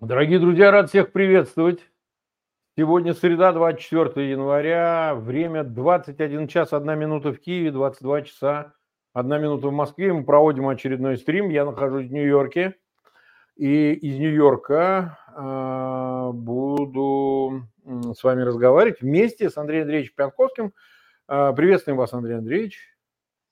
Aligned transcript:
Дорогие 0.00 0.38
друзья, 0.38 0.70
рад 0.70 0.90
всех 0.90 1.10
приветствовать. 1.10 1.80
Сегодня 2.76 3.14
среда, 3.14 3.52
24 3.52 4.30
января, 4.30 5.16
время 5.16 5.64
21 5.64 6.46
час 6.46 6.72
1 6.72 6.96
минута 6.96 7.32
в 7.32 7.40
Киеве, 7.40 7.72
22 7.72 8.22
часа 8.22 8.74
1 9.14 9.42
минута 9.42 9.66
в 9.66 9.72
Москве. 9.72 10.12
Мы 10.12 10.22
проводим 10.22 10.68
очередной 10.68 11.18
стрим. 11.18 11.48
Я 11.48 11.64
нахожусь 11.64 12.06
в 12.06 12.12
Нью-Йорке. 12.12 12.76
И 13.56 13.92
из 13.92 14.18
Нью-Йорка 14.18 15.18
э, 15.36 16.30
буду 16.32 17.66
с 17.84 18.22
вами 18.22 18.42
разговаривать 18.42 19.00
вместе 19.00 19.50
с 19.50 19.56
Андреем 19.56 19.82
Андреевичем 19.82 20.14
Пянковским. 20.14 20.72
Э, 21.26 21.52
приветствуем 21.56 21.98
вас, 21.98 22.12
Андрей 22.12 22.36
Андреевич. 22.36 22.78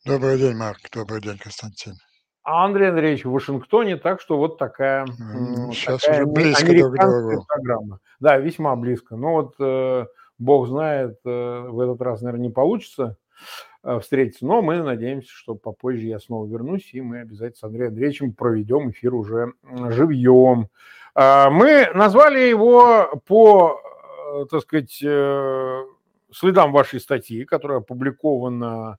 Добрый 0.05 0.39
день, 0.39 0.55
Марк. 0.55 0.79
Добрый 0.93 1.21
день, 1.21 1.39
Константин. 1.39 1.95
А 2.47 2.65
Андрей 2.65 2.91
Андреевич 2.91 3.25
в 3.25 3.33
Вашингтоне, 3.33 3.97
так 3.97 4.21
что 4.21 4.39
вот 4.39 4.57
такая, 4.57 5.05
Сейчас 5.73 6.03
такая 6.03 6.25
уже 6.25 6.33
близко 6.33 6.65
другу. 6.65 7.45
программа. 7.45 7.99
Да, 8.21 8.37
весьма 8.37 8.77
близко. 8.77 9.17
Но 9.17 9.33
вот 9.33 9.55
э, 9.59 10.07
Бог 10.39 10.69
знает, 10.69 11.19
э, 11.25 11.67
в 11.69 11.81
этот 11.81 12.01
раз, 12.03 12.23
наверное, 12.23 12.47
не 12.47 12.53
получится 12.53 13.17
э, 13.83 13.99
встретиться, 13.99 14.47
но 14.47 14.63
мы 14.63 14.81
надеемся, 14.81 15.29
что 15.29 15.57
попозже 15.57 16.07
я 16.07 16.21
снова 16.21 16.47
вернусь, 16.47 16.91
и 16.93 17.01
мы 17.01 17.19
обязательно 17.19 17.57
с 17.57 17.65
Андреем 17.65 17.89
Андреевичем 17.89 18.33
проведем 18.33 18.91
эфир 18.91 19.17
уже 19.17 19.53
живьем. 19.89 20.69
Э, 21.17 21.51
мы 21.51 21.91
назвали 21.95 22.39
его 22.39 23.21
по, 23.27 23.81
э, 24.37 24.45
так 24.49 24.63
сказать, 24.63 25.03
э, 25.03 25.85
следам 26.31 26.71
вашей 26.71 27.01
статьи, 27.01 27.45
которая 27.45 27.79
опубликована 27.79 28.99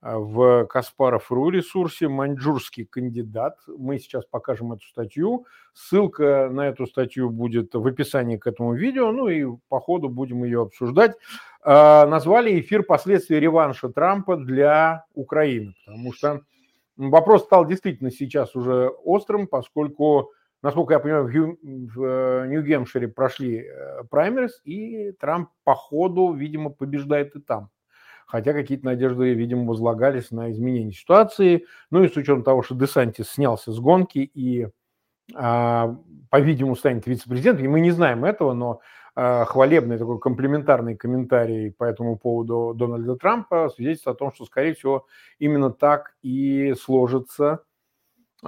в 0.00 0.66
Каспаров.ру 0.66 1.50
ресурсе 1.50 2.08
«Маньчжурский 2.08 2.84
кандидат». 2.84 3.58
Мы 3.66 3.98
сейчас 3.98 4.24
покажем 4.24 4.72
эту 4.72 4.86
статью. 4.86 5.46
Ссылка 5.74 6.48
на 6.50 6.68
эту 6.68 6.86
статью 6.86 7.30
будет 7.30 7.74
в 7.74 7.86
описании 7.86 8.36
к 8.36 8.46
этому 8.46 8.74
видео, 8.74 9.10
ну 9.10 9.28
и 9.28 9.44
по 9.68 9.80
ходу 9.80 10.08
будем 10.08 10.44
ее 10.44 10.62
обсуждать. 10.62 11.16
Э, 11.64 12.06
назвали 12.06 12.60
эфир 12.60 12.84
«Последствия 12.84 13.40
реванша 13.40 13.88
Трампа 13.88 14.36
для 14.36 15.04
Украины», 15.14 15.74
потому 15.84 16.12
что 16.12 16.42
вопрос 16.96 17.44
стал 17.44 17.66
действительно 17.66 18.12
сейчас 18.12 18.54
уже 18.54 18.88
острым, 19.04 19.48
поскольку, 19.48 20.30
насколько 20.62 20.94
я 20.94 21.00
понимаю, 21.00 21.26
в 21.26 22.04
э, 22.04 22.46
Нью-Гемпшире 22.48 23.08
прошли 23.08 23.66
праймерис, 24.10 24.60
и 24.62 25.10
Трамп 25.12 25.50
по 25.64 25.74
ходу, 25.74 26.32
видимо, 26.32 26.70
побеждает 26.70 27.34
и 27.34 27.40
там 27.40 27.70
хотя 28.28 28.52
какие-то 28.52 28.84
надежды, 28.84 29.32
видимо, 29.32 29.66
возлагались 29.66 30.30
на 30.30 30.50
изменение 30.52 30.92
ситуации. 30.92 31.64
Ну 31.90 32.04
и 32.04 32.08
с 32.08 32.16
учетом 32.16 32.44
того, 32.44 32.62
что 32.62 32.74
Десантис 32.74 33.30
снялся 33.30 33.72
с 33.72 33.80
гонки 33.80 34.18
и, 34.18 34.68
а, 35.34 35.96
по-видимому, 36.30 36.76
станет 36.76 37.06
вице-президентом, 37.06 37.64
и 37.64 37.68
мы 37.68 37.80
не 37.80 37.90
знаем 37.90 38.26
этого, 38.26 38.52
но 38.52 38.80
а, 39.16 39.46
хвалебный 39.46 39.96
такой 39.96 40.20
комплементарный 40.20 40.94
комментарий 40.94 41.72
по 41.72 41.84
этому 41.84 42.18
поводу 42.18 42.74
Дональда 42.76 43.16
Трампа 43.16 43.70
свидетельствует 43.74 44.16
о 44.16 44.18
том, 44.18 44.32
что, 44.32 44.44
скорее 44.44 44.74
всего, 44.74 45.06
именно 45.38 45.70
так 45.70 46.14
и 46.22 46.74
сложится 46.74 47.64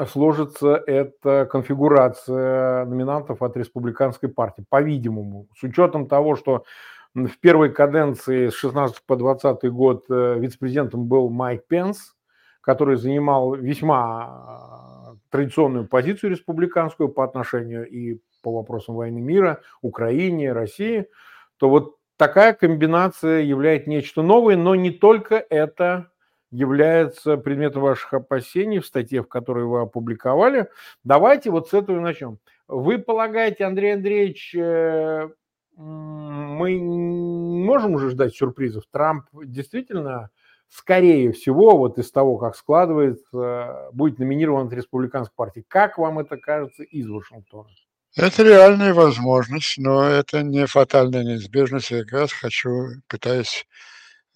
сложится 0.06 0.81
эта 0.87 1.48
конфигурация 1.50 2.84
номинантов 2.84 3.42
от 3.42 3.56
республиканской 3.56 4.28
партии, 4.28 4.65
по-видимому, 4.69 5.48
с 5.59 5.65
учетом 5.65 6.06
того, 6.06 6.37
что 6.37 6.65
в 7.14 7.39
первой 7.41 7.72
каденции 7.72 8.48
с 8.48 8.55
16 8.55 9.03
по 9.05 9.16
20 9.16 9.64
год 9.70 10.05
э, 10.08 10.39
вице-президентом 10.39 11.06
был 11.06 11.28
Майк 11.28 11.66
Пенс, 11.66 12.14
который 12.61 12.97
занимал 12.97 13.55
весьма 13.55 14.27
а, 14.27 15.15
традиционную 15.31 15.88
позицию 15.88 16.31
республиканскую 16.31 17.09
по 17.09 17.25
отношению 17.25 17.88
и 17.88 18.20
по 18.43 18.53
вопросам 18.53 18.94
войны 18.94 19.20
мира, 19.20 19.60
Украине, 19.81 20.53
России, 20.53 21.09
то 21.56 21.69
вот 21.69 21.97
такая 22.16 22.53
комбинация 22.53 23.41
является 23.41 23.91
нечто 23.91 24.22
новое, 24.22 24.56
но 24.56 24.75
не 24.75 24.91
только 24.91 25.37
это 25.37 26.10
является 26.50 27.37
предметом 27.37 27.82
ваших 27.82 28.12
опасений 28.12 28.81
в 28.81 28.87
статье, 28.87 29.22
в 29.22 29.28
которой 29.28 29.65
вы 29.65 29.81
опубликовали. 29.81 30.69
Давайте 31.04 31.50
вот 31.50 31.69
с 31.69 31.75
этого 31.75 31.99
и 31.99 32.00
начнем. 32.00 32.38
Вы 32.66 32.99
полагаете, 32.99 33.65
Андрей 33.65 33.94
Андреевич, 33.94 34.54
э, 34.54 35.31
мы 35.76 36.78
можем 36.78 37.94
уже 37.94 38.10
ждать 38.10 38.34
сюрпризов. 38.34 38.84
Трамп 38.91 39.26
действительно, 39.32 40.31
скорее 40.69 41.32
всего, 41.32 41.76
вот 41.76 41.98
из 41.98 42.10
того, 42.10 42.36
как 42.38 42.56
складывается, 42.56 43.88
будет 43.92 44.19
номинирован 44.19 44.66
от 44.66 44.72
республиканской 44.72 45.34
партии. 45.34 45.64
Как 45.69 45.98
вам 45.98 46.19
это 46.19 46.36
кажется 46.36 46.82
из 46.82 47.08
Вашингтона? 47.08 47.69
Это 48.16 48.42
реальная 48.42 48.92
возможность, 48.92 49.78
но 49.78 50.03
это 50.03 50.42
не 50.42 50.66
фатальная 50.66 51.22
неизбежность. 51.22 51.92
Я 51.92 52.02
как 52.02 52.12
раз 52.12 52.32
хочу, 52.32 52.88
пытаюсь 53.06 53.66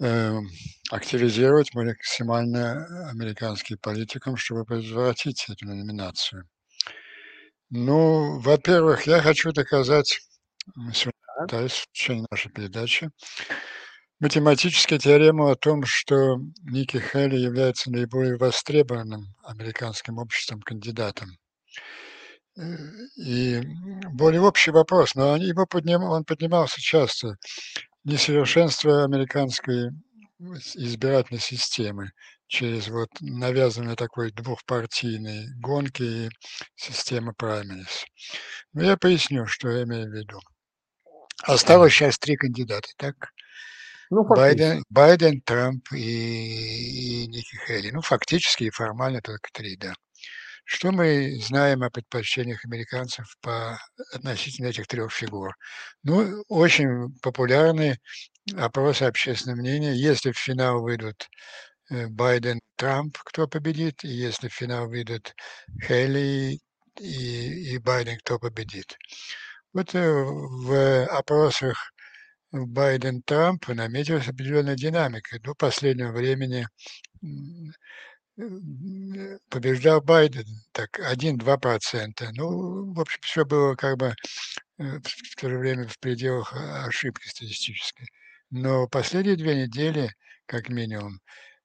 э, 0.00 0.38
активизировать 0.90 1.74
максимально 1.74 3.10
американским 3.10 3.76
политикам, 3.78 4.36
чтобы 4.36 4.64
предотвратить 4.64 5.46
эту 5.48 5.66
номинацию. 5.66 6.48
Ну, 7.70 8.38
во-первых, 8.38 9.08
я 9.08 9.20
хочу 9.20 9.50
доказать 9.50 10.20
пытаюсь 11.38 11.72
в 11.72 11.92
течение 11.92 12.26
нашей 12.30 12.50
передачи. 12.50 13.10
Математическая 14.20 14.98
теорема 14.98 15.50
о 15.50 15.56
том, 15.56 15.84
что 15.84 16.38
Ники 16.62 16.98
Хелли 16.98 17.36
является 17.36 17.90
наиболее 17.90 18.36
востребованным 18.36 19.34
американским 19.42 20.18
обществом 20.18 20.62
кандидатом. 20.62 21.36
Э, 22.56 22.62
и 23.16 23.60
более 24.12 24.40
общий 24.40 24.70
вопрос, 24.70 25.14
но 25.14 25.36
его 25.36 25.66
подним, 25.66 26.04
он 26.04 26.24
поднимался 26.24 26.80
часто. 26.80 27.36
Несовершенство 28.04 29.04
американской 29.04 29.90
избирательной 30.74 31.40
системы 31.40 32.12
через 32.46 32.88
вот 32.88 33.08
навязанной 33.20 33.96
такой 33.96 34.30
двухпартийной 34.30 35.48
гонки 35.60 36.02
и 36.02 36.30
системы 36.76 37.32
праймерис. 37.34 38.04
Но 38.72 38.84
я 38.84 38.96
поясню, 38.96 39.46
что 39.46 39.70
я 39.70 39.84
имею 39.84 40.08
в 40.08 40.14
виду. 40.14 40.38
Осталось 41.42 41.92
сейчас 41.92 42.18
три 42.18 42.36
кандидата, 42.36 42.88
так? 42.96 43.32
Ну, 44.10 44.24
Байден, 44.24 44.84
Байден, 44.90 45.40
Трамп 45.40 45.92
и, 45.92 47.22
и 47.22 47.26
Ники 47.26 47.56
Хелли. 47.66 47.90
Ну, 47.90 48.00
фактически 48.00 48.64
и 48.64 48.70
формально 48.70 49.20
только 49.20 49.48
три, 49.52 49.76
да. 49.76 49.92
Что 50.64 50.92
мы 50.92 51.38
знаем 51.42 51.82
о 51.82 51.90
предпочтениях 51.90 52.64
американцев 52.64 53.26
по 53.40 53.78
относительно 54.12 54.68
этих 54.68 54.86
трех 54.86 55.12
фигур? 55.12 55.54
Ну, 56.02 56.42
очень 56.48 57.12
популярны 57.20 57.98
опросы 58.56 59.02
общественного 59.02 59.58
мнения. 59.58 59.92
Если 59.92 60.32
в 60.32 60.38
финал 60.38 60.80
выйдут 60.80 61.28
э, 61.90 62.06
Байден, 62.06 62.60
Трамп, 62.76 63.18
кто 63.24 63.46
победит, 63.46 64.04
и 64.04 64.08
если 64.08 64.48
в 64.48 64.54
финал 64.54 64.88
выйдут 64.88 65.34
Хелли 65.82 66.60
и, 66.98 67.74
и 67.74 67.78
Байден, 67.78 68.18
кто 68.18 68.38
победит. 68.38 68.96
Вот 69.74 69.92
э, 69.94 70.00
в 70.00 71.06
опросах 71.06 71.92
Байден-Трамп 72.52 73.66
наметилась 73.68 74.28
определенная 74.28 74.76
динамика. 74.76 75.40
До 75.40 75.54
последнего 75.54 76.12
времени 76.12 76.68
побеждал 79.48 80.00
Байден, 80.00 80.46
так, 80.72 81.00
1-2%. 81.00 82.30
Ну, 82.34 82.92
в 82.94 83.00
общем, 83.00 83.18
все 83.22 83.44
было 83.44 83.74
как 83.74 83.96
бы 83.98 84.14
э, 84.78 84.84
в 85.02 85.36
то 85.40 85.50
же 85.50 85.58
время 85.58 85.88
в 85.88 85.98
пределах 85.98 86.54
ошибки 86.86 87.26
статистической. 87.26 88.06
Но 88.50 88.86
последние 88.86 89.36
две 89.36 89.64
недели, 89.64 90.08
как 90.46 90.68
минимум, 90.68 91.18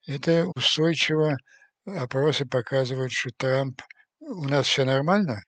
это 0.07 0.48
устойчиво 0.56 1.38
опросы 1.86 2.45
показывают, 2.45 3.12
что 3.12 3.30
Трамп... 3.38 3.81
У 4.19 4.45
нас 4.45 4.66
все 4.66 4.84
нормально? 4.84 5.44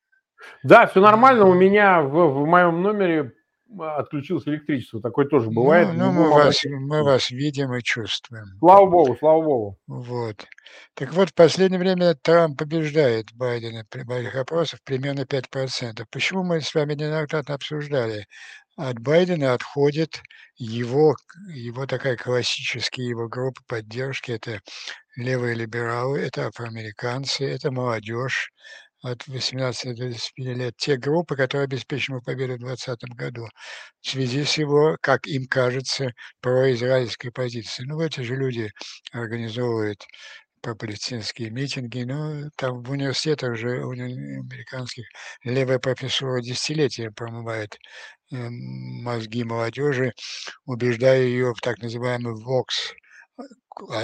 Да, 0.63 0.87
все 0.87 0.99
нормально. 1.01 1.45
У 1.45 1.53
меня 1.53 2.01
в, 2.01 2.11
в 2.11 2.45
моем 2.45 2.81
номере 2.81 3.33
отключилось 3.79 4.47
электричество. 4.47 5.01
Такое 5.01 5.25
тоже 5.25 5.47
ну, 5.47 5.61
бывает. 5.61 5.89
Ну, 5.93 6.05
ну 6.05 6.11
мы, 6.11 6.29
вас, 6.29 6.61
мы 6.65 7.03
вас 7.03 7.29
видим 7.31 7.73
и 7.73 7.81
чувствуем. 7.81 8.45
Слава 8.59 8.85
богу, 8.85 9.15
слава 9.17 9.41
богу. 9.41 9.77
Вот. 9.87 10.45
Так 10.93 11.13
вот, 11.13 11.29
в 11.29 11.33
последнее 11.33 11.79
время 11.79 12.15
Трамп 12.15 12.57
побеждает 12.57 13.27
Байдена 13.33 13.85
при 13.89 14.03
моих 14.03 14.35
опросах 14.35 14.79
примерно 14.83 15.21
5%. 15.21 16.05
Почему 16.11 16.43
мы 16.43 16.61
с 16.61 16.73
вами 16.73 16.93
неоднократно 16.93 17.55
обсуждали? 17.55 18.25
От 18.77 18.99
Байдена 18.99 19.53
отходит 19.53 20.21
его, 20.55 21.15
его 21.53 21.85
такая 21.85 22.15
классическая 22.17 23.03
его 23.03 23.27
группа 23.27 23.61
поддержки. 23.67 24.31
Это 24.31 24.61
левые 25.15 25.55
либералы, 25.55 26.19
это 26.19 26.47
афроамериканцы, 26.47 27.45
это 27.45 27.71
молодежь, 27.71 28.51
от 29.01 29.27
18 29.27 29.95
до 29.95 30.09
25 30.09 30.57
лет, 30.57 30.73
те 30.77 30.97
группы, 30.97 31.35
которые 31.35 31.65
обеспечили 31.65 32.19
победу 32.19 32.55
в 32.55 32.59
2020 32.59 33.03
году, 33.15 33.47
в 34.01 34.09
связи 34.09 34.43
с 34.43 34.57
его, 34.57 34.97
как 35.01 35.27
им 35.27 35.45
кажется, 35.47 36.13
произраильской 36.41 37.31
позицией. 37.31 37.87
Ну, 37.87 38.01
эти 38.01 38.21
же 38.21 38.35
люди 38.35 38.71
организовывают 39.11 40.05
про 40.61 40.75
палестинские 40.75 41.49
митинги. 41.49 42.03
Ну, 42.03 42.49
там 42.55 42.83
в 42.83 42.91
университетах 42.91 43.57
же 43.57 43.83
у 43.83 43.91
американских 43.91 45.05
левая 45.43 45.79
профессура 45.79 46.41
десятилетия 46.41 47.11
промывает 47.11 47.77
э, 48.31 48.37
мозги 48.49 49.43
молодежи, 49.43 50.13
убеждая 50.65 51.23
ее 51.23 51.53
в 51.53 51.61
так 51.61 51.79
называемый 51.79 52.35
ВОКС, 52.35 52.93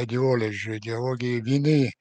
идеологии, 0.02 0.78
идеологии 0.78 1.42
вины 1.42 1.92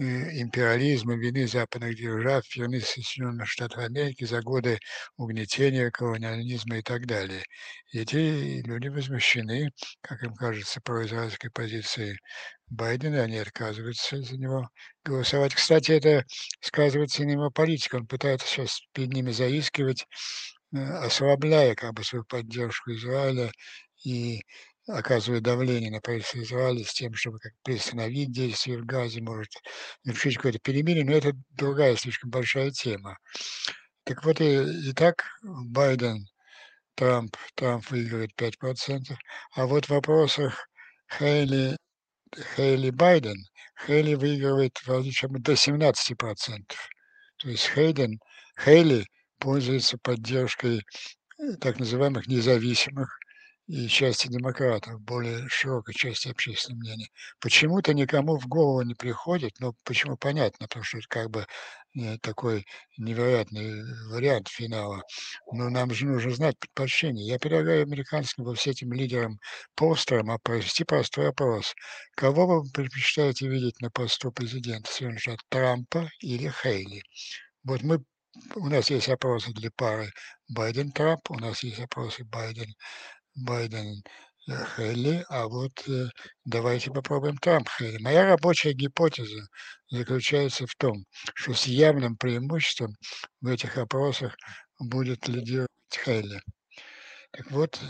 империализма, 0.00 1.14
вины 1.14 1.46
западных 1.46 1.96
держав, 1.96 2.44
вины 2.56 2.80
Соединенных 2.80 3.48
Штатов 3.48 3.78
Америки 3.78 4.24
за 4.24 4.40
годы 4.40 4.78
угнетения, 5.16 5.90
колониализма 5.90 6.78
и 6.78 6.82
так 6.82 7.06
далее. 7.06 7.44
И 7.92 8.00
эти 8.00 8.62
люди 8.66 8.88
возмущены, 8.88 9.70
как 10.00 10.22
им 10.22 10.34
кажется, 10.34 10.80
произраильской 10.80 11.50
позицией 11.50 12.16
Байдена, 12.68 13.22
они 13.22 13.38
отказываются 13.38 14.22
за 14.22 14.36
него 14.36 14.68
голосовать. 15.04 15.54
Кстати, 15.54 15.92
это 15.92 16.24
сказывается 16.60 17.24
на 17.24 17.32
его 17.32 17.50
политике. 17.50 17.98
Он 17.98 18.06
пытается 18.06 18.46
сейчас 18.46 18.80
перед 18.92 19.12
ними 19.12 19.32
заискивать, 19.32 20.06
э, 20.74 20.78
ослабляя 20.78 21.74
как 21.74 21.94
бы 21.94 22.04
свою 22.04 22.24
поддержку 22.24 22.92
Израиля 22.92 23.50
и 24.04 24.40
оказывает 24.92 25.42
давление 25.42 25.90
на 25.90 26.00
правительство 26.00 26.42
Израиля 26.42 26.84
с 26.84 26.92
тем, 26.92 27.14
чтобы 27.14 27.38
как 27.38 27.52
приостановить 27.62 28.32
действия 28.32 28.78
в 28.78 28.86
Газе, 28.86 29.20
может 29.20 29.50
решить 30.04 30.36
какое-то 30.36 30.58
перемирие, 30.58 31.04
но 31.04 31.12
это 31.12 31.32
другая 31.50 31.96
слишком 31.96 32.30
большая 32.30 32.70
тема. 32.70 33.18
Так 34.04 34.24
вот, 34.24 34.40
и, 34.40 34.90
и 34.90 34.92
так 34.92 35.24
Байден, 35.42 36.26
Трамп, 36.94 37.36
Трамп 37.54 37.88
выигрывает 37.90 38.30
5%, 38.36 39.16
а 39.54 39.66
вот 39.66 39.86
в 39.86 39.90
вопросах 39.90 40.68
Хейли, 41.18 41.76
Хейли 42.56 42.90
Байден, 42.90 43.36
Хейли 43.86 44.14
выигрывает 44.14 44.78
вроде 44.84 45.10
чем 45.10 45.40
до 45.42 45.52
17%. 45.52 46.14
То 47.38 47.48
есть 47.48 47.70
Хейден, 47.74 48.18
Хейли 48.62 49.06
пользуется 49.38 49.96
поддержкой 49.98 50.82
э, 51.38 51.56
так 51.60 51.78
называемых 51.78 52.26
независимых 52.26 53.18
и 53.70 53.86
части 53.86 54.26
демократов, 54.26 55.00
более 55.00 55.48
широкой 55.48 55.94
части 55.94 56.26
общественного 56.28 56.80
мнения. 56.80 57.08
Почему-то 57.40 57.94
никому 57.94 58.36
в 58.36 58.48
голову 58.48 58.82
не 58.82 58.94
приходит, 58.94 59.60
но 59.60 59.74
почему 59.84 60.16
понятно, 60.16 60.66
потому 60.66 60.82
что 60.82 60.98
это 60.98 61.06
как 61.08 61.30
бы 61.30 61.46
э, 61.94 62.18
такой 62.18 62.66
невероятный 62.98 63.84
вариант 64.08 64.48
финала. 64.48 65.04
Но 65.52 65.70
нам 65.70 65.94
же 65.94 66.06
нужно 66.06 66.32
знать 66.32 66.58
предпочтение. 66.58 67.28
Я 67.28 67.38
предлагаю 67.38 67.82
американским 67.82 68.42
во 68.42 68.54
все 68.54 68.72
этим 68.72 68.92
лидерам 68.92 69.38
постерам 69.76 70.36
провести 70.42 70.82
простой 70.82 71.28
опрос. 71.28 71.72
Кого 72.16 72.62
вы 72.62 72.70
предпочитаете 72.72 73.46
видеть 73.46 73.80
на 73.80 73.90
посту 73.90 74.32
президента 74.32 74.90
Соединенных 74.90 75.20
Штатов, 75.20 75.46
Трампа 75.48 76.10
или 76.18 76.52
Хейли? 76.62 77.04
Вот 77.62 77.82
мы 77.82 78.02
у 78.56 78.68
нас 78.68 78.90
есть 78.90 79.08
опросы 79.08 79.52
для 79.52 79.70
пары 79.70 80.10
Байден-Трамп, 80.48 81.30
у 81.30 81.38
нас 81.38 81.62
есть 81.62 81.80
опросы 81.80 82.24
Байден 82.24 82.74
Байден 83.34 84.02
Хелли, 84.48 85.24
а 85.28 85.46
вот 85.46 85.72
э, 85.88 86.08
давайте 86.44 86.90
попробуем 86.90 87.36
Трамп 87.36 87.68
Хелли. 87.68 88.02
Моя 88.02 88.24
рабочая 88.24 88.72
гипотеза 88.72 89.46
заключается 89.90 90.66
в 90.66 90.74
том, 90.76 91.04
что 91.34 91.54
с 91.54 91.66
явным 91.66 92.16
преимуществом 92.16 92.94
в 93.40 93.46
этих 93.48 93.76
опросах 93.78 94.36
будет 94.78 95.28
лидировать 95.28 95.68
Хелли. 95.92 96.40
Так 97.32 97.50
вот, 97.50 97.80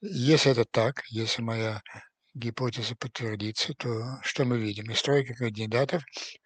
если 0.00 0.52
это 0.52 0.64
так, 0.64 1.02
если 1.08 1.40
моя 1.42 1.80
гипотеза 2.34 2.94
подтвердится, 2.96 3.74
то 3.74 4.18
что 4.22 4.44
мы 4.44 4.58
видим? 4.58 4.90
Из 4.90 5.02
тройки 5.02 5.32
кандидатов 5.34 6.02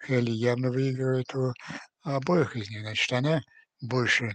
Хелли 0.07 0.31
явно 0.31 0.71
выигрывает 0.71 1.35
у 1.35 1.53
обоих 2.03 2.57
из 2.57 2.71
них. 2.71 2.83
Значит, 2.83 3.13
она 3.13 3.41
больше 3.81 4.35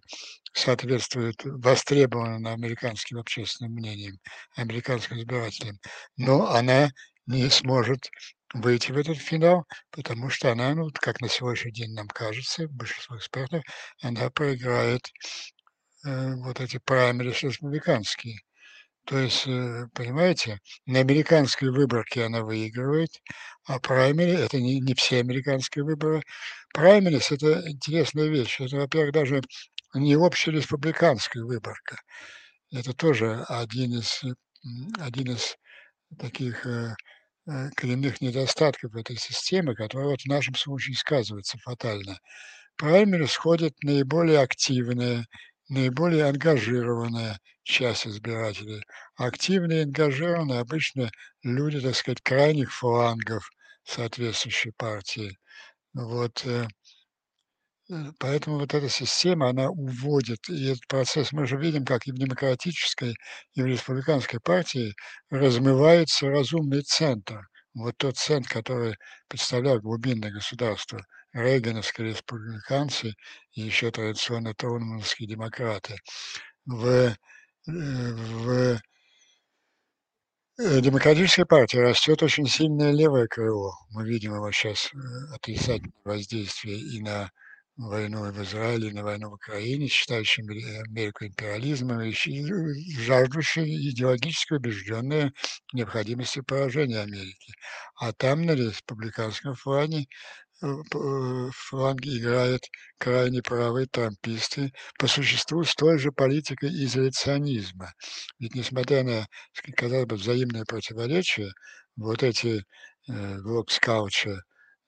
соответствует 0.54 1.42
востребованным 1.44 2.48
американским 2.48 3.18
общественным 3.20 3.74
мнением, 3.74 4.18
американским 4.56 5.18
избирателям, 5.20 5.78
но 6.18 6.50
она 6.52 6.90
не 7.26 7.50
сможет 7.50 8.10
выйти 8.54 8.92
в 8.92 8.98
этот 8.98 9.18
финал, 9.18 9.66
потому 9.92 10.30
что 10.30 10.52
она, 10.52 10.76
ну, 10.76 10.90
как 10.94 11.22
на 11.22 11.30
сегодняшний 11.30 11.72
день 11.72 11.94
нам 11.94 12.08
кажется, 12.08 12.68
большинство 12.68 13.18
экспертов, 13.18 13.64
она 14.02 14.30
проиграет 14.30 15.02
э, 16.06 16.36
вот 16.36 16.60
эти 16.60 16.78
праймерис 16.80 17.44
республиканские. 17.44 18.40
То 19.06 19.18
есть, 19.18 19.48
э, 19.48 19.88
понимаете, 19.94 20.60
на 20.86 21.00
американской 21.00 21.72
выборке 21.72 22.24
она 22.26 22.42
выигрывает, 22.44 23.10
а 23.66 23.80
праймери– 23.80 24.32
это 24.34 24.60
не, 24.60 24.80
не 24.80 24.94
все 24.94 25.20
американские 25.20 25.84
выборы. 25.84 26.22
Праймерис– 26.74 27.32
это 27.34 27.70
интересная 27.70 28.28
вещь. 28.28 28.60
Это, 28.62 28.78
во-первых, 28.78 29.14
даже 29.14 29.42
не 29.94 30.16
общереспубликанская 30.16 31.44
выборка. 31.44 31.98
Это 32.72 32.94
тоже 32.94 33.44
один 33.50 34.00
из, 34.00 34.22
один 35.00 35.34
из 35.34 35.58
таких 36.18 36.66
э, 36.66 36.96
э, 37.48 37.70
коренных 37.76 38.22
недостатков 38.22 38.96
этой 38.96 39.18
системы, 39.18 39.76
который 39.76 40.08
вот 40.08 40.22
в 40.22 40.28
нашем 40.28 40.56
случае 40.56 40.96
сказывается 40.96 41.58
фатально. 41.60 42.20
Праймерис 42.78 43.32
сходят 43.32 43.74
наиболее 43.84 44.40
активные, 44.40 45.26
наиболее 45.70 46.26
ангажированная 46.26 47.40
часть 47.64 48.08
избирателей. 48.08 48.84
Активные 49.16 49.82
и 49.82 49.84
ангажированные 49.84 50.60
обычно 50.60 51.12
люди, 51.44 51.80
так 51.80 51.96
сказать, 51.96 52.22
крайних 52.22 52.74
флангов 52.74 53.50
соответствующей 53.84 54.72
партии. 54.72 55.38
Вот, 55.94 56.46
э, 56.46 56.68
Поэтому 58.20 58.60
вот 58.60 58.74
эта 58.74 58.88
система, 58.90 59.50
она 59.50 59.70
уводит, 59.70 60.48
и 60.50 60.68
этот 60.68 60.88
процесс, 60.88 61.34
мы 61.34 61.46
же 61.46 61.58
видим, 61.58 61.84
как 61.84 62.08
и 62.08 62.12
в 62.12 62.16
демократической, 62.16 63.16
и 63.54 63.62
в 63.62 63.66
республиканской 63.66 64.40
партии 64.40 64.96
размывается 65.30 66.30
разумный 66.30 66.84
центр. 66.84 67.42
Вот 67.74 67.98
тот 67.98 68.18
центр, 68.18 68.50
который 68.50 68.96
представлял 69.28 69.80
глубинное 69.80 70.32
государство, 70.32 71.02
рейгановские 71.34 72.10
республиканцы 72.10 73.14
и 73.54 73.62
еще 73.62 73.92
традиционно 73.92 74.54
тронмановские 74.54 75.28
демократы. 75.28 75.98
В, 76.66 76.86
э, 76.88 77.16
в 77.68 78.80
э, 80.60 80.82
демократической 80.82 81.46
партии 81.46 81.78
растет 81.78 82.24
очень 82.24 82.48
сильное 82.48 82.92
левое 82.92 83.28
крыло. 83.28 83.74
Мы 83.90 84.08
видим 84.08 84.34
его 84.36 84.50
сейчас 84.52 84.92
э, 84.94 84.98
отрицательное 85.36 85.94
воздействие 86.06 86.80
и 86.80 87.02
на 87.02 87.30
войну 87.90 88.32
в 88.32 88.44
Израиле, 88.44 88.92
на 88.94 89.04
войну 89.04 89.30
в 89.30 89.34
Украине, 89.34 89.88
считающие 89.88 90.46
Америку 90.88 91.26
империализмом, 91.26 92.02
и 92.02 92.14
жаждущие 93.00 93.90
идеологически 93.90 94.54
убежденные 94.54 95.32
необходимости 95.74 96.42
поражения 96.42 97.00
Америки. 97.00 97.54
А 97.96 98.14
там 98.14 98.46
на 98.46 98.52
республиканском 98.56 99.56
фланге 99.56 100.06
фланге 101.52 102.18
играют 102.20 102.64
крайне 103.00 103.42
правые 103.42 103.88
трамписты 103.88 104.72
по 105.00 105.08
существу 105.08 105.64
с 105.64 105.74
той 105.74 105.98
же 105.98 106.12
политикой 106.12 106.70
изоляционизма. 106.70 107.94
Ведь 108.40 108.54
несмотря 108.56 109.04
на, 109.04 109.28
казалось 109.76 110.06
бы, 110.06 110.16
взаимные 110.18 110.66
противоречия, 110.66 111.52
вот 111.96 112.22
эти 112.22 112.64
э, 113.10 113.38
глокскауча, 113.40 114.44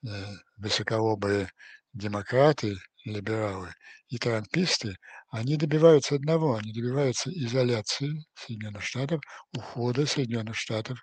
э, 0.05 0.25
высоколобые 0.57 1.49
демократы, 1.93 2.77
либералы 3.05 3.73
и 4.09 4.17
трамписты, 4.17 4.97
они 5.29 5.57
добиваются 5.57 6.15
одного, 6.15 6.55
они 6.55 6.73
добиваются 6.73 7.31
изоляции 7.31 8.25
Соединенных 8.35 8.83
Штатов, 8.83 9.21
ухода 9.55 10.05
Соединенных 10.05 10.55
Штатов 10.55 10.99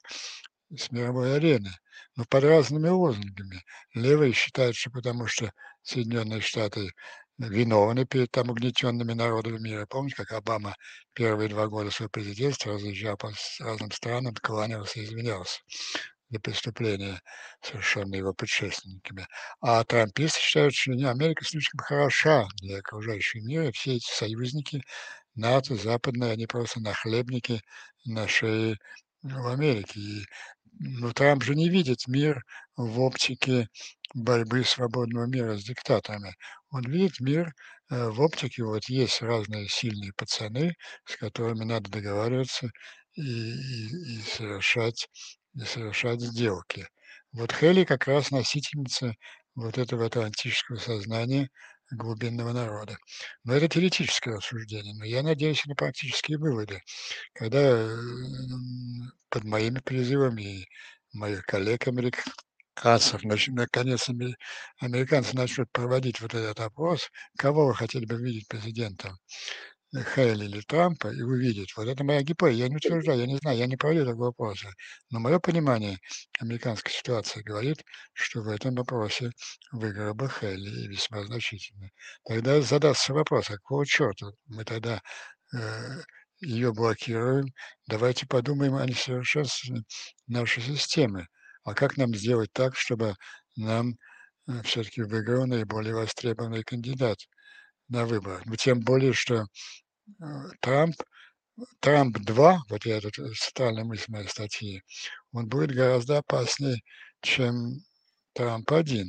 с 0.76 0.90
мировой 0.90 1.36
арены, 1.36 1.72
но 2.16 2.24
под 2.28 2.44
разными 2.44 2.88
лозунгами. 2.88 3.64
Левые 3.94 4.32
считают, 4.32 4.76
что 4.76 4.90
потому 4.90 5.26
что 5.26 5.52
Соединенные 5.82 6.40
Штаты 6.40 6.90
виновны 7.38 8.04
перед 8.06 8.30
там 8.30 8.50
угнетенными 8.50 9.14
народами 9.14 9.58
мира. 9.58 9.86
Помните, 9.86 10.16
как 10.16 10.32
Обама 10.32 10.76
первые 11.14 11.48
два 11.48 11.66
года 11.68 11.90
своего 11.90 12.10
президентства 12.10 12.74
разъезжал 12.74 13.16
по 13.16 13.32
разным 13.60 13.90
странам, 13.90 14.34
кланялся 14.34 15.00
и 15.00 15.04
извинялся 15.04 15.60
за 16.30 16.40
преступления, 16.40 17.20
совершенные 17.62 18.18
его 18.18 18.32
предшественниками. 18.32 19.26
А 19.60 19.84
трамписты 19.84 20.40
считают, 20.40 20.74
что 20.74 20.92
не, 20.92 21.04
Америка 21.04 21.44
слишком 21.44 21.80
хороша 21.80 22.46
для 22.62 22.78
окружающего 22.78 23.42
мира, 23.42 23.72
все 23.72 23.96
эти 23.96 24.10
союзники 24.10 24.82
НАТО, 25.34 25.76
западные, 25.76 26.32
они 26.32 26.46
просто 26.46 26.80
нахлебники 26.80 27.60
на 28.04 28.28
шее 28.28 28.78
в 29.22 29.48
Америке. 29.48 30.00
И 30.00 30.24
но 30.78 31.12
Трамп 31.12 31.42
же 31.44 31.54
не 31.54 31.68
видит 31.68 32.06
мир 32.06 32.42
в 32.76 33.00
оптике 33.00 33.68
борьбы 34.14 34.64
свободного 34.64 35.26
мира 35.26 35.56
с 35.56 35.64
диктаторами. 35.64 36.34
Он 36.70 36.82
видит 36.82 37.20
мир 37.20 37.52
э, 37.90 38.08
в 38.08 38.20
оптике, 38.20 38.64
вот 38.64 38.88
есть 38.88 39.20
разные 39.20 39.68
сильные 39.68 40.12
пацаны, 40.16 40.74
с 41.04 41.16
которыми 41.16 41.64
надо 41.64 41.90
договариваться 41.90 42.70
и, 43.14 43.22
и, 43.22 44.16
и 44.16 44.20
совершать, 44.22 45.08
и 45.54 45.60
совершать 45.60 46.20
сделки. 46.20 46.86
Вот 47.32 47.52
Хелли 47.52 47.84
как 47.84 48.06
раз 48.06 48.30
носительница 48.30 49.14
вот 49.54 49.78
этого 49.78 50.06
атлантического 50.06 50.76
сознания 50.76 51.48
глубинного 51.90 52.52
народа. 52.52 52.96
Но 53.44 53.54
это 53.54 53.68
теоретическое 53.68 54.36
рассуждение, 54.36 54.94
но 54.94 55.04
я 55.04 55.22
надеюсь 55.22 55.64
на 55.66 55.74
практические 55.74 56.38
выводы. 56.38 56.80
Когда 57.34 57.88
под 59.28 59.44
моими 59.44 59.80
призывами 59.80 60.42
и 60.42 60.68
моих 61.12 61.44
коллег 61.44 61.88
американцев, 61.88 63.22
наконец 63.24 64.08
американцы 64.80 65.36
начнут 65.36 65.70
проводить 65.72 66.20
вот 66.20 66.34
этот 66.34 66.60
опрос, 66.60 67.10
кого 67.36 67.66
вы 67.66 67.74
хотели 67.74 68.06
бы 68.06 68.16
видеть 68.16 68.48
президентом, 68.48 69.18
Хейли 69.92 70.44
или 70.44 70.60
Трампа 70.60 71.08
и 71.08 71.20
увидеть. 71.22 71.76
Вот 71.76 71.88
это 71.88 72.04
моя 72.04 72.22
гипотеза. 72.22 72.58
Я 72.58 72.68
не 72.68 72.76
утверждаю, 72.76 73.18
я 73.18 73.26
не 73.26 73.36
знаю, 73.38 73.58
я 73.58 73.66
не 73.66 73.76
проводил 73.76 74.06
такого 74.06 74.26
вопроса. 74.26 74.72
Но 75.10 75.18
мое 75.18 75.40
понимание 75.40 75.98
американской 76.38 76.92
ситуации 76.92 77.42
говорит, 77.42 77.84
что 78.12 78.40
в 78.40 78.48
этом 78.48 78.76
вопросе 78.76 79.32
выиграл 79.72 80.14
бы 80.14 80.28
Хейли 80.28 80.84
и 80.84 80.88
весьма 80.88 81.24
значительно. 81.24 81.90
Тогда 82.24 82.60
задастся 82.62 83.14
вопрос, 83.14 83.50
а 83.50 83.54
какого 83.54 83.84
черта 83.84 84.26
мы 84.46 84.64
тогда 84.64 85.02
э, 85.52 85.58
ее 86.40 86.72
блокируем? 86.72 87.46
Давайте 87.88 88.26
подумаем 88.26 88.76
о 88.76 88.86
несовершенствовании 88.86 89.84
нашей 90.28 90.62
системы. 90.62 91.26
А 91.64 91.74
как 91.74 91.96
нам 91.96 92.14
сделать 92.14 92.52
так, 92.52 92.76
чтобы 92.76 93.16
нам 93.56 93.94
э, 94.46 94.62
все-таки 94.62 95.02
выиграл 95.02 95.46
наиболее 95.46 95.94
востребованный 95.94 96.62
кандидат? 96.62 97.18
На 97.90 98.06
выборах. 98.06 98.46
Но 98.46 98.56
тем 98.56 98.80
более, 98.80 99.12
что 99.12 99.44
э, 99.44 100.24
Трамп, 100.60 100.96
Трамп-2, 101.80 102.58
вот 102.68 102.86
я 102.86 103.00
тут 103.00 103.16
центральная 103.36 103.84
мысль 103.84 104.06
моей 104.08 104.28
статьи, 104.28 104.82
он 105.32 105.48
будет 105.48 105.72
гораздо 105.72 106.18
опаснее, 106.18 106.80
чем 107.22 107.80
Трамп-1, 108.34 109.04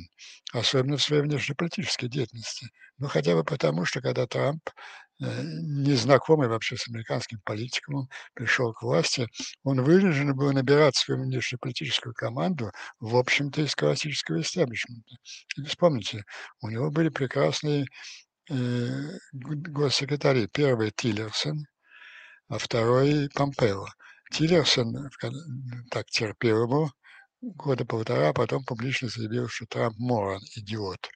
особенно 0.52 0.96
в 0.96 1.02
своей 1.02 1.22
внешнеполитической 1.22 2.08
деятельности. 2.08 2.68
Ну, 2.98 3.08
хотя 3.08 3.34
бы 3.34 3.44
потому, 3.44 3.84
что 3.84 4.00
когда 4.00 4.26
Трамп, 4.26 4.68
э, 5.20 5.42
незнакомый 5.44 6.48
вообще 6.48 6.76
с 6.76 6.88
американским 6.88 7.40
политиком, 7.44 8.08
пришел 8.34 8.72
к 8.72 8.82
власти, 8.82 9.28
он 9.62 9.82
вынужден 9.82 10.34
был 10.36 10.52
набирать 10.52 10.96
свою 10.96 11.22
внешнеполитическую 11.22 12.14
команду, 12.14 12.72
в 13.00 13.16
общем-то, 13.16 13.62
из 13.62 13.74
классического 13.74 14.40
истеблишмента. 14.40 15.16
Вспомните, 15.66 16.24
у 16.60 16.68
него 16.68 16.90
были 16.90 17.08
прекрасные 17.08 17.86
Э, 18.52 19.18
госсекретарей. 19.32 20.46
Первый 20.46 20.90
Тиллерсон, 20.90 21.64
а 22.48 22.58
второй 22.58 23.30
Помпео. 23.34 23.86
Тиллерсон 24.30 25.08
так 25.90 26.06
терпел 26.10 26.64
его 26.64 26.92
года 27.40 27.86
полтора, 27.86 28.28
а 28.28 28.32
потом 28.34 28.64
публично 28.64 29.08
заявил, 29.08 29.48
что 29.48 29.64
Трамп 29.66 29.96
морон, 29.98 30.42
идиот. 30.56 31.08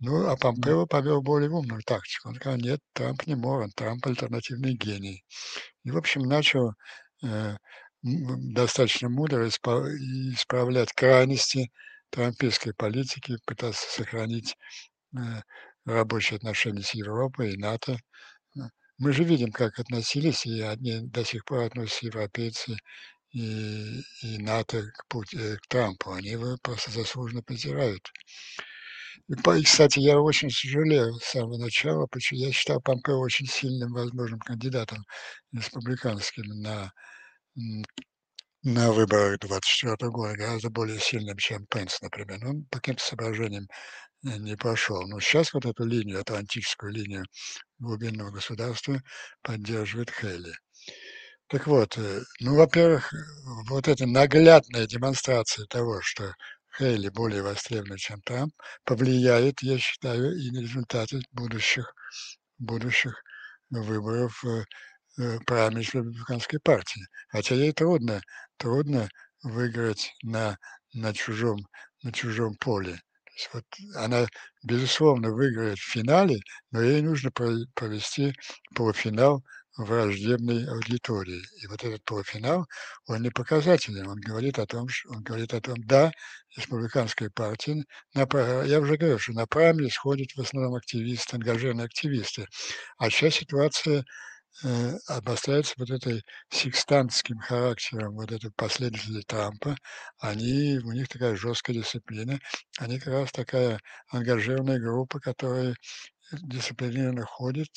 Ну, 0.00 0.26
а 0.26 0.36
Помпео 0.36 0.86
повел 0.86 1.20
более 1.20 1.50
умную 1.50 1.82
тактику. 1.82 2.30
Он 2.30 2.36
сказал, 2.36 2.58
нет, 2.58 2.80
Трамп 2.94 3.26
не 3.26 3.34
морон, 3.34 3.70
Трамп 3.76 4.06
альтернативный 4.06 4.74
гений. 4.74 5.22
И, 5.84 5.90
в 5.90 5.98
общем, 5.98 6.22
начал 6.22 6.72
э, 7.22 7.56
достаточно 8.02 9.10
мудро 9.10 9.48
исправлять 9.48 10.92
крайности 10.94 11.70
трампийской 12.08 12.72
политики, 12.74 13.36
пытаться 13.44 13.86
сохранить 13.90 14.56
э, 15.14 15.42
рабочие 15.84 16.36
отношения 16.36 16.82
с 16.82 16.94
Европой 16.94 17.52
и 17.52 17.56
НАТО. 17.56 17.98
Мы 18.98 19.12
же 19.12 19.24
видим, 19.24 19.50
как 19.50 19.78
относились, 19.78 20.46
и 20.46 20.60
они 20.60 21.00
до 21.00 21.24
сих 21.24 21.44
пор 21.44 21.64
относятся 21.64 22.06
европейцы 22.06 22.76
и, 23.32 24.00
и 24.22 24.38
НАТО 24.38 24.82
к, 24.92 25.08
Пути, 25.08 25.36
э, 25.36 25.56
к 25.56 25.66
Трампу. 25.68 26.12
Они 26.12 26.28
его 26.28 26.56
просто 26.62 26.90
заслуженно 26.92 27.42
презирают. 27.42 28.08
И, 29.28 29.62
кстати, 29.62 29.98
я 30.00 30.20
очень 30.20 30.50
сожалею 30.50 31.14
с 31.14 31.24
самого 31.24 31.58
начала, 31.58 32.06
что 32.18 32.36
я 32.36 32.52
считал 32.52 32.80
Помпео 32.80 33.18
очень 33.18 33.46
сильным 33.46 33.92
возможным 33.92 34.38
кандидатом 34.40 35.04
республиканским 35.52 36.44
на, 36.60 36.92
на 38.64 38.92
выборах 38.92 39.38
24 39.40 40.10
года, 40.10 40.34
гораздо 40.36 40.70
более 40.70 40.98
сильным, 40.98 41.36
чем 41.36 41.66
Пенс, 41.66 42.00
например. 42.00 42.38
Ну, 42.42 42.64
по 42.70 42.78
каким-то 42.78 43.04
соображениям 43.04 43.68
не 44.22 44.56
пошел. 44.56 45.02
Но 45.08 45.20
сейчас 45.20 45.52
вот 45.52 45.66
эту 45.66 45.84
линию, 45.84 46.20
атлантическую 46.20 46.92
линию 46.92 47.24
глубинного 47.78 48.30
государства 48.30 49.02
поддерживает 49.42 50.10
Хейли. 50.10 50.54
Так 51.48 51.66
вот, 51.66 51.98
э, 51.98 52.22
ну, 52.40 52.56
во-первых, 52.56 53.12
вот 53.68 53.88
эта 53.88 54.06
наглядная 54.06 54.86
демонстрация 54.86 55.66
того, 55.66 56.00
что 56.02 56.34
Хейли 56.78 57.10
более 57.10 57.42
востребован, 57.42 57.98
чем 57.98 58.20
Трамп, 58.22 58.54
повлияет, 58.84 59.62
я 59.62 59.78
считаю, 59.78 60.36
и 60.36 60.50
на 60.50 60.60
результаты 60.60 61.20
будущих, 61.32 61.94
будущих 62.58 63.22
выборов 63.70 64.42
э, 65.18 65.38
праймерис 65.46 65.94
республиканской 65.94 66.60
партии. 66.60 67.02
Хотя 67.28 67.54
ей 67.54 67.72
трудно, 67.72 68.20
трудно 68.56 69.08
выиграть 69.42 70.12
на, 70.22 70.56
на, 70.92 71.12
чужом, 71.12 71.58
на 72.02 72.12
чужом 72.12 72.54
поле 72.56 73.00
вот 73.52 73.64
она, 73.96 74.26
безусловно, 74.62 75.30
выиграет 75.30 75.78
в 75.78 75.90
финале, 75.92 76.40
но 76.70 76.82
ей 76.82 77.02
нужно 77.02 77.30
провести 77.30 78.34
полуфинал 78.74 79.42
враждебной 79.76 80.68
аудитории. 80.68 81.42
И 81.60 81.66
вот 81.66 81.82
этот 81.82 82.04
полуфинал, 82.04 82.66
он 83.06 83.22
не 83.22 83.30
показательный. 83.30 84.06
Он 84.06 84.20
говорит 84.20 84.58
о 84.60 84.66
том, 84.66 84.88
что, 84.88 85.10
он 85.10 85.22
говорит 85.22 85.52
о 85.52 85.60
том, 85.60 85.74
да, 85.84 86.12
республиканская 86.56 87.28
партия, 87.30 87.82
на, 88.14 88.22
я 88.64 88.80
уже 88.80 88.96
говорил, 88.96 89.18
что 89.18 89.32
на 89.32 89.46
прайме 89.46 89.90
сходят 89.90 90.30
в 90.36 90.40
основном 90.40 90.76
активисты, 90.76 91.36
ангажированные 91.36 91.86
активисты. 91.86 92.46
А 92.98 93.10
сейчас 93.10 93.34
ситуация 93.34 94.04
э, 94.62 94.98
обостряется 95.08 95.74
вот 95.78 95.90
этой 95.90 96.22
секстантским 96.50 97.38
характером 97.38 98.14
вот 98.14 98.32
этой 98.32 98.50
последователи 98.52 99.22
Трампа. 99.22 99.76
Они, 100.18 100.78
у 100.84 100.92
них 100.92 101.08
такая 101.08 101.36
жесткая 101.36 101.76
дисциплина. 101.76 102.38
Они 102.78 102.98
как 102.98 103.08
раз 103.08 103.32
такая 103.32 103.80
ангажированная 104.10 104.78
группа, 104.78 105.18
которая 105.20 105.74
дисциплинированно 106.32 107.24
ходит 107.24 107.70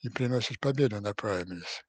и 0.00 0.08
приносит 0.08 0.60
победу 0.60 1.00
на 1.00 1.14
праймерис. 1.14 1.82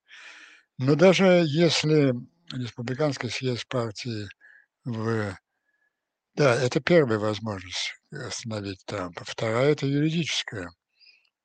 Но 0.78 0.96
даже 0.96 1.44
если 1.46 2.14
республиканский 2.52 3.30
съезд 3.30 3.68
партии 3.68 4.28
в... 4.86 5.38
Да, 6.36 6.56
это 6.56 6.80
первая 6.80 7.18
возможность 7.18 7.96
остановить 8.12 8.84
Трампа. 8.86 9.24
Вторая– 9.26 9.72
это 9.74 9.88
юридическая 9.88 10.70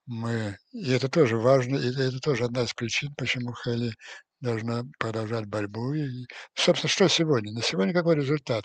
мы, 0.06 0.56
и 0.72 0.90
это 0.90 1.08
тоже 1.08 1.36
важно, 1.36 1.76
и 1.76 1.88
это 1.90 2.18
тоже 2.20 2.44
одна 2.44 2.62
из 2.64 2.74
причин, 2.74 3.14
почему 3.16 3.54
Хелли 3.54 3.94
должна 4.40 4.84
продолжать 4.98 5.46
борьбу. 5.46 5.94
И, 5.94 6.26
собственно, 6.54 6.90
что 6.90 7.08
сегодня? 7.08 7.52
На 7.52 7.62
сегодня 7.62 7.92
какой 7.94 8.16
результат? 8.16 8.64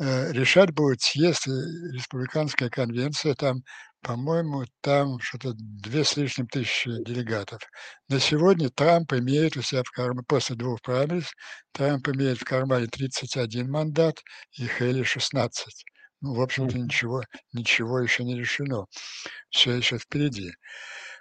Э, 0.00 0.32
решать 0.32 0.72
будет 0.72 1.02
съезд, 1.02 1.46
э, 1.48 1.50
республиканская 1.94 2.70
конвенция, 2.70 3.34
там, 3.34 3.62
по-моему, 4.02 4.64
там 4.80 5.20
что-то 5.20 5.52
две 5.54 6.04
с 6.04 6.16
лишним 6.16 6.46
тысячи 6.48 6.90
делегатов. 7.04 7.60
На 8.08 8.18
сегодня 8.18 8.70
Трамп 8.70 9.12
имеет 9.14 9.56
у 9.58 9.62
себя 9.62 9.82
в 9.84 9.90
кармане, 9.90 10.24
после 10.26 10.56
двух 10.56 10.80
праймериз, 10.82 11.26
Трамп 11.72 12.08
имеет 12.08 12.38
в 12.38 12.44
кармане 12.44 12.86
31 12.86 13.70
мандат 13.70 14.16
и 14.58 14.66
Хелли 14.66 15.02
16. 15.02 15.84
Ну, 16.20 16.34
в 16.34 16.40
общем-то, 16.40 16.78
ничего, 16.78 17.22
ничего 17.52 18.00
еще 18.00 18.24
не 18.24 18.38
решено. 18.38 18.86
Все 19.50 19.74
еще 19.74 19.98
впереди. 19.98 20.52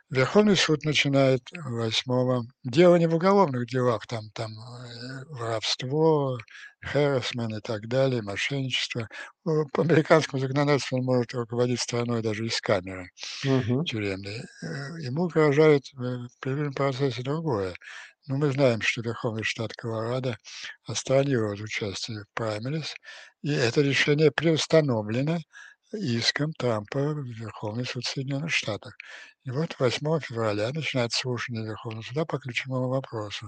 Верховный 0.09 0.57
суд 0.57 0.83
начинает 0.85 1.41
8 1.53 2.47
Дело 2.63 2.95
не 2.95 3.07
в 3.07 3.13
уголовных 3.13 3.67
делах, 3.67 4.07
там, 4.07 4.23
там 4.33 4.51
э, 4.51 5.25
воровство, 5.29 6.39
харасмент 6.81 7.53
и 7.53 7.61
так 7.61 7.87
далее, 7.87 8.23
мошенничество. 8.23 9.07
По 9.43 9.83
американскому 9.83 10.41
законодательству 10.41 10.97
он 10.97 11.05
может 11.05 11.33
руководить 11.33 11.79
страной 11.79 12.23
даже 12.23 12.47
из 12.47 12.59
камеры 12.59 13.11
угу. 13.45 13.83
тюремной. 13.83 14.41
Э, 14.63 14.99
ему 14.99 15.25
угрожает 15.25 15.83
э, 15.93 16.27
в 16.43 16.71
процессе 16.73 17.21
другое. 17.21 17.75
Но 18.29 18.37
мы 18.37 18.51
знаем, 18.51 18.79
что 18.81 19.01
Верховный 19.01 19.41
штат 19.41 19.73
Колорадо 19.73 20.37
отстранил 20.85 21.51
от 21.51 21.59
участия 21.61 22.21
в 22.21 22.25
праймерис, 22.35 22.93
и 23.41 23.51
это 23.51 23.81
решение 23.81 24.29
приустановлено 24.29 25.39
иском 25.93 26.53
Трампа 26.53 26.99
в 26.99 27.25
Верховный 27.25 27.85
суд 27.85 28.05
Соединенных 28.05 28.53
Штатов. 28.53 28.93
И 29.45 29.49
вот 29.49 29.75
8 29.79 30.19
февраля 30.19 30.69
начинается 30.71 31.21
слушание 31.21 31.65
Верховного 31.65 32.03
суда 32.03 32.25
по 32.25 32.37
ключевому 32.37 32.89
вопросу. 32.89 33.47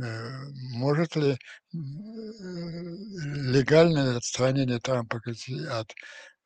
Э, 0.00 0.30
может 0.76 1.16
ли 1.16 1.36
легальное 1.72 4.16
отстранение 4.16 4.78
Трампа 4.78 5.20
от 5.70 5.92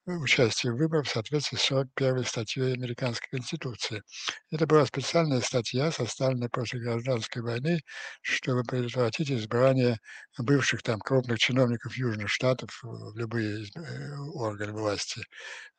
участие 0.07 0.73
в 0.73 0.77
выборах 0.77 1.07
в 1.07 1.11
соответствии 1.11 1.57
с 1.57 1.63
41 1.63 2.25
статьей 2.25 2.75
Американской 2.75 3.29
Конституции. 3.31 4.03
Это 4.51 4.67
была 4.67 4.85
специальная 4.87 5.41
статья, 5.41 5.91
составленная 5.91 6.49
после 6.49 6.81
гражданской 6.81 7.43
войны, 7.43 7.81
чтобы 8.23 8.63
предотвратить 8.65 9.31
избрание 9.31 9.99
бывших 10.39 10.83
там 10.83 10.99
крупных 11.01 11.39
чиновников 11.39 11.97
Южных 11.97 12.29
Штатов 12.29 12.71
в 12.83 13.17
любые 13.17 13.65
э, 13.65 14.17
органы 14.35 14.73
власти. 14.73 15.23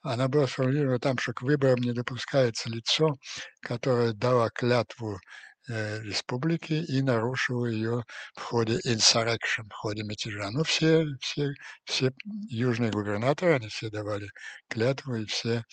Она 0.02 0.28
была 0.28 0.48
сформулирована 0.48 1.00
там, 1.00 1.18
что 1.18 1.34
к 1.34 1.42
выборам 1.42 1.80
не 1.80 1.94
допускается 1.94 2.70
лицо, 2.70 3.16
которое 3.62 4.14
дало 4.14 4.50
клятву 4.50 5.18
Э, 5.18 5.53
республики 5.68 6.74
и 6.74 7.02
нарушил 7.02 7.66
ее 7.66 8.04
в 8.36 8.42
ходе 8.42 8.80
insurrection, 8.86 9.70
в 9.70 9.74
ходе 9.74 10.04
мятежа. 10.04 10.50
Ну, 10.52 10.64
все, 10.64 11.06
все, 11.22 11.54
все 11.86 12.12
южные 12.50 12.92
губернаторы, 12.92 13.56
они 13.56 13.68
все 13.70 13.90
давали 13.90 14.30
клятву, 14.70 15.16
и 15.16 15.26
все 15.26 15.64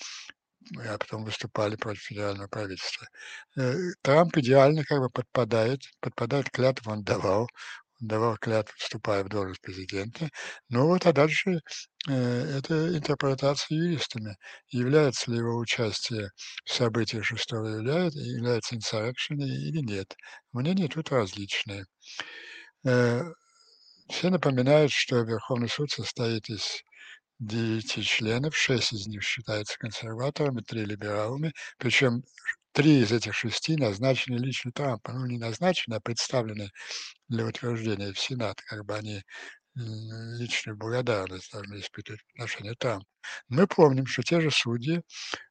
а 0.79 0.99
потом 0.99 1.25
выступали 1.25 1.77
против 1.77 2.03
федерального 2.03 2.49
правительства. 2.49 3.07
Э, 3.57 3.75
Трамп 4.03 4.37
идеально 4.37 4.85
как 4.85 5.01
бы 5.01 5.11
подпадает, 5.11 5.83
подпадает 6.01 6.51
клятву 6.51 6.93
он 6.93 7.03
давал, 7.03 7.49
давал 8.01 8.37
клятву, 8.39 8.75
вступая 8.79 9.25
в 9.25 9.29
должность 9.29 9.61
президента. 9.63 10.29
Ну 10.69 10.87
вот, 10.87 11.07
а 11.07 11.13
дальше 11.13 11.51
э, 11.51 11.61
это 12.09 12.97
интерпретация 12.97 13.77
юристами. 13.77 14.37
Является 14.69 15.31
ли 15.31 15.39
его 15.39 15.59
участие 15.59 16.31
в 16.65 16.73
событиях 16.73 17.25
6 17.25 17.53
июля, 17.53 18.11
является 18.15 18.77
insurrection 18.77 19.37
или 19.37 19.81
нет. 19.81 20.17
Мнения 20.53 20.89
тут 20.89 21.11
различные. 21.11 21.85
Э, 22.85 23.23
все 24.09 24.31
напоминают, 24.31 24.93
что 24.93 25.23
Верховный 25.23 25.69
суд 25.69 25.91
состоит 25.91 26.49
из 26.49 26.83
девяти 27.39 28.03
членов, 28.03 28.57
шесть 28.57 28.93
из 28.93 29.07
них 29.07 29.23
считаются 29.23 29.79
консерваторами, 29.79 30.63
три 30.63 30.85
либералами, 30.85 31.53
причем 31.79 32.23
три 32.73 33.01
из 33.03 33.13
этих 33.13 33.35
шести 33.35 33.77
назначены 33.77 34.37
лично 34.37 34.73
Трампом. 34.73 35.21
Ну, 35.21 35.27
не 35.27 35.39
назначены, 35.39 35.95
а 35.95 36.01
представлены 36.01 36.71
для 37.29 37.47
утверждения 37.47 38.13
в 38.13 38.19
Сенат, 38.19 38.61
как 38.63 38.85
бы 38.85 38.95
они 38.97 39.23
личную 39.75 40.77
благодарность 40.77 41.53
должны 41.53 41.81
испытывать 41.81 42.21
в 42.21 42.35
отношении 42.35 42.75
Трампа. 42.79 43.07
Мы 43.49 43.67
помним, 43.67 44.07
что 44.07 44.23
те 44.23 44.41
же 44.41 44.51
судьи 44.51 45.03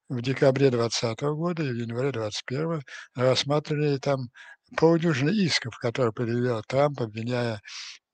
в 0.09 0.21
декабре 0.21 0.69
2020 0.71 1.21
года 1.21 1.63
и 1.63 1.71
в 1.71 1.75
январе 1.75 2.11
2021 2.11 2.83
рассматривали 3.15 3.97
там 3.97 4.29
полдюжины 4.77 5.29
исков, 5.31 5.77
которые 5.77 6.13
предъявлял 6.13 6.63
Трамп, 6.67 7.01
обвиняя 7.01 7.61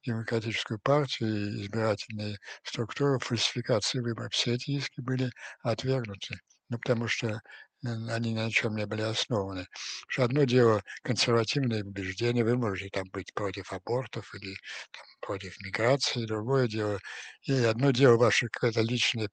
Демократическую 0.05 0.79
партию 0.79 1.29
и 1.29 1.63
избирательные 1.63 2.38
структуры 2.63 3.17
фальсификации 3.17 4.00
выборов. 4.00 4.33
Все 4.33 4.53
эти 4.53 4.71
иски 4.71 5.01
были 5.01 5.31
отвергнуты. 5.63 6.38
Ну, 6.69 6.77
потому 6.77 7.07
что 7.07 7.41
они 7.84 8.34
ни 8.34 8.36
на 8.39 8.51
чем 8.51 8.75
не 8.75 8.86
были 8.86 9.01
основаны. 9.01 9.67
Что 10.08 10.24
одно 10.24 10.44
дело 10.46 10.84
консервативные 11.03 11.84
убеждения, 11.84 12.44
вы 12.44 12.58
можете 12.58 12.89
там 12.89 13.05
быть 13.12 13.34
против 13.34 13.72
абортов 13.74 14.34
или 14.36 14.55
там, 14.91 15.03
против 15.22 15.60
миграции, 15.62 16.25
другое 16.25 16.67
дело, 16.67 17.00
и 17.44 17.53
одно 17.53 17.91
дело 17.91 18.17
ваше 18.17 18.48
какое-то 18.50 18.82
личное, 18.82 19.29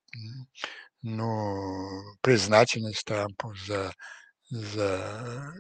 ну, 1.03 2.01
признательность 2.21 3.05
Трампу 3.05 3.55
за, 3.55 3.93
за 4.51 5.55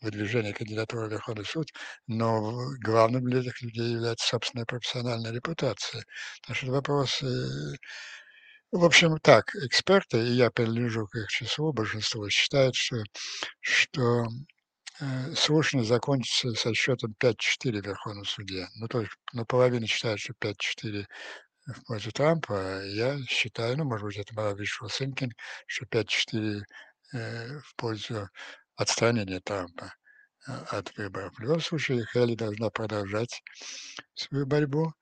выдвижение 0.00 0.54
кандидатуры 0.54 1.08
в 1.08 1.12
Верховный 1.12 1.44
суд, 1.44 1.68
но 2.06 2.54
главным 2.82 3.24
для 3.24 3.40
этих 3.40 3.60
людей 3.62 3.92
является 3.92 4.28
собственная 4.28 4.66
профессиональная 4.66 5.32
репутация. 5.32 6.04
Так 6.46 6.56
что 6.56 6.68
вопрос 6.72 7.22
в 8.72 8.84
общем, 8.84 9.18
так, 9.18 9.54
эксперты, 9.54 10.18
и 10.18 10.32
я 10.32 10.50
принадлежу 10.50 11.06
к 11.06 11.14
их 11.16 11.28
числу, 11.28 11.72
большинство 11.72 12.28
считают, 12.28 12.74
что, 12.74 12.96
что 13.60 14.24
э, 15.00 15.34
слушание 15.34 15.86
закончится 15.86 16.52
со 16.54 16.74
счетом 16.74 17.14
5-4 17.18 17.80
в 17.80 17.86
Верховном 17.86 18.24
суде. 18.24 18.68
Ну, 18.76 18.88
то 18.88 19.00
есть 19.00 19.12
наполовину 19.32 19.86
считают, 19.86 20.20
что 20.20 20.34
5-4 20.34 21.06
в 21.74 21.84
пользу 21.86 22.12
Трампа. 22.12 22.82
Я 22.84 23.18
считаю, 23.26 23.76
ну, 23.76 23.84
может 23.84 24.06
быть, 24.06 24.16
это 24.16 24.34
была 24.34 24.52
wishful 24.52 24.88
thinking, 24.88 25.30
что 25.66 25.86
5-4 25.86 26.62
э, 27.14 27.58
в 27.60 27.76
пользу 27.76 28.28
отстранения 28.76 29.40
Трампа 29.40 29.92
э, 30.46 30.52
от 30.70 30.96
выборов. 30.96 31.34
В 31.36 31.40
любом 31.40 31.60
случае, 31.60 32.06
Хелли 32.12 32.34
должна 32.34 32.70
продолжать 32.70 33.42
свою 34.14 34.46
борьбу. 34.46 34.92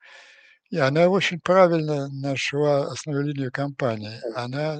И 0.69 0.77
она 0.77 1.07
очень 1.07 1.39
правильно 1.39 2.09
нашла 2.09 2.87
основную 2.87 3.27
линию 3.27 3.51
кампании. 3.51 4.19
Она 4.35 4.79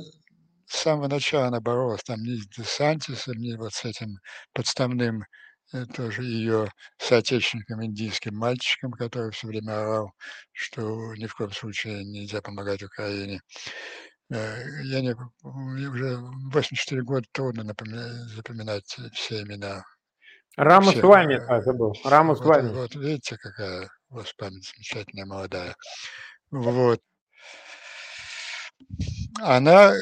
с 0.68 0.82
самого 0.82 1.08
начала 1.08 1.48
она 1.48 1.62
боролась 1.62 2.04
там 2.04 2.22
не 2.22 2.36
с 2.36 2.48
Десантисом, 2.48 3.38
не 3.38 3.56
вот 3.56 3.74
с 3.74 3.86
этим 3.86 4.18
подставным 4.54 5.24
э, 5.74 5.86
тоже 5.86 6.24
ее 6.24 6.70
соотечественником, 6.98 7.86
индийским 7.86 8.36
мальчиком, 8.36 8.92
который 8.92 9.32
все 9.32 9.48
время 9.48 9.80
орал, 9.80 10.12
что 10.52 11.16
ни 11.16 11.26
в 11.26 11.34
коем 11.36 11.52
случае 11.52 12.04
нельзя 12.04 12.42
помогать 12.42 12.84
Украине. 12.84 13.40
Э, 14.30 14.62
я 14.84 15.00
не, 15.00 15.16
уже 15.42 16.18
84 16.52 17.02
года 17.04 17.26
трудно 17.32 17.64
напоминать, 17.64 18.12
запоминать 18.36 18.98
все 19.14 19.44
имена. 19.44 19.86
Рамос 20.58 20.96
Вами, 20.96 21.36
а, 21.48 21.62
забыл. 21.62 21.96
Рамос 22.04 22.40
вот, 22.40 22.48
Вами. 22.48 22.74
Вот 22.74 22.94
видите, 22.96 23.38
какая 23.38 23.88
у 24.10 24.16
вас 24.16 24.34
память 24.34 24.66
замечательная, 24.66 25.26
молодая. 25.26 25.76
Вот. 26.52 27.02
Она 29.42 29.94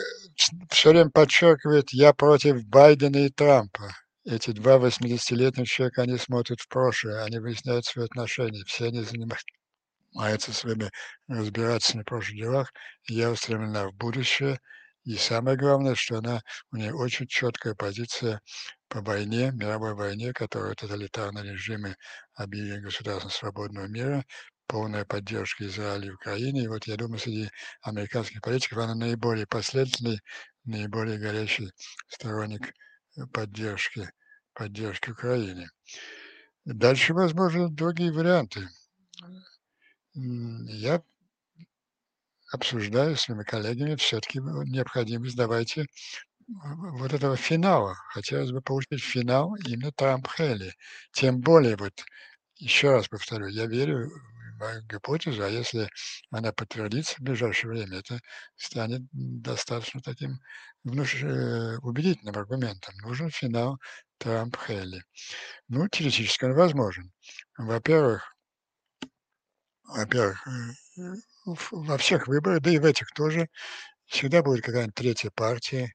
все 0.69 0.89
время 0.89 1.09
подчеркивает, 1.09 1.91
я 1.91 2.13
против 2.13 2.65
Байдена 2.65 3.25
и 3.25 3.29
Трампа. 3.29 3.95
Эти 4.25 4.51
два 4.51 4.77
80-летних 4.77 5.67
человека, 5.67 6.01
они 6.01 6.17
смотрят 6.17 6.59
в 6.59 6.67
прошлое, 6.67 7.23
они 7.23 7.39
выясняют 7.39 7.85
свои 7.85 8.05
отношения, 8.05 8.63
все 8.65 8.85
они 8.87 9.03
занимаются 9.03 10.51
своими 10.51 10.91
разбираться 11.27 11.97
на 11.97 12.03
прошлых 12.03 12.35
делах. 12.35 12.73
Я 13.07 13.31
устремлена 13.31 13.87
в 13.87 13.93
будущее, 13.93 14.59
и 15.03 15.15
самое 15.15 15.57
главное, 15.57 15.93
что 15.93 16.17
она, 16.17 16.41
у 16.71 16.77
нее 16.77 16.93
очень 16.93 17.27
четкая 17.27 17.75
позиция 17.75 18.41
по 18.87 19.01
войне, 19.01 19.51
мировой 19.51 19.93
войне, 19.95 20.33
которую 20.33 20.75
тоталитарные 20.75 21.43
режимы 21.53 21.95
объявили 22.33 22.79
государством 22.79 23.31
свободного 23.31 23.87
мира, 23.87 24.25
полная 24.67 25.05
поддержка 25.05 25.65
Израиля 25.65 26.07
и 26.07 26.11
Украины. 26.11 26.59
И 26.59 26.67
вот 26.67 26.85
я 26.87 26.95
думаю, 26.95 27.19
среди 27.19 27.49
американских 27.81 28.41
политиков 28.41 28.77
она 28.79 28.95
наиболее 28.95 29.47
последовательный, 29.47 30.19
наиболее 30.63 31.19
горячий 31.19 31.71
сторонник 32.07 32.73
поддержки, 33.31 34.09
поддержки 34.53 35.11
Украины. 35.11 35.67
Дальше, 36.65 37.13
возможно, 37.13 37.69
другие 37.69 38.11
варианты. 38.11 38.67
Я 40.13 41.03
обсуждаю 42.51 43.15
с 43.15 43.21
своими 43.21 43.43
коллегами 43.43 43.95
все-таки 43.95 44.39
необходимость, 44.39 45.35
давайте 45.35 45.85
вот 46.47 47.13
этого 47.13 47.35
финала. 47.37 47.95
Хотелось 48.09 48.51
бы 48.51 48.61
получить 48.61 49.03
финал 49.03 49.55
именно 49.65 49.91
Трамп-Хелли. 49.91 50.73
Тем 51.11 51.41
более, 51.41 51.75
вот 51.77 51.93
еще 52.55 52.91
раз 52.91 53.07
повторю, 53.07 53.47
я 53.47 53.65
верю 53.65 54.09
в 54.09 54.59
мою 54.59 54.81
гипотезу, 54.83 55.43
а 55.43 55.49
если 55.49 55.89
она 56.31 56.53
подтвердится 56.53 57.15
в 57.17 57.21
ближайшее 57.21 57.71
время, 57.71 57.99
это 57.99 58.19
станет 58.55 59.01
достаточно 59.11 60.01
таким 60.01 60.39
внуш... 60.83 61.15
Э, 61.23 61.77
убедительным 61.81 62.37
аргументом. 62.37 62.95
Нужен 63.03 63.29
финал 63.29 63.77
Трамп-Хелли. 64.19 65.01
Ну, 65.67 65.87
теоретически 65.89 66.45
он 66.45 66.53
возможен. 66.53 67.11
Во-первых, 67.57 68.35
во-первых, 69.87 70.47
э, 70.47 70.51
во 71.71 71.97
всех 71.97 72.27
выборах, 72.27 72.61
да 72.61 72.71
и 72.71 72.79
в 72.79 72.85
этих 72.85 73.11
тоже, 73.11 73.47
всегда 74.05 74.43
будет 74.43 74.63
какая-нибудь 74.63 74.95
третья 74.95 75.31
партия, 75.35 75.93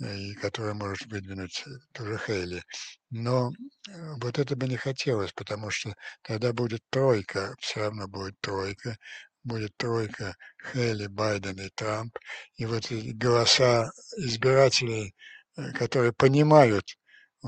и 0.00 0.34
которая 0.34 0.74
может 0.74 1.06
выдвинуть 1.06 1.64
тоже 1.92 2.18
Хейли. 2.18 2.62
Но 3.10 3.50
э, 3.88 4.14
вот 4.20 4.38
это 4.38 4.56
бы 4.56 4.66
не 4.66 4.76
хотелось, 4.76 5.32
потому 5.32 5.70
что 5.70 5.94
тогда 6.22 6.52
будет 6.52 6.82
тройка, 6.90 7.54
все 7.60 7.80
равно 7.80 8.08
будет 8.08 8.34
тройка, 8.40 8.96
будет 9.44 9.76
тройка 9.76 10.34
Хейли, 10.72 11.06
Байден 11.06 11.60
и 11.60 11.70
Трамп. 11.74 12.18
И 12.56 12.66
вот 12.66 12.90
эти 12.90 13.10
голоса 13.10 13.90
избирателей, 14.16 15.14
э, 15.56 15.72
которые 15.72 16.12
понимают 16.12 16.96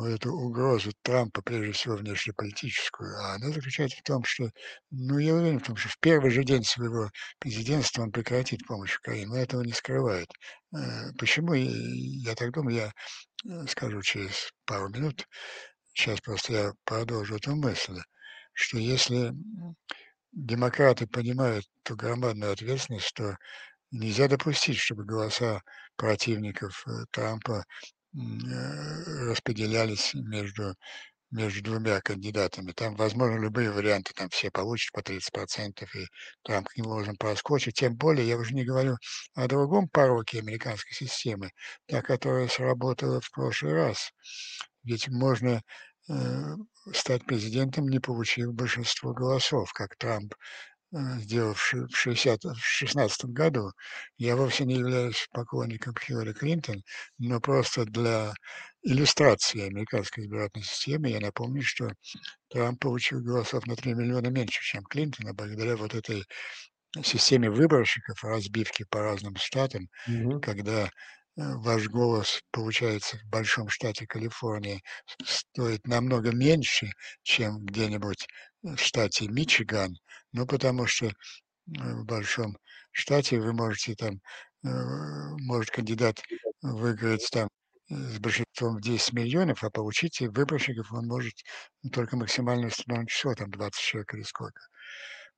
эту 0.05 0.33
угрозу 0.33 0.93
Трампа, 1.03 1.43
прежде 1.43 1.73
всего 1.73 1.97
внешнеполитическую, 1.97 3.17
а 3.19 3.35
она 3.35 3.51
заключается 3.51 3.99
в 3.99 4.03
том, 4.03 4.25
что, 4.25 4.51
ну, 4.91 5.19
я 5.19 5.35
уверен 5.35 5.59
в 5.59 5.65
том, 5.65 5.77
что 5.77 5.89
в 5.89 5.99
первый 6.01 6.31
же 6.31 6.45
день 6.45 6.65
своего 6.65 7.11
президентства 7.39 8.03
он 8.03 8.13
прекратит 8.13 8.67
помощь 8.67 8.97
Украине, 8.97 9.27
но 9.27 9.37
этого 9.37 9.63
не 9.63 9.73
скрывает. 9.73 10.29
Э, 10.75 11.13
почему, 11.19 11.55
я 11.55 12.35
так 12.35 12.53
думаю, 12.53 12.77
я 12.77 12.93
э, 13.45 13.67
скажу 13.69 14.03
через 14.03 14.51
пару 14.65 14.89
минут, 14.89 15.27
сейчас 15.95 16.21
просто 16.21 16.53
я 16.53 16.73
продолжу 16.85 17.37
эту 17.37 17.57
мысль, 17.57 17.99
что 18.53 18.79
если 18.79 19.33
демократы 20.33 21.07
понимают 21.07 21.65
ту 21.83 21.97
громадную 21.97 22.53
ответственность, 22.53 23.07
что 23.07 23.37
Нельзя 23.93 24.27
допустить, 24.29 24.79
чтобы 24.79 25.05
голоса 25.05 25.63
противников 25.97 26.85
Трампа 27.13 27.65
распределялись 29.29 30.15
между 30.15 30.75
между 31.31 31.63
двумя 31.63 32.01
кандидатами. 32.01 32.73
Там 32.73 32.95
возможно 32.95 33.39
любые 33.39 33.71
варианты, 33.71 34.13
там 34.15 34.29
все 34.31 34.51
получат 34.51 34.93
по 34.93 35.01
30%, 35.01 35.85
и 35.95 36.07
Трамп 36.43 36.69
к 36.69 36.77
нему 36.77 36.91
должен 36.91 37.17
проскочить. 37.17 37.75
Тем 37.75 37.97
более, 37.97 38.27
я 38.27 38.37
уже 38.37 38.55
не 38.55 38.65
говорю 38.65 38.97
о 39.35 39.49
другом 39.49 39.89
пороке 39.89 40.39
американской 40.39 40.95
системы, 40.95 41.51
та, 41.87 42.01
которая 42.01 42.49
сработала 42.49 43.21
в 43.21 43.31
прошлый 43.33 43.75
раз. 43.75 44.13
Ведь 44.85 45.09
можно 45.09 45.63
э, 46.09 46.55
стать 46.93 47.25
президентом, 47.27 47.89
не 47.89 47.99
получив 47.99 48.55
большинство 48.55 49.13
голосов, 49.13 49.73
как 49.73 49.97
Трамп 49.97 50.33
Э, 50.33 50.76
сделал 51.21 51.55
в 51.55 51.61
60, 51.61 52.45
в 52.45 52.59
16 52.59 53.27
году. 53.27 53.73
Я 54.19 54.37
вовсе 54.37 54.65
не 54.65 54.75
являюсь 54.75 55.29
поклонником 55.33 55.95
Хиллари 55.95 56.33
Клинтон, 56.33 56.83
но 57.19 57.41
просто 57.41 57.85
для 57.85 58.33
иллюстрации 58.83 59.67
американской 59.67 60.25
избирательной 60.25 60.65
системы 60.65 61.09
я 61.09 61.21
напомню, 61.21 61.63
что 61.63 61.91
Трамп 62.49 62.81
получил 62.81 63.21
голосов 63.21 63.67
на 63.67 63.77
3 63.77 63.95
миллиона 63.95 64.29
меньше, 64.29 64.63
чем 64.63 64.85
Клинтон, 64.85 65.29
а 65.29 65.35
благодаря 65.35 65.77
вот 65.77 65.95
этой 65.95 66.25
системе 67.03 67.51
выборщиков, 67.51 68.23
разбивки 68.25 68.85
по 68.89 69.01
разным 69.01 69.37
штатам, 69.37 69.89
mm-hmm. 70.09 70.41
когда 70.41 70.85
э, 70.85 70.89
ваш 71.37 71.89
голос, 71.89 72.41
получается, 72.51 73.19
в 73.19 73.29
большом 73.29 73.69
штате 73.69 74.07
Калифорния 74.07 74.81
стоит 75.25 75.87
намного 75.87 76.33
меньше, 76.33 76.91
чем 77.23 77.65
где-нибудь 77.65 78.27
в 78.63 78.77
штате 78.79 79.29
Мичиган, 79.29 79.95
ну, 80.33 80.47
потому 80.47 80.87
что 80.87 81.07
э, 81.07 81.13
в 81.67 82.05
большом 82.05 82.57
штате 82.93 83.41
вы 83.41 83.53
можете 83.53 83.95
там, 83.95 84.15
э, 84.65 84.69
может 85.43 85.71
кандидат 85.71 86.23
выиграть 86.63 87.29
там 87.31 87.49
э, 87.91 87.95
с 87.95 88.19
большинством 88.19 88.77
в 88.77 88.81
10 88.81 89.13
миллионов, 89.13 89.63
а 89.63 89.71
получить 89.71 90.21
выборщиков 90.21 90.91
он 90.93 91.07
может 91.07 91.35
только 91.93 92.17
максимальное 92.17 92.69
установленное 92.69 93.09
число, 93.09 93.35
там 93.35 93.51
20 93.51 93.81
человек 93.81 94.15
или 94.15 94.23
сколько. 94.23 94.61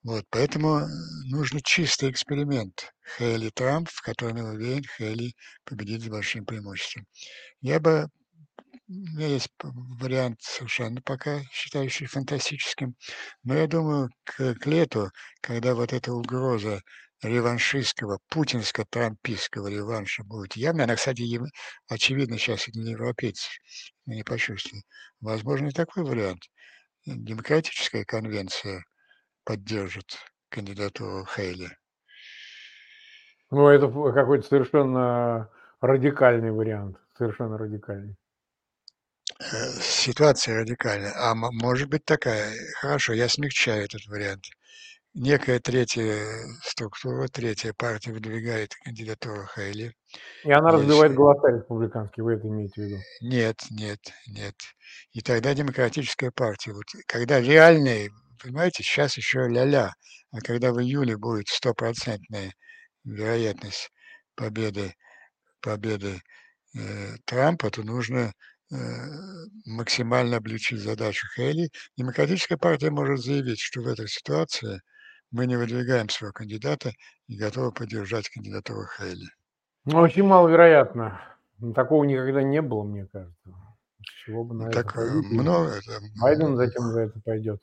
Вот, 0.04 0.24
поэтому 0.30 0.86
нужно 1.26 1.60
чистый 1.60 2.10
эксперимент. 2.10 2.92
Хейли 3.16 3.50
Трамп, 3.50 3.88
в 3.90 4.00
котором 4.00 4.36
я 4.36 4.44
уверен, 4.44 4.84
Хейли 4.96 5.34
победит 5.64 6.02
с 6.02 6.08
большим 6.08 6.46
преимуществом. 6.46 7.06
Я 7.60 7.80
бы 7.80 8.08
у 8.88 8.92
меня 8.92 9.26
есть 9.26 9.50
вариант 9.62 10.40
совершенно 10.40 11.02
пока 11.02 11.42
считающий 11.52 12.06
фантастическим, 12.06 12.94
но 13.42 13.54
я 13.54 13.66
думаю, 13.66 14.08
к, 14.24 14.54
к 14.54 14.66
лету, 14.66 15.10
когда 15.42 15.74
вот 15.74 15.92
эта 15.92 16.12
угроза 16.12 16.80
реваншистского, 17.22 18.20
путинско-трампийского 18.30 19.68
реванша 19.68 20.22
будет 20.24 20.56
явно, 20.56 20.84
она, 20.84 20.96
кстати, 20.96 21.40
очевидно, 21.88 22.38
сейчас 22.38 22.68
и 22.68 22.72
для 22.72 22.92
европейцев 22.92 23.50
не 24.06 24.22
почувствует. 24.22 24.84
Возможно, 25.20 25.68
и 25.68 25.72
такой 25.72 26.04
вариант. 26.04 26.44
Демократическая 27.04 28.04
конвенция 28.04 28.84
поддержит 29.48 30.18
кандидатуру 30.50 31.24
Хейли. 31.24 31.70
Ну, 33.50 33.68
это 33.68 33.88
какой-то 34.12 34.46
совершенно 34.46 35.48
радикальный 35.80 36.52
вариант, 36.52 36.98
совершенно 37.16 37.56
радикальный. 37.56 38.14
Э, 39.40 39.70
ситуация 39.80 40.60
радикальная. 40.60 41.14
А 41.16 41.34
может 41.34 41.88
быть 41.88 42.04
такая. 42.04 42.52
Хорошо, 42.78 43.14
я 43.14 43.26
смягчаю 43.30 43.84
этот 43.86 44.04
вариант. 44.06 44.44
Некая 45.14 45.60
третья 45.60 46.26
структура, 46.62 47.26
третья 47.28 47.72
партия 47.72 48.12
выдвигает 48.12 48.74
кандидатуру 48.84 49.46
Хейли. 49.56 49.94
И 50.44 50.52
она 50.52 50.72
Если... 50.72 50.82
разбивает 50.82 51.14
голоса 51.14 51.48
республиканские, 51.48 52.24
вы 52.24 52.34
это 52.34 52.46
имеете 52.48 52.82
в 52.82 52.84
виду? 52.84 52.96
Нет, 53.22 53.56
нет, 53.70 54.00
нет. 54.26 54.54
И 55.12 55.22
тогда 55.22 55.54
демократическая 55.54 56.30
партия. 56.30 56.74
Вот 56.74 56.84
когда 57.06 57.40
реальные, 57.40 58.10
понимаете, 58.38 58.82
сейчас 58.82 59.16
еще 59.16 59.48
ля-ля, 59.48 59.92
а 60.30 60.40
когда 60.40 60.72
в 60.72 60.80
июле 60.80 61.16
будет 61.16 61.48
стопроцентная 61.48 62.52
вероятность 63.04 63.90
победы, 64.34 64.94
победы 65.60 66.20
э, 66.74 67.16
Трампа, 67.24 67.70
то 67.70 67.82
нужно 67.82 68.32
Э, 68.70 68.76
максимально 69.64 70.36
облегчить 70.36 70.80
задачу 70.80 71.26
Хейли, 71.34 71.70
Демократическая 71.96 72.58
партия 72.58 72.90
может 72.90 73.20
заявить, 73.20 73.60
что 73.60 73.80
в 73.80 73.86
этой 73.86 74.08
ситуации 74.08 74.82
мы 75.30 75.46
не 75.46 75.56
выдвигаем 75.56 76.10
своего 76.10 76.34
кандидата 76.34 76.92
и 77.28 77.38
готовы 77.38 77.72
поддержать 77.72 78.28
кандидатуру 78.28 78.86
Хейли. 78.98 79.26
Ну, 79.86 79.98
очень 80.00 80.24
маловероятно. 80.24 81.18
Такого 81.74 82.04
никогда 82.04 82.42
не 82.42 82.60
было, 82.60 82.82
мне 82.82 83.06
кажется. 83.06 83.54
Чего 84.26 84.44
бы 84.44 84.54
на 84.54 84.70
так, 84.70 84.94
это 84.94 85.00
э, 85.00 85.12
пойти? 85.12 85.34
Много, 85.34 85.70
это, 85.70 86.00
Байден 86.20 86.56
затем 86.56 86.92
за 86.92 87.00
это 87.00 87.20
пойдет. 87.24 87.62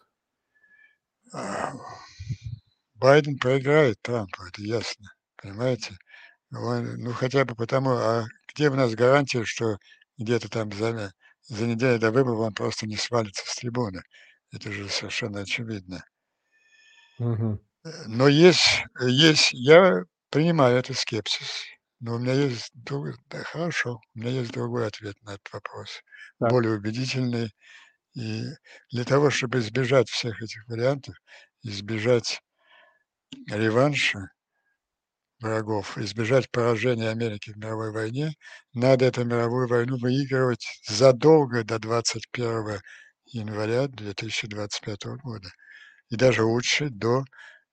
Байден 2.95 3.38
проиграет 3.38 4.01
Трампу, 4.01 4.43
это 4.43 4.61
ясно. 4.61 5.11
Понимаете? 5.35 5.97
Он, 6.51 6.95
ну, 6.97 7.11
хотя 7.11 7.45
бы 7.45 7.55
потому, 7.55 7.91
а 7.91 8.25
где 8.53 8.69
у 8.69 8.75
нас 8.75 8.95
гарантия, 8.95 9.43
что 9.43 9.77
где-то 10.17 10.49
там 10.49 10.71
за, 10.71 11.11
за 11.43 11.67
неделю 11.67 11.99
до 11.99 12.11
выборов 12.11 12.39
он 12.39 12.53
просто 12.53 12.88
не 12.88 12.95
свалится 12.95 13.43
с 13.45 13.55
трибуны. 13.57 14.01
Это 14.51 14.71
же 14.71 14.88
совершенно 14.89 15.41
очевидно. 15.41 16.03
Угу. 17.19 17.61
Но 18.07 18.27
есть, 18.27 18.83
есть, 19.01 19.49
я 19.53 20.03
принимаю 20.29 20.77
этот 20.77 20.97
скепсис, 20.97 21.65
но 21.99 22.15
у 22.15 22.19
меня 22.19 22.33
есть 22.33 22.71
другой, 22.73 23.15
да, 23.29 23.43
хорошо, 23.43 23.99
у 24.15 24.19
меня 24.19 24.31
есть 24.31 24.51
другой 24.51 24.88
ответ 24.88 25.15
на 25.21 25.31
этот 25.31 25.51
вопрос, 25.53 26.01
так. 26.39 26.49
более 26.49 26.73
убедительный. 26.73 27.53
И 28.15 28.45
для 28.91 29.04
того, 29.04 29.30
чтобы 29.30 29.60
избежать 29.60 30.10
всех 30.10 30.41
этих 30.41 30.67
вариантов, 30.67 31.15
избежать 31.63 32.41
реванша, 33.49 34.30
врагов, 35.39 35.97
избежать 35.97 36.49
поражения 36.49 37.10
Америки 37.10 37.51
в 37.51 37.58
мировой 37.58 37.91
войне, 37.91 38.34
надо 38.73 39.06
эту 39.06 39.25
мировую 39.25 39.67
войну 39.67 39.97
выигрывать 39.97 40.65
задолго 40.88 41.63
до 41.63 41.78
21 41.78 42.80
января 43.25 43.88
2025 43.88 45.06
года. 45.21 45.49
И 46.10 46.15
даже 46.15 46.43
лучше 46.43 46.89
до, 46.89 47.23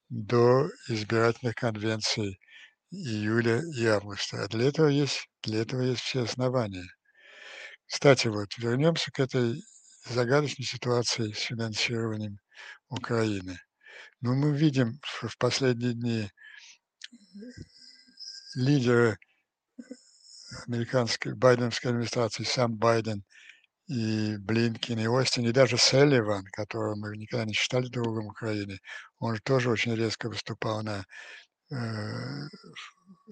до 0.09 0.69
избирательных 0.89 1.55
конвенций 1.55 2.41
июля 2.91 3.63
и 3.77 3.87
августа. 3.87 4.45
А 4.45 4.49
для 4.49 4.69
этого 4.69 4.89
есть, 4.89 5.29
для 5.43 5.63
этого 5.63 5.83
есть 5.83 6.03
все 6.03 6.25
основания. 6.25 6.87
Кстати, 7.87 8.29
вот 8.29 8.49
вернемся 8.59 9.11
к 9.13 9.21
этой 9.21 9.63
загадочной 10.05 10.65
ситуации 10.65 11.33
с 11.33 11.38
финансированием 11.38 12.38
Украины. 12.88 13.59
Ну, 14.21 14.35
мы 14.35 14.57
видим 14.57 14.99
в 15.03 15.37
последние 15.38 15.95
дни 15.95 16.31
лидеры 18.55 19.19
американской 20.67 21.35
байденовской 21.35 21.91
администрации, 21.91 22.45
сам 22.45 22.77
Байден 22.77 23.25
и 23.87 24.37
Блинкин, 24.38 24.99
и 24.99 25.07
Остин, 25.07 25.47
и 25.47 25.53
даже 25.53 25.77
Селливан, 25.77 26.45
которого 26.53 26.95
мы 26.95 27.17
никогда 27.17 27.45
не 27.45 27.53
считали 27.53 27.88
другом 27.88 28.27
Украины, 28.27 28.79
он 29.19 29.37
же 29.37 29.43
тоже 29.43 29.71
очень 29.71 29.95
резко 29.95 30.29
выступал 30.29 30.83
на 30.83 31.05
э, 31.71 32.49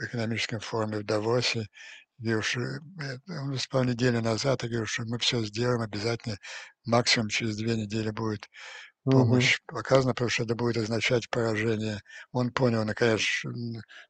экономическом 0.03 0.61
форуме 0.61 0.99
в 0.99 1.05
Давосе, 1.05 1.67
говорил, 2.21 2.43
что 2.43 2.61
э, 2.61 2.79
он 3.29 3.51
выступал 3.51 3.85
неделю 3.85 4.21
назад 4.21 4.63
и 4.63 4.69
говорил, 4.69 4.87
что 4.87 5.05
мы 5.05 5.19
все 5.19 5.45
сделаем 5.45 5.81
обязательно, 5.81 6.37
максимум 6.85 7.29
через 7.29 7.57
две 7.57 7.77
недели 7.77 8.11
будет 8.11 8.49
помощь 9.05 9.59
угу. 9.69 9.79
оказана, 9.79 10.13
потому 10.13 10.31
что 10.31 10.45
это 10.45 10.55
будет 10.55 10.77
означать 10.77 11.29
поражение. 11.31 12.01
Он 12.33 12.53
понял, 12.53 12.85
наконец, 12.85 13.21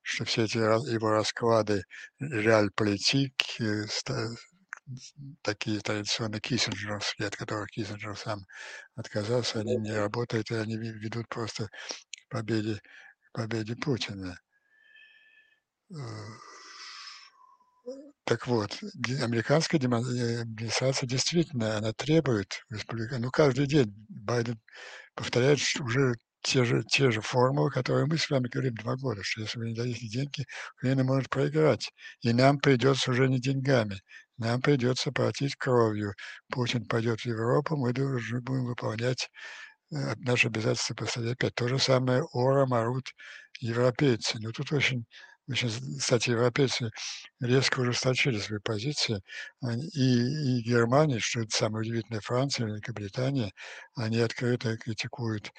что 0.03 0.25
все 0.25 0.45
эти 0.45 0.59
его 0.59 1.11
расклады 1.11 1.85
реаль-политик, 2.19 3.33
такие 5.43 5.81
традиционные 5.81 6.41
Киссинджеровские, 6.41 7.29
от 7.29 7.37
которых 7.37 7.71
Киссинджер 7.71 8.17
сам 8.17 8.41
отказался, 8.97 9.61
они 9.61 9.77
не 9.77 9.93
работают, 9.93 10.51
и 10.51 10.55
они 10.55 10.77
ведут 10.77 11.29
просто 11.29 11.67
к 11.67 12.29
победе, 12.29 12.81
к 13.31 13.33
победе 13.33 13.77
Путина. 13.77 14.37
Так 18.25 18.47
вот, 18.47 18.79
американская 19.23 19.81
администрация 19.81 21.09
действительно, 21.09 21.79
она 21.79 21.93
требует, 21.93 22.63
ну, 22.69 23.31
каждый 23.31 23.67
день 23.67 23.93
Байден 24.09 24.61
повторяет 25.15 25.59
уже 25.81 26.15
те 26.43 26.65
же, 26.65 26.85
те 26.85 27.11
же 27.11 27.21
формулы, 27.21 27.71
которые 27.71 28.07
мы 28.07 28.17
с 28.19 28.31
вами 28.31 28.49
говорим 28.49 28.75
два 28.75 28.97
года, 28.97 29.23
что 29.23 29.43
если 29.43 29.59
вы 29.59 29.69
не 29.71 29.75
дадите 29.75 30.09
деньги, 30.09 30.47
Украина 30.79 31.05
может 31.05 31.29
проиграть. 31.29 31.91
И 32.23 32.33
нам 32.33 32.59
придется 32.59 33.11
уже 33.11 33.29
не 33.29 33.41
деньгами, 33.41 34.01
нам 34.39 34.61
придется 34.63 35.13
платить 35.13 35.57
кровью. 35.57 36.15
Путин 36.51 36.87
пойдет 36.87 37.21
в 37.21 37.27
Европу, 37.27 37.77
мы 37.77 37.93
должны 37.93 38.41
будем 38.41 38.65
выполнять 38.67 39.29
э, 39.93 40.15
наши 40.19 40.49
обязательства 40.49 40.95
по 40.95 41.07
статье 41.07 41.35
5. 41.37 41.55
То 41.55 41.69
же 41.69 41.79
самое 41.79 42.23
ором 42.33 42.73
орут 42.73 43.13
европейцы. 43.61 44.39
Но 44.41 44.51
тут 44.53 44.73
очень 44.73 45.05
Очень, 45.51 45.99
кстати, 45.99 46.31
европейцы 46.31 46.93
резко 47.41 47.81
ужесточили 47.81 48.39
свои 48.39 48.61
позиции. 48.61 49.21
И, 49.95 50.59
и 50.59 50.63
Германия, 50.63 51.19
что 51.19 51.41
это 51.41 51.57
самое 51.57 51.83
удивительное, 51.83 52.21
Франция, 52.21 52.69
Великобритания, 52.69 53.51
они 53.97 54.21
открыто 54.21 54.77
критикуют 54.79 55.51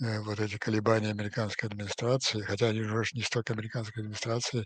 э, 0.00 0.20
вот 0.20 0.38
эти 0.38 0.56
колебания 0.56 1.10
американской 1.10 1.68
администрации, 1.68 2.42
хотя 2.42 2.68
они 2.68 2.82
уже 2.82 3.02
не 3.12 3.22
столько 3.22 3.54
американской 3.54 4.04
администрации, 4.04 4.64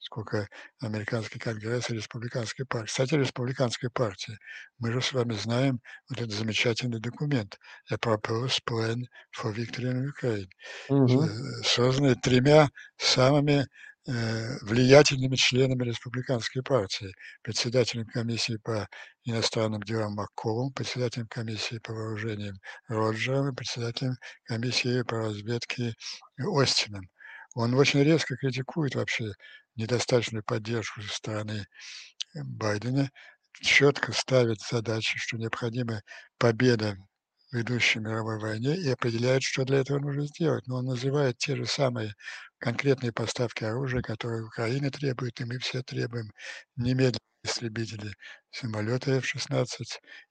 сколько 0.00 0.48
американский 0.80 1.38
конгресс 1.38 1.88
и 1.88 1.94
республиканской 1.94 2.66
партии. 2.66 2.88
Кстати, 2.88 3.14
республиканской 3.14 3.88
партии. 3.88 4.36
Мы 4.78 4.92
же 4.92 5.00
с 5.00 5.14
вами 5.14 5.32
знаем 5.32 5.80
вот 6.10 6.20
этот 6.20 6.32
замечательный 6.32 7.00
документ 7.00 7.58
«A 7.90 7.94
Proposed 7.94 8.60
Plan 8.68 9.02
for 9.34 9.54
Victory 9.54 9.94
in 9.94 10.10
Ukraine», 10.12 10.48
угу. 10.90 11.26
созданный 11.64 12.16
тремя 12.16 12.68
самыми 12.98 13.66
влиятельными 14.06 15.34
членами 15.34 15.84
республиканской 15.84 16.62
партии, 16.62 17.12
председателем 17.42 18.06
комиссии 18.06 18.56
по 18.62 18.88
иностранным 19.24 19.82
делам 19.82 20.14
Макковым, 20.14 20.72
председателем 20.72 21.26
комиссии 21.26 21.78
по 21.78 21.92
вооружениям 21.92 22.56
Роджером 22.86 23.48
и 23.48 23.54
председателем 23.54 24.14
комиссии 24.44 25.02
по 25.02 25.16
разведке 25.18 25.94
Остином. 26.38 27.08
Он 27.54 27.74
очень 27.74 28.02
резко 28.02 28.36
критикует 28.36 28.94
вообще 28.94 29.32
недостаточную 29.74 30.44
поддержку 30.44 31.02
со 31.02 31.12
стороны 31.12 31.66
Байдена, 32.34 33.10
четко 33.60 34.12
ставит 34.12 34.60
задачи, 34.60 35.18
что 35.18 35.36
необходима 35.36 36.02
победа 36.38 36.96
в 37.52 37.56
идущей 37.60 38.00
мировой 38.00 38.38
войне 38.38 38.76
и 38.76 38.88
определяет, 38.90 39.42
что 39.42 39.64
для 39.64 39.78
этого 39.78 39.98
нужно 39.98 40.26
сделать. 40.26 40.66
Но 40.66 40.76
он 40.76 40.86
называет 40.86 41.38
те 41.38 41.56
же 41.56 41.66
самые 41.66 42.14
конкретные 42.58 43.12
поставки 43.12 43.64
оружия, 43.64 44.02
которые 44.02 44.44
Украина 44.44 44.90
требует, 44.90 45.40
и 45.40 45.44
мы 45.44 45.58
все 45.58 45.82
требуем 45.82 46.30
немедленно 46.76 47.20
истребители 47.44 48.12
самолеты 48.50 49.12
F-16 49.12 49.66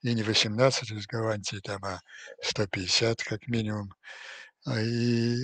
и 0.02 0.14
не 0.14 0.24
18 0.24 0.92
из 0.92 1.08
Голландии, 1.08 1.60
там, 1.64 1.84
а 1.86 2.02
150 2.42 3.24
как 3.24 3.48
минимум. 3.48 3.94
А, 4.66 4.82
и 4.82 5.38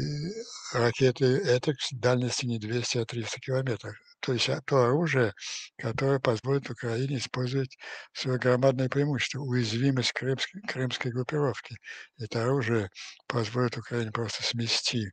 ракеты 0.73 1.25
это 1.25 1.73
дальности 1.91 2.45
не 2.45 2.60
200, 2.60 2.97
а 2.99 3.05
300 3.05 3.39
километров. 3.39 3.95
То 4.21 4.34
есть 4.34 4.49
а, 4.49 4.62
то 4.65 4.84
оружие, 4.86 5.34
которое 5.77 6.19
позволит 6.19 6.69
Украине 6.69 7.17
использовать 7.17 7.77
свое 8.13 8.38
громадное 8.39 8.89
преимущество, 8.89 9.39
уязвимость 9.41 10.13
крымской, 10.13 10.62
крымской 10.62 11.12
группировки. 11.12 11.75
Это 12.19 12.43
оружие 12.43 12.89
позволит 13.27 13.77
Украине 13.77 14.12
просто 14.12 14.43
смести 14.43 15.07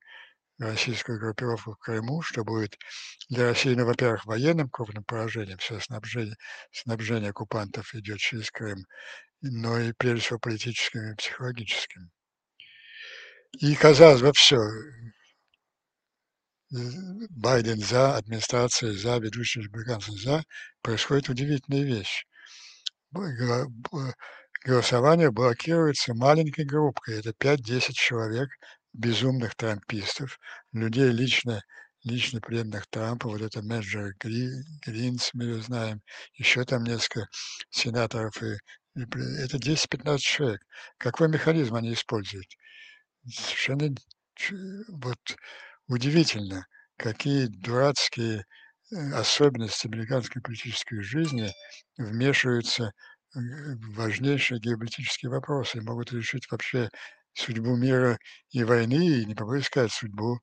российскую 0.59 1.19
группировку 1.21 1.73
в 1.73 1.79
Крыму, 1.79 2.23
что 2.23 2.45
будет 2.45 2.77
для 3.29 3.45
России, 3.51 3.75
ну, 3.75 3.87
во-первых, 3.87 4.27
военным 4.27 4.69
крупным 4.71 5.05
поражением, 5.05 5.59
все 5.59 5.81
снабжение, 5.81 6.37
снабжение 6.73 7.31
оккупантов 7.31 7.95
идет 7.95 8.19
через 8.19 8.51
Крым, 8.51 8.85
но 9.43 9.79
и 9.81 9.93
прежде 9.93 10.23
всего 10.23 10.39
политическим 10.41 11.13
и 11.13 11.17
психологическим. 11.17 12.11
И, 13.61 13.75
казалось 13.75 14.23
бы, 14.23 14.33
все. 14.33 14.59
Байден 16.71 17.81
за, 17.81 18.17
администрация 18.17 18.93
за, 18.93 19.19
ведущие 19.19 19.63
республиканцы 19.63 20.13
за, 20.13 20.45
происходит 20.83 21.29
удивительная 21.29 21.83
вещь. 21.83 22.25
Голосование 24.65 25.31
блокируется 25.31 26.15
маленькой 26.15 26.65
группкой, 26.65 27.19
это 27.19 27.31
5-10 27.31 27.93
человек– 27.93 28.49
безумных 28.93 29.55
трампистов, 29.55 30.39
людей 30.73 31.11
лично, 31.11 31.63
лично 32.05 32.41
преданных 32.41 32.87
Трампа, 32.89 33.29
вот 33.29 33.41
это 33.43 33.63
Мэджор 33.63 34.15
Гри, 34.19 34.51
Гринс, 34.85 35.31
мы 35.35 35.45
ее 35.45 35.63
знаем, 35.63 36.03
еще 36.35 36.65
там 36.65 36.85
несколько 36.85 37.29
сенаторов, 37.71 38.43
и, 38.43 38.57
и 38.97 39.03
это 39.39 39.59
10-15 39.59 40.19
человек. 40.19 40.61
Какой 40.97 41.29
механизм 41.29 41.75
они 41.77 41.93
используют? 41.93 42.47
Совершенно 43.27 43.95
вот 44.89 45.37
удивительно, 45.89 46.67
какие 46.97 47.47
дурацкие 47.47 48.45
э, 48.93 48.97
особенности 49.13 49.87
американской 49.87 50.43
политической 50.43 51.01
жизни 51.03 51.53
вмешиваются 51.97 52.85
э, 52.85 52.91
в 53.35 53.95
важнейшие 53.95 54.61
геополитические 54.61 55.31
вопросы 55.31 55.79
и 55.79 55.83
могут 55.83 56.13
решить 56.13 56.51
вообще 56.51 56.91
судьбу 57.35 57.77
мира 57.77 58.19
и 58.51 58.65
войны, 58.65 59.07
и, 59.21 59.25
не 59.27 59.35
побоюсь 59.35 59.67
сказать, 59.67 59.93
судьбу 59.93 60.41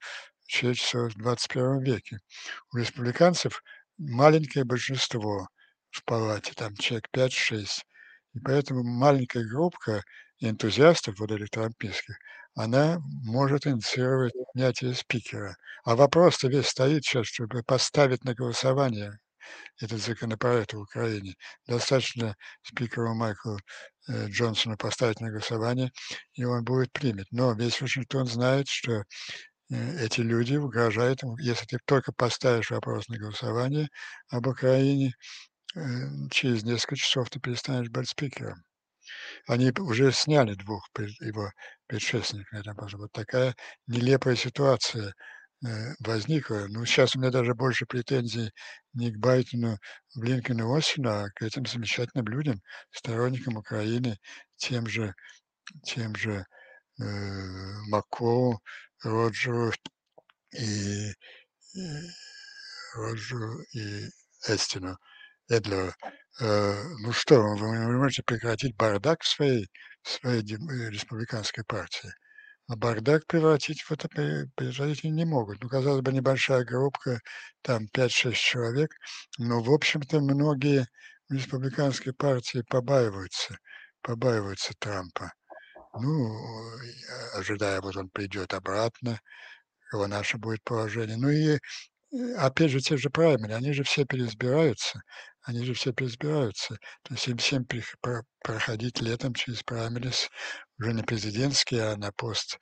человечества 0.47 1.09
в 1.09 1.15
21 1.15 1.83
веке. 1.83 2.19
У 2.73 2.77
республиканцев 2.77 3.61
маленькое 3.97 4.65
большинство 4.65 5.47
в 5.91 6.03
палате, 6.05 6.53
там 6.55 6.75
человек 6.75 7.07
5-6. 7.13 7.83
И 8.33 8.39
поэтому 8.39 8.83
маленькая 8.83 9.45
группа 9.45 10.03
энтузиастов, 10.39 11.19
вот 11.19 11.31
этих 11.31 11.49
трампийских, 11.49 12.17
она 12.55 12.99
может 13.23 13.67
инициировать 13.67 14.33
принятие 14.53 14.93
спикера. 14.95 15.55
А 15.83 15.95
вопрос-то 15.95 16.47
весь 16.47 16.67
стоит 16.67 17.03
сейчас, 17.03 17.27
чтобы 17.27 17.63
поставить 17.63 18.23
на 18.23 18.33
голосование 18.33 19.19
этот 19.79 20.01
законопроект 20.01 20.73
в 20.73 20.79
Украине. 20.79 21.35
Достаточно 21.67 22.35
спикеру 22.63 23.13
Майклу 23.13 23.59
э, 24.07 24.27
Джонсону 24.27 24.77
поставить 24.77 25.19
на 25.19 25.29
голосование, 25.29 25.91
и 26.33 26.43
он 26.45 26.63
будет 26.63 26.91
принят. 26.91 27.27
Но 27.31 27.53
весь 27.53 27.81
Вашингтон 27.81 28.25
знает, 28.25 28.67
что 28.67 29.03
э, 29.69 30.05
эти 30.05 30.21
люди 30.21 30.55
угрожают, 30.55 31.21
если 31.39 31.65
ты 31.65 31.77
только 31.85 32.11
поставишь 32.13 32.71
вопрос 32.71 33.07
на 33.09 33.17
голосование 33.17 33.89
об 34.29 34.47
Украине, 34.47 35.13
э, 35.75 35.81
через 36.31 36.63
несколько 36.63 36.95
часов 36.95 37.29
ты 37.29 37.39
перестанешь 37.39 37.89
быть 37.89 38.09
спикером. 38.09 38.63
Они 39.47 39.71
уже 39.79 40.11
сняли 40.11 40.55
двух 40.55 40.89
его 41.19 41.51
предшественников 41.87 42.51
на 42.53 42.57
этом 42.59 42.99
Вот 42.99 43.11
такая 43.11 43.55
нелепая 43.87 44.35
ситуация 44.35 45.13
Э, 45.65 45.93
возникло. 45.99 46.67
Ну, 46.69 46.85
сейчас 46.85 47.15
у 47.15 47.19
меня 47.19 47.31
даже 47.31 47.55
больше 47.55 47.85
претензий 47.85 48.51
не 48.93 49.11
к 49.11 49.17
Байдену, 49.17 49.77
Блинкену 50.15 50.75
и 50.75 50.77
Осину, 50.77 51.09
а 51.09 51.29
к 51.33 51.41
этим 51.41 51.65
замечательным 51.65 52.27
людям, 52.27 52.61
сторонникам 52.91 53.57
Украины, 53.57 54.17
тем 54.57 54.87
же, 54.87 55.13
тем 55.83 56.15
же 56.15 56.45
э, 56.99 57.03
Макову, 57.89 58.59
Роджеру 59.03 59.71
и, 60.53 61.11
и 61.73 62.09
Роджеру 62.95 63.61
и 63.73 64.09
Эстину, 64.47 64.97
Эдлеру. 65.49 65.93
Э, 66.39 66.83
ну 66.99 67.11
что, 67.13 67.41
вы, 67.41 67.85
вы 67.87 67.97
можете 67.97 68.23
прекратить 68.23 68.75
бардак 68.75 69.23
в 69.23 69.27
своей, 69.27 69.69
в 70.01 70.09
своей 70.09 70.41
э, 70.43 70.89
республиканской 70.89 71.63
партии? 71.63 72.11
А 72.67 72.75
бардак 72.75 73.27
превратить 73.27 73.81
в 73.83 73.91
это 73.91 74.09
превратить 74.09 75.03
не 75.05 75.25
могут. 75.25 75.63
Ну, 75.63 75.69
казалось 75.69 76.01
бы, 76.01 76.11
небольшая 76.11 76.65
группа, 76.65 77.19
там 77.61 77.87
5-6 77.93 78.33
человек, 78.33 78.91
но, 79.37 79.61
в 79.61 79.71
общем-то, 79.71 80.19
многие 80.19 80.87
в 81.29 81.33
республиканской 81.33 82.13
партии 82.13 82.63
побаиваются, 82.69 83.57
побаиваются 84.01 84.73
Трампа. 84.79 85.31
Ну, 85.99 86.35
ожидая, 87.35 87.81
вот 87.81 87.95
он 87.95 88.09
придет 88.09 88.53
обратно, 88.53 89.19
его 89.93 90.07
наше 90.07 90.37
будет 90.37 90.63
положение. 90.63 91.17
Ну 91.17 91.29
и 91.29 91.59
опять 92.37 92.71
же, 92.71 92.79
те 92.79 92.97
же 92.97 93.09
праймери, 93.09 93.53
они 93.53 93.73
же 93.73 93.83
все 93.83 94.05
переизбираются, 94.05 95.01
они 95.45 95.63
же 95.63 95.73
все 95.73 95.93
переизбираются. 95.93 96.77
То 97.03 97.13
есть 97.13 97.27
им 97.27 97.37
всем 97.37 97.67
проходить 98.43 99.01
летом 99.01 99.33
через 99.33 99.63
праймерис 99.63 100.29
уже 100.79 100.93
не 100.93 101.03
президентский, 101.03 101.77
а 101.77 101.95
на 101.95 102.11
пост 102.11 102.57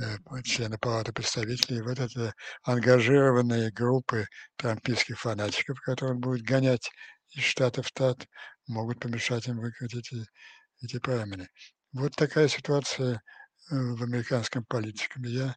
э, 0.00 0.16
члена 0.44 0.78
Палаты 0.78 1.12
представителей, 1.12 1.82
вот 1.82 1.98
это 2.00 2.34
ангажированные 2.64 3.70
группы 3.70 4.26
трампийских 4.56 5.20
фанатиков, 5.20 5.80
которые 5.80 6.14
он 6.14 6.20
будет 6.20 6.42
гонять 6.42 6.90
из 7.30 7.44
штата 7.44 7.82
в 7.82 7.88
штат, 7.88 8.26
могут 8.66 9.00
помешать 9.00 9.46
им 9.48 9.58
выиграть 9.58 9.94
эти, 9.94 10.24
эти 10.80 10.98
праймери. 10.98 11.48
Вот 11.92 12.16
такая 12.16 12.48
ситуация 12.48 13.14
э, 13.14 13.18
в 13.70 14.02
американском 14.02 14.64
политике. 14.64 15.20
Я 15.24 15.54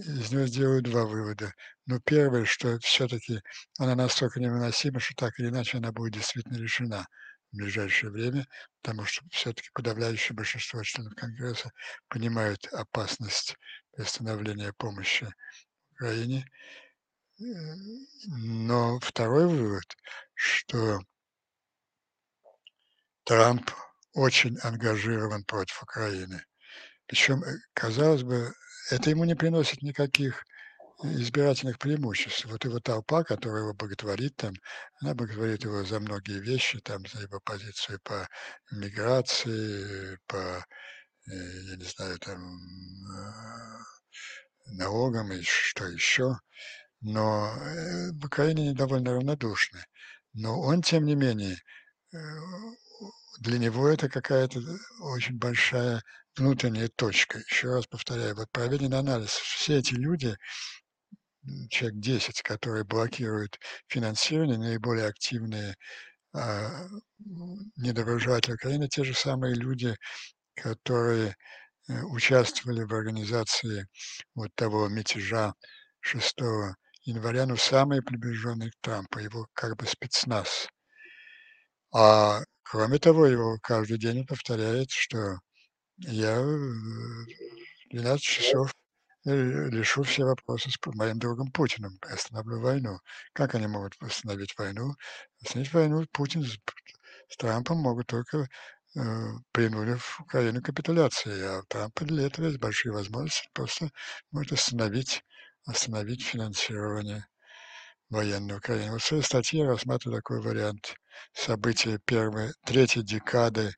из 0.00 0.30
него 0.30 0.46
сделаю 0.46 0.82
два 0.82 1.04
вывода. 1.04 1.52
Но 1.86 2.00
первое, 2.00 2.44
что 2.44 2.78
все-таки 2.80 3.40
она 3.78 3.94
настолько 3.94 4.40
невыносима, 4.40 5.00
что 5.00 5.14
так 5.14 5.38
или 5.38 5.48
иначе 5.48 5.78
она 5.78 5.92
будет 5.92 6.14
действительно 6.14 6.58
решена 6.58 7.06
в 7.52 7.56
ближайшее 7.56 8.10
время, 8.10 8.46
потому 8.82 9.04
что 9.04 9.24
все-таки 9.30 9.68
подавляющее 9.72 10.34
большинство 10.34 10.82
членов 10.82 11.14
Конгресса 11.14 11.70
понимают 12.08 12.66
опасность 12.72 13.56
приостановления 13.92 14.72
помощи 14.76 15.26
Украине. 15.92 16.44
Но 17.38 18.98
второй 19.00 19.46
вывод, 19.46 19.84
что 20.34 21.00
Трамп 23.24 23.70
очень 24.14 24.58
ангажирован 24.62 25.44
против 25.44 25.82
Украины. 25.82 26.42
Причем, 27.06 27.42
э, 27.42 27.56
казалось 27.74 28.22
бы, 28.22 28.52
это 28.90 29.10
ему 29.10 29.24
не 29.24 29.34
приносит 29.34 29.82
никаких 29.82 30.44
избирательных 31.02 31.78
преимуществ. 31.78 32.46
Вот 32.46 32.64
его 32.64 32.80
толпа, 32.80 33.22
которая 33.24 33.62
его 33.62 33.74
боготворит 33.74 34.36
там, 34.36 34.54
она 35.00 35.14
боготворит 35.14 35.64
его 35.64 35.84
за 35.84 36.00
многие 36.00 36.40
вещи, 36.40 36.80
там, 36.80 37.06
за 37.06 37.22
его 37.22 37.40
позицию 37.40 38.00
по 38.02 38.28
миграции, 38.70 40.18
по, 40.26 40.36
э, 40.36 41.32
я 41.32 41.76
не 41.76 41.84
знаю, 41.84 42.18
там, 42.18 42.38
э, 42.40 43.78
налогам 44.72 45.32
и 45.32 45.42
что 45.42 45.86
еще. 45.86 46.38
Но 47.02 47.54
э, 47.54 48.12
в 48.12 48.24
Украине 48.24 48.72
довольно 48.72 49.12
равнодушны. 49.12 49.84
Но 50.32 50.60
он, 50.60 50.82
тем 50.82 51.04
не 51.04 51.14
менее, 51.14 51.56
для 53.40 53.58
него 53.58 53.88
это 53.88 54.08
какая-то 54.08 54.60
очень 55.00 55.38
большая 55.38 56.02
внутренняя 56.36 56.88
точка. 56.88 57.38
Еще 57.38 57.68
раз 57.68 57.86
повторяю, 57.86 58.36
вот 58.36 58.50
проведен 58.50 58.94
анализ. 58.94 59.30
Все 59.30 59.78
эти 59.78 59.94
люди, 59.94 60.36
человек 61.70 61.98
10, 62.00 62.42
которые 62.42 62.84
блокируют 62.84 63.58
финансирование, 63.88 64.58
наиболее 64.58 65.06
активные 65.06 65.76
а, 66.34 66.86
недоброжелатели 67.76 68.54
Украины, 68.54 68.88
те 68.88 69.04
же 69.04 69.14
самые 69.14 69.54
люди, 69.54 69.96
которые 70.54 71.36
э, 71.88 72.02
участвовали 72.04 72.82
в 72.84 72.94
организации 72.94 73.86
вот 74.34 74.50
того 74.54 74.88
мятежа 74.88 75.54
6 76.00 76.38
января, 77.02 77.46
ну, 77.46 77.56
самые 77.56 78.02
приближенные 78.02 78.70
к 78.70 78.76
Трампу, 78.80 79.18
его 79.20 79.46
как 79.54 79.76
бы 79.76 79.86
спецназ. 79.86 80.68
А 81.92 82.42
кроме 82.62 82.98
того, 82.98 83.26
его 83.26 83.58
каждый 83.62 83.98
день 83.98 84.26
повторяет, 84.26 84.90
что 84.90 85.38
я 85.98 86.42
12 87.90 88.22
часов 88.22 88.72
решу 89.24 90.02
все 90.04 90.24
вопросы 90.24 90.70
с 90.70 90.78
моим 90.94 91.18
другом 91.18 91.50
Путиным, 91.50 91.98
остановлю 92.02 92.60
войну. 92.60 92.98
Как 93.32 93.54
они 93.54 93.66
могут 93.66 93.94
остановить 94.00 94.56
войну? 94.56 94.94
Остановить 95.42 95.72
войну 95.72 96.06
Путин 96.12 96.44
с, 96.44 96.56
с 97.28 97.36
Трампом 97.36 97.78
могут 97.78 98.06
только 98.06 98.48
э, 98.96 99.00
принудив 99.52 100.20
Украину 100.20 100.62
капитуляции, 100.62 101.42
а 101.42 101.62
Трамп 101.68 102.00
для 102.02 102.26
этого 102.26 102.46
есть 102.46 102.58
большие 102.58 102.92
возможности, 102.92 103.48
просто 103.52 103.90
может 104.30 104.52
остановить, 104.52 105.24
остановить 105.64 106.22
финансирование 106.22 107.26
военной 108.10 108.58
Украины. 108.58 108.92
Вот 108.92 109.02
в 109.02 109.06
своей 109.06 109.22
статье 109.24 109.60
я 109.60 109.66
рассматриваю 109.66 110.18
такой 110.18 110.40
вариант 110.40 110.94
события 111.32 111.98
первой, 112.04 112.52
третьей 112.64 113.02
декады, 113.02 113.74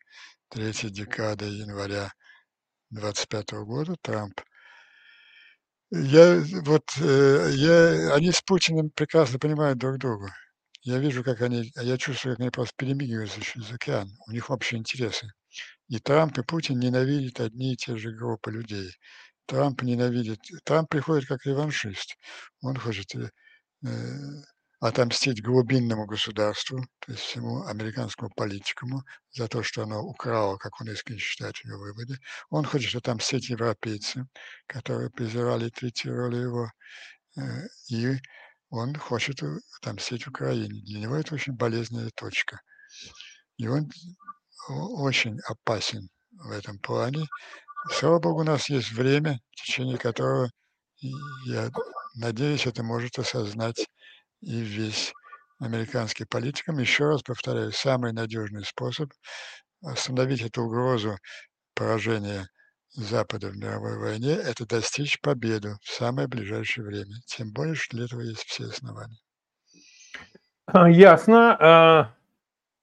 третьей 0.49 0.91
декады 0.91 1.47
января 1.47 2.13
25 2.91 3.53
года 3.65 3.97
Трамп 4.03 4.41
я 5.91 6.43
вот, 6.65 6.85
э, 7.01 7.51
я, 7.55 8.15
они 8.15 8.31
с 8.31 8.43
Путиным 8.43 8.91
прекрасно 8.91 9.39
понимают 9.39 9.79
друг 9.79 9.99
друга. 9.99 10.35
Я 10.83 10.99
вижу, 10.99 11.25
как 11.25 11.41
они, 11.41 11.73
я 11.77 11.97
чувствую, 11.97 12.35
как 12.35 12.41
они 12.41 12.51
просто 12.51 12.75
перемигиваются 12.77 13.41
через 13.41 13.73
океан. 13.73 14.11
У 14.27 14.33
них 14.33 14.51
общие 14.51 14.79
интересы. 14.79 15.29
И 15.89 15.99
Трамп, 15.99 16.39
и 16.39 16.43
Путин 16.43 16.79
ненавидят 16.79 17.41
одни 17.41 17.73
и 17.73 17.77
те 17.77 17.97
же 17.97 18.13
группы 18.13 18.51
людей. 18.51 18.91
Трамп 19.47 19.83
ненавидит, 19.83 20.41
Трамп 20.65 20.91
приходит 20.91 21.27
как 21.27 21.47
реваншист. 21.47 22.17
Он 22.61 22.77
хочет 22.77 23.15
э, 23.15 23.31
отомстить 24.81 25.43
глубинному 25.43 26.07
государству, 26.07 26.85
то 27.01 27.13
есть 27.13 27.25
всему 27.25 27.65
американскому 27.65 28.31
политикуму, 28.31 29.03
за 29.33 29.49
то, 29.49 29.63
что 29.63 29.83
оно 29.83 30.01
украло, 30.03 30.57
как 30.57 30.81
он 30.81 30.91
искренне 30.91 31.19
считает 31.19 31.57
у 31.65 31.69
него 31.69 31.81
выводы. 31.81 32.19
Он 32.51 32.65
хочет 32.65 32.95
отомстить 32.95 33.49
европейцам, 33.49 34.29
которые 34.67 35.11
презирали 35.11 35.67
и 35.67 35.71
третировали 35.71 36.37
его, 36.37 36.71
э, 37.37 37.67
и 37.91 38.19
он 38.71 38.95
хочет 38.95 39.43
отомстить 39.81 40.27
Украине. 40.27 40.83
Для 40.83 41.01
него 41.01 41.17
это 41.17 41.35
очень 41.35 41.55
болезненная 41.55 42.11
точка. 42.15 42.61
И 43.57 43.67
он 43.67 43.91
очень 44.69 45.41
опасен 45.41 46.09
в 46.31 46.51
этом 46.53 46.79
плане. 46.79 47.27
Слава 47.91 48.21
Богу, 48.21 48.41
у 48.41 48.45
нас 48.45 48.69
есть 48.69 48.93
время, 48.93 49.41
в 49.51 49.63
течение 49.63 49.99
которого, 49.99 50.51
я 51.01 51.71
надеюсь, 52.15 52.67
это 52.67 52.83
может 52.83 53.19
осознать 53.19 53.87
и 54.41 54.61
весь 54.61 55.13
американский 55.59 56.25
политикам. 56.25 56.79
Еще 56.79 57.07
раз 57.07 57.23
повторяю, 57.23 57.73
самый 57.73 58.13
надежный 58.13 58.65
способ 58.65 59.11
остановить 59.83 60.43
эту 60.43 60.63
угрозу 60.63 61.17
поражения 61.75 62.49
Запада 62.91 63.51
в 63.51 63.57
мировой 63.57 63.99
войне– 63.99 64.33
это 64.45 64.67
достичь 64.67 65.21
победу 65.21 65.77
в 65.83 65.91
самое 65.91 66.27
ближайшее 66.27 66.85
время. 66.85 67.15
Тем 67.27 67.53
более, 67.53 67.75
что 67.75 67.97
для 67.97 68.07
этого 68.07 68.23
есть 68.23 68.45
все 68.45 68.65
основания. 68.65 69.19
А, 70.67 70.91
ясно. 70.91 71.57
А, 71.61 72.15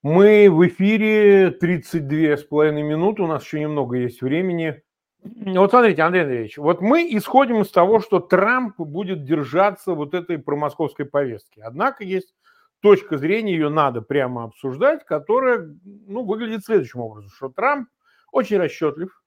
мы 0.04 0.50
в 0.50 0.66
эфире 0.68 1.52
32 1.52 2.38
с 2.38 2.44
половиной 2.44 2.84
минуты, 2.84 3.24
у 3.24 3.28
нас 3.28 3.44
еще 3.44 3.60
немного 3.60 3.98
есть 3.98 4.22
времени. 4.22 4.82
Вот 5.26 5.72
смотрите, 5.72 6.04
Андрей 6.04 6.24
Андреевич, 6.24 6.58
вот 6.58 6.82
мы 6.82 7.10
исходим 7.16 7.62
из 7.62 7.72
того, 7.72 8.00
что 8.00 8.20
Трамп 8.20 8.78
будет 8.78 9.24
держаться 9.24 9.94
вот 9.94 10.14
этой 10.14 10.38
промосковской 10.38 11.06
повестки. 11.06 11.60
Однако 11.62 12.04
есть 12.04 12.36
точка 12.82 13.18
зрения, 13.18 13.54
ее 13.54 13.70
надо 13.70 14.02
прямо 14.02 14.44
обсуждать, 14.44 15.04
которая 15.06 15.76
ну, 15.84 16.24
выглядит 16.24 16.64
следующим 16.64 17.00
образом, 17.00 17.32
что 17.32 17.50
Трамп 17.50 17.90
очень 18.32 18.58
расчетлив, 18.58 19.20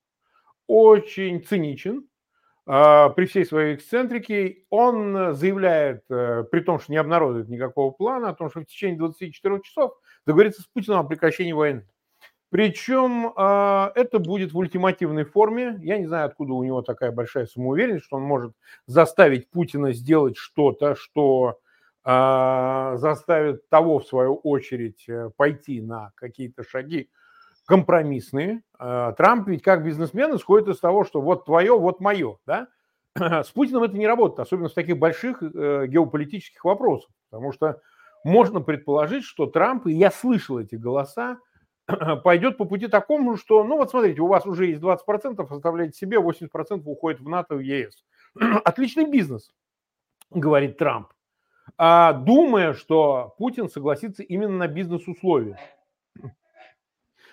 очень 0.69 1.43
циничен, 1.43 2.07
э, 2.67 3.11
при 3.17 3.27
всей 3.27 3.45
своей 3.45 3.75
эксцентрике. 3.75 4.65
Он 4.71 5.35
заявляет, 5.35 6.05
э, 6.11 6.45
при 6.45 6.61
том, 6.61 6.79
что 6.79 6.93
не 6.93 6.99
обнародует 6.99 7.49
никакого 7.49 7.91
плана, 7.91 8.29
о 8.29 8.35
том, 8.35 8.51
что 8.51 8.61
в 8.61 8.67
течение 8.67 8.99
24 8.99 9.61
часов 9.63 9.95
договорится 10.27 10.63
с 10.63 10.67
Путиным 10.67 11.01
о 11.01 11.05
прекращении 11.05 11.53
войны. 11.53 11.89
Причем 12.51 13.33
э, 13.37 13.91
это 13.95 14.19
будет 14.19 14.53
в 14.53 14.59
ультимативной 14.59 15.25
форме. 15.25 15.79
Я 15.83 15.99
не 15.99 16.07
знаю, 16.07 16.27
откуда 16.27 16.55
у 16.55 16.63
него 16.63 16.81
такая 16.81 17.13
большая 17.13 17.47
самоуверенность, 17.47 18.07
что 18.07 18.17
он 18.17 18.23
может 18.23 18.53
заставить 18.87 19.51
Путина 19.51 19.93
сделать 19.93 20.39
что-то, 20.39 20.95
что 20.95 21.59
э, 22.05 22.95
заставит 22.97 23.69
того, 23.69 23.99
в 23.99 24.07
свою 24.07 24.37
очередь, 24.37 25.05
э, 25.09 25.31
пойти 25.37 25.83
на 25.83 26.13
какие-то 26.15 26.65
шаги 26.65 27.11
компромиссные. 27.67 28.63
Э, 28.81 29.13
Трамп 29.17 29.49
ведь 29.49 29.63
как 29.63 29.85
бизнесмен 29.85 30.35
исходит 30.35 30.69
из 30.69 30.79
того, 30.79 31.05
что 31.05 31.21
вот 31.21 31.45
твое, 31.45 31.79
вот 31.79 32.01
мое. 32.01 32.39
Да? 32.47 32.69
С 33.15 33.51
Путиным 33.51 33.83
это 33.83 33.97
не 33.97 34.07
работает, 34.07 34.41
особенно 34.41 34.71
в 34.71 34.75
таких 34.75 34.97
больших 34.97 35.43
э, 35.43 35.87
геополитических 35.87 36.65
вопросах. 36.65 37.11
Потому 37.29 37.53
что 37.53 37.83
можно 38.25 38.63
предположить, 38.63 39.25
что 39.25 39.45
Трамп, 39.45 39.87
и 39.87 39.93
я 39.93 40.11
слышал 40.11 40.59
эти 40.59 40.77
голоса, 40.77 41.39
пойдет 42.25 42.57
по 42.59 42.65
пути 42.65 42.87
такому, 42.87 43.37
что, 43.37 43.65
ну 43.65 43.77
вот 43.77 43.91
смотрите, 43.91 44.21
у 44.21 44.27
вас 44.27 44.47
уже 44.47 44.67
есть 44.67 44.83
20%, 44.83 45.47
оставляете 45.49 45.97
себе, 45.97 46.19
80% 46.19 46.83
уходит 46.85 47.21
в 47.21 47.29
НАТО 47.29 47.59
и 47.59 47.67
ЕС. 47.67 48.05
Отличный 48.65 49.11
бизнес, 49.11 49.53
говорит 50.31 50.79
Трамп, 50.79 51.09
а, 51.77 52.13
думая, 52.13 52.75
что 52.75 53.35
Путин 53.39 53.69
согласится 53.69 54.23
именно 54.23 54.57
на 54.57 54.69
бизнес-условия. 54.69 55.59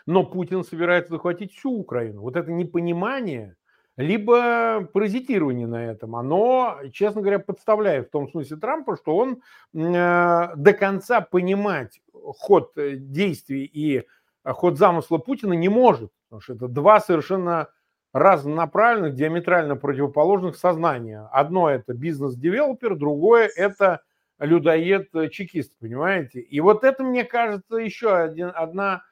Но 0.05 0.23
Путин 0.23 0.63
собирается 0.63 1.13
захватить 1.13 1.51
всю 1.51 1.71
Украину. 1.71 2.21
Вот 2.21 2.35
это 2.35 2.51
непонимание, 2.51 3.55
либо 3.97 4.87
паразитирование 4.93 5.65
на 5.65 5.83
этом, 5.83 6.15
оно, 6.15 6.77
честно 6.93 7.21
говоря, 7.21 7.39
подставляет 7.39 8.09
в 8.09 8.11
том 8.11 8.29
смысле 8.29 8.57
Трампа, 8.57 8.97
что 8.97 9.17
он 9.17 9.41
э, 9.73 10.55
до 10.55 10.73
конца 10.73 11.21
понимать 11.21 12.01
ход 12.13 12.77
э, 12.77 12.97
действий 12.97 13.65
и 13.65 14.05
ход 14.53 14.77
замысла 14.77 15.17
Путина 15.17 15.53
не 15.53 15.69
может, 15.69 16.11
потому 16.27 16.41
что 16.41 16.53
это 16.53 16.67
два 16.67 16.99
совершенно 16.99 17.69
разнонаправленных, 18.13 19.13
диаметрально 19.13 19.75
противоположных 19.75 20.55
сознания. 20.55 21.27
Одно 21.31 21.69
это 21.69 21.93
бизнес-девелопер, 21.93 22.95
другое 22.95 23.49
это 23.53 24.01
людоед-чекист, 24.39 25.77
понимаете? 25.79 26.39
И 26.39 26.59
вот 26.61 26.83
это, 26.83 27.03
мне 27.03 27.25
кажется, 27.25 27.75
еще 27.75 28.15
один, 28.15 28.51
одна, 28.53 29.03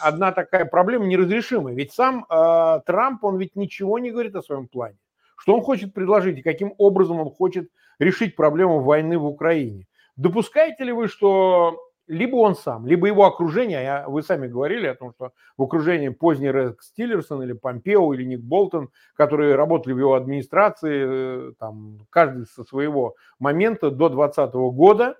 одна 0.00 0.32
такая 0.32 0.64
проблема 0.64 1.06
неразрешимая. 1.06 1.74
Ведь 1.74 1.92
сам 1.92 2.26
э, 2.28 2.80
Трамп, 2.84 3.24
он 3.24 3.38
ведь 3.38 3.54
ничего 3.54 3.98
не 3.98 4.10
говорит 4.10 4.34
о 4.34 4.42
своем 4.42 4.66
плане. 4.66 4.98
Что 5.36 5.54
он 5.54 5.62
хочет 5.62 5.94
предложить 5.94 6.38
и 6.38 6.42
каким 6.42 6.74
образом 6.78 7.20
он 7.20 7.30
хочет 7.30 7.70
решить 8.00 8.34
проблему 8.34 8.80
войны 8.80 9.18
в 9.18 9.26
Украине. 9.26 9.86
Допускаете 10.16 10.82
ли 10.82 10.92
вы, 10.92 11.06
что 11.06 11.78
либо 12.08 12.36
он 12.36 12.56
сам, 12.56 12.86
либо 12.86 13.06
его 13.06 13.24
окружение, 13.26 13.88
а 13.90 14.08
вы 14.08 14.22
сами 14.22 14.48
говорили 14.48 14.86
о 14.86 14.94
том, 14.94 15.12
что 15.14 15.32
в 15.56 15.62
окружении 15.62 16.08
поздний 16.08 16.50
Рекс 16.50 16.92
Тиллерсон 16.92 17.42
или 17.42 17.52
Помпео 17.52 18.12
или 18.14 18.24
Ник 18.24 18.40
Болтон, 18.40 18.90
которые 19.14 19.54
работали 19.54 19.92
в 19.92 19.98
его 19.98 20.14
администрации, 20.14 21.50
э, 21.50 21.52
там, 21.58 21.98
каждый 22.10 22.46
со 22.46 22.64
своего 22.64 23.14
момента 23.38 23.90
до 23.90 24.08
2020 24.08 24.54
года, 24.72 25.16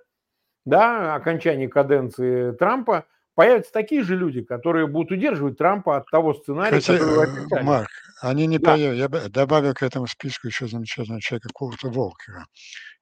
да, 0.65 1.15
окончания 1.15 1.67
каденции 1.67 2.51
Трампа, 2.51 3.05
появятся 3.35 3.71
такие 3.71 4.03
же 4.03 4.17
люди, 4.17 4.41
которые 4.41 4.85
будут 4.87 5.11
удерживать 5.11 5.57
Трампа 5.57 5.95
от 5.97 6.09
того 6.09 6.33
сценария, 6.33 6.75
Хотя, 6.75 6.97
который 6.97 7.15
вы 7.15 7.23
э, 7.23 7.25
описали. 7.41 7.63
Марк, 7.63 7.89
они 8.21 8.47
не 8.47 8.57
Да. 8.57 8.71
появятся. 8.73 9.17
Я 9.21 9.29
добавил 9.29 9.73
к 9.73 9.81
этому 9.83 10.07
списку 10.07 10.47
еще 10.47 10.67
замечательного 10.67 11.21
человека 11.21 11.49
Курта 11.53 11.87
Волкера, 11.87 12.45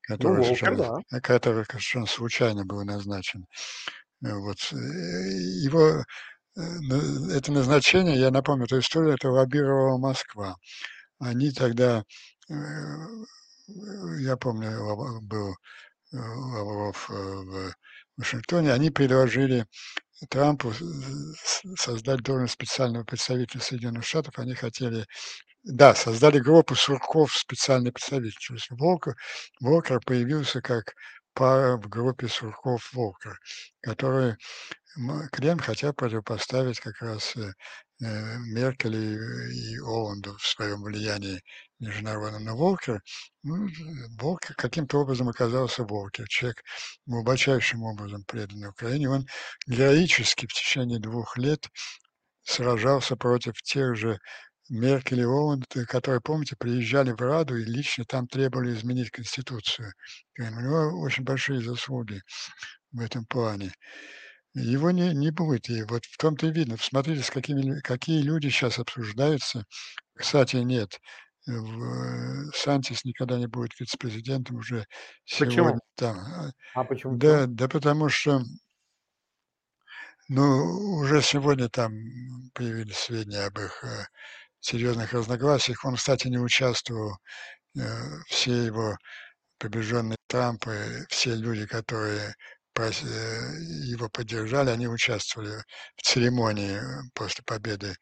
который 0.07 0.37
Волкер, 0.37 0.57
совершенно, 0.57 1.01
да. 1.11 1.19
который 1.21 1.65
совершенно 1.65 2.05
случайно 2.05 2.65
был 2.65 2.83
назначен. 2.83 3.45
Э, 4.23 4.33
Вот 4.33 4.57
э, 4.71 4.75
его 4.75 6.03
э, 6.57 6.61
это 7.31 7.51
назначение, 7.51 8.19
я 8.19 8.31
напомню 8.31 8.65
эту 8.65 8.79
историю, 8.79 9.15
это 9.15 9.29
лоббировала 9.29 9.97
Москва. 9.97 10.55
Они 11.19 11.51
тогда, 11.51 12.03
э, 12.49 12.53
я 14.19 14.37
помню, 14.37 15.21
был 15.21 15.51
э, 15.51 16.17
Лавров 16.17 17.09
э, 17.09 17.13
в 17.13 17.73
Вашингтоне, 18.17 18.73
они 18.73 18.89
предложили 18.89 19.65
Трампу 20.29 20.73
создать 21.77 22.21
должность 22.21 22.53
специального 22.53 23.03
представителя 23.03 23.61
Соединенных 23.61 24.05
Штатов. 24.05 24.39
Они 24.39 24.55
хотели, 24.55 25.05
да, 25.67 25.95
создали 25.95 26.39
группу 26.39 26.75
Сурков 26.75 27.35
специальный 27.35 27.91
представитель. 27.91 28.37
Есть 28.51 28.69
Волкер, 28.71 29.15
появился 30.05 30.61
как 30.61 30.93
пара 31.33 31.77
в 31.77 31.87
группе 31.89 32.27
Сурков-Волкер, 32.27 33.37
которые 33.81 34.37
м, 34.97 35.29
Кремль 35.31 35.61
хотел 35.61 35.93
противопоставить 35.93 36.79
как 36.79 37.01
раз 37.01 37.35
э, 37.35 37.51
э, 38.03 38.37
Меркель 38.39 38.95
и, 38.95 39.77
Оланду 39.79 40.35
в 40.37 40.47
своем 40.47 40.83
влиянии 40.83 41.41
международном. 41.79 42.45
Но 42.45 42.57
Волкер, 42.57 43.01
ну, 43.43 43.67
Волкер 44.19 44.55
каким-то 44.55 44.99
образом 44.99 45.29
оказался 45.29 45.83
Волкер, 45.83 46.27
человек 46.27 46.63
глубочайшим 47.05 47.83
образом 47.83 48.23
преданный 48.25 48.69
Украине. 48.69 49.09
Он 49.09 49.27
героически 49.67 50.47
в 50.47 50.53
течение 50.53 50.99
двух 50.99 51.37
лет 51.37 51.67
сражался 52.43 53.15
против 53.15 53.61
тех 53.61 53.95
же 53.95 54.19
Меркель 54.69 55.21
и 55.21 55.25
Оланд, 55.25 55.65
которые, 55.87 56.21
помните, 56.21 56.55
приезжали 56.57 57.11
в 57.11 57.21
Раду 57.21 57.55
и 57.57 57.63
лично 57.65 58.05
там 58.05 58.27
требовали 58.27 58.73
изменить 58.73 59.11
Конституцию. 59.11 59.93
У 60.37 60.43
него 60.43 61.01
очень 61.01 61.23
большие 61.23 61.61
заслуги 61.61 62.21
в 62.91 62.99
этом 62.99 63.25
плане. 63.25 63.71
Его 64.53 64.91
не, 64.91 65.13
не 65.13 65.31
будет. 65.31 65.69
И 65.69 65.83
вот 65.83 66.05
в 66.05 66.17
том-то 66.17 66.47
и 66.47 66.51
видно. 66.51 66.77
Смотрите, 66.79 67.23
с 67.23 67.29
какими, 67.29 67.79
какие 67.81 68.21
люди 68.21 68.49
сейчас 68.49 68.79
обсуждаются. 68.79 69.63
Кстати, 70.15 70.57
нет. 70.57 70.99
в- 71.45 72.51
Сантис 72.53 73.05
никогда 73.05 73.37
не 73.37 73.47
будет 73.47 73.79
вице-президентом 73.79 74.57
уже 74.57 74.85
сегодня. 75.25 75.63
Почему? 75.63 75.79
Там. 75.95 76.17
а, 76.17 76.51
А 76.73 76.83
почему? 76.83 77.17
Да, 77.17 77.45
да 77.47 77.67
потому 77.69 78.09
что 78.09 78.41
ну, 80.29 80.97
уже 80.99 81.21
сегодня 81.21 81.69
там 81.69 81.91
появились 82.53 82.97
сведения 82.97 83.45
об 83.45 83.57
их 83.59 83.81
э, 83.83 84.05
серьезных 84.67 85.13
разногласиях. 85.13 85.83
Он, 85.85 85.95
кстати, 85.95 86.27
не 86.27 86.37
участвовал. 86.37 87.17
э, 87.77 87.81
все 88.27 88.51
его 88.65 88.97
приближенные 89.59 90.17
Трампа, 90.27 90.71
все 91.09 91.35
люди, 91.35 91.65
которые 91.65 92.35
э, 92.77 92.91
его 93.85 94.09
поддержали, 94.09 94.69
они 94.69 94.87
участвовали 94.87 95.63
в 95.95 96.01
церемонии 96.03 96.77
э, 96.77 97.01
после 97.13 97.43
победы 97.45 97.95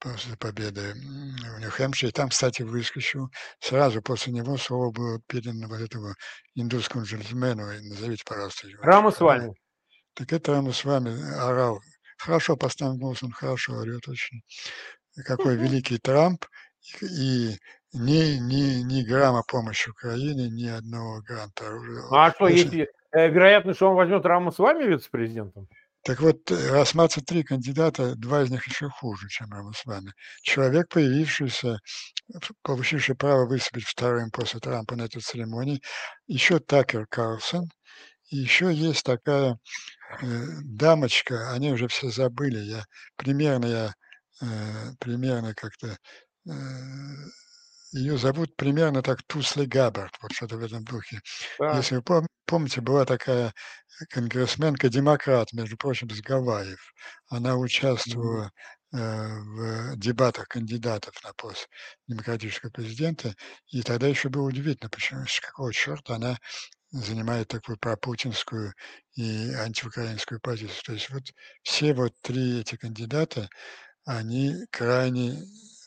после 0.00 0.36
победы 0.36 0.94
в 0.94 1.58
Нью-Хэмпшире. 1.60 2.12
Там, 2.12 2.28
кстати, 2.28 2.62
выскочил. 2.62 3.30
Сразу 3.60 4.00
после 4.00 4.32
него 4.32 4.56
слово 4.56 4.92
было 4.92 5.20
передано 5.26 5.66
вот 5.68 5.80
этому 5.80 6.14
индусскому 6.54 7.04
джентльмену. 7.04 7.64
Назовите, 7.82 8.22
пожалуйста, 8.24 8.68
его 8.68 8.82
Рама 8.82 9.10
с 9.10 9.20
вами. 9.20 9.52
Так 10.14 10.32
это 10.32 10.52
он 10.52 10.72
с 10.72 10.84
вами 10.84 11.10
орал. 11.36 11.80
Хорошо 12.18 12.56
поставил 12.56 12.96
голос, 12.96 13.22
он 13.22 13.30
хорошо 13.30 13.74
орет 13.74 14.08
очень. 14.08 14.42
Какой 15.24 15.56
великий 15.56 15.98
Трамп. 15.98 16.44
И 17.02 17.56
ни, 17.92 18.38
ни, 18.38 18.82
ни 18.82 19.02
грамма 19.02 19.42
помощи 19.42 19.90
Украине, 19.90 20.48
ни 20.48 20.66
одного 20.66 21.20
гранта 21.22 21.66
оружия. 21.66 22.02
А 22.10 22.30
что, 22.32 22.44
Очень- 22.44 22.72
есть 22.72 22.90
э, 23.12 23.28
вероятность, 23.28 23.76
что 23.76 23.90
он 23.90 23.96
возьмет 23.96 24.24
Рама 24.24 24.50
с 24.50 24.58
вами 24.58 24.84
вице-президентом? 24.84 25.68
Так 26.04 26.20
вот, 26.20 26.50
э, 26.50 26.70
рассматривать 26.70 27.26
три 27.26 27.42
кандидата, 27.42 28.14
два 28.14 28.42
из 28.42 28.50
них 28.50 28.66
еще 28.66 28.88
хуже, 28.88 29.28
чем 29.28 29.50
Рамасвами. 29.50 30.12
Человек, 30.42 30.88
появившийся, 30.88 31.80
п- 32.32 32.54
получивший 32.62 33.14
право 33.16 33.46
выступить 33.46 33.84
вторым 33.86 34.30
после 34.30 34.60
Трампа 34.60 34.96
на 34.96 35.02
этой 35.02 35.20
церемонии, 35.20 35.82
еще 36.26 36.60
Такер 36.60 37.06
Карлсон, 37.08 37.68
и 38.30 38.36
еще 38.36 38.72
есть 38.72 39.02
такая 39.04 39.58
э, 40.22 40.26
дамочка, 40.62 41.50
они 41.52 41.72
уже 41.72 41.88
все 41.88 42.10
забыли, 42.10 42.58
я 42.58 42.84
примерно, 43.16 43.66
я 43.66 43.86
э, 43.86 43.92
примерно 44.98 45.54
как-то 45.54 45.96
э, 46.48 46.52
ее 47.92 48.18
зовут 48.18 48.54
примерно 48.56 49.02
так 49.02 49.22
Тусли 49.26 49.64
Габбард, 49.64 50.14
вот 50.20 50.32
что-то 50.32 50.56
в 50.56 50.64
этом 50.64 50.84
духе. 50.84 51.20
Так. 51.58 51.76
Если 51.76 51.96
вы 51.96 52.02
пом- 52.02 52.26
помните, 52.44 52.80
была 52.80 53.04
такая 53.04 53.52
конгрессменка-демократ, 54.10 55.52
между 55.52 55.76
прочим, 55.76 56.10
с 56.10 56.20
Гавайев. 56.20 56.92
Она 57.28 57.56
участвовала 57.56 58.52
э, 58.92 58.98
в 58.98 59.96
дебатах 59.96 60.48
кандидатов 60.48 61.14
на 61.24 61.32
пост 61.32 61.68
демократического 62.06 62.70
президента, 62.70 63.34
и 63.68 63.82
тогда 63.82 64.06
еще 64.06 64.28
было 64.28 64.46
удивительно, 64.46 64.90
почему, 64.90 65.26
с 65.26 65.40
какого 65.40 65.72
черта 65.72 66.16
она 66.16 66.38
занимает 66.90 67.48
такую 67.48 67.78
пропутинскую 67.78 68.72
и 69.14 69.52
антиукраинскую 69.52 70.40
позицию. 70.40 70.82
То 70.84 70.92
есть 70.92 71.10
вот 71.10 71.22
все 71.62 71.92
вот 71.92 72.12
три 72.22 72.60
эти 72.60 72.76
кандидата, 72.76 73.48
они 74.08 74.54
крайне 74.70 75.34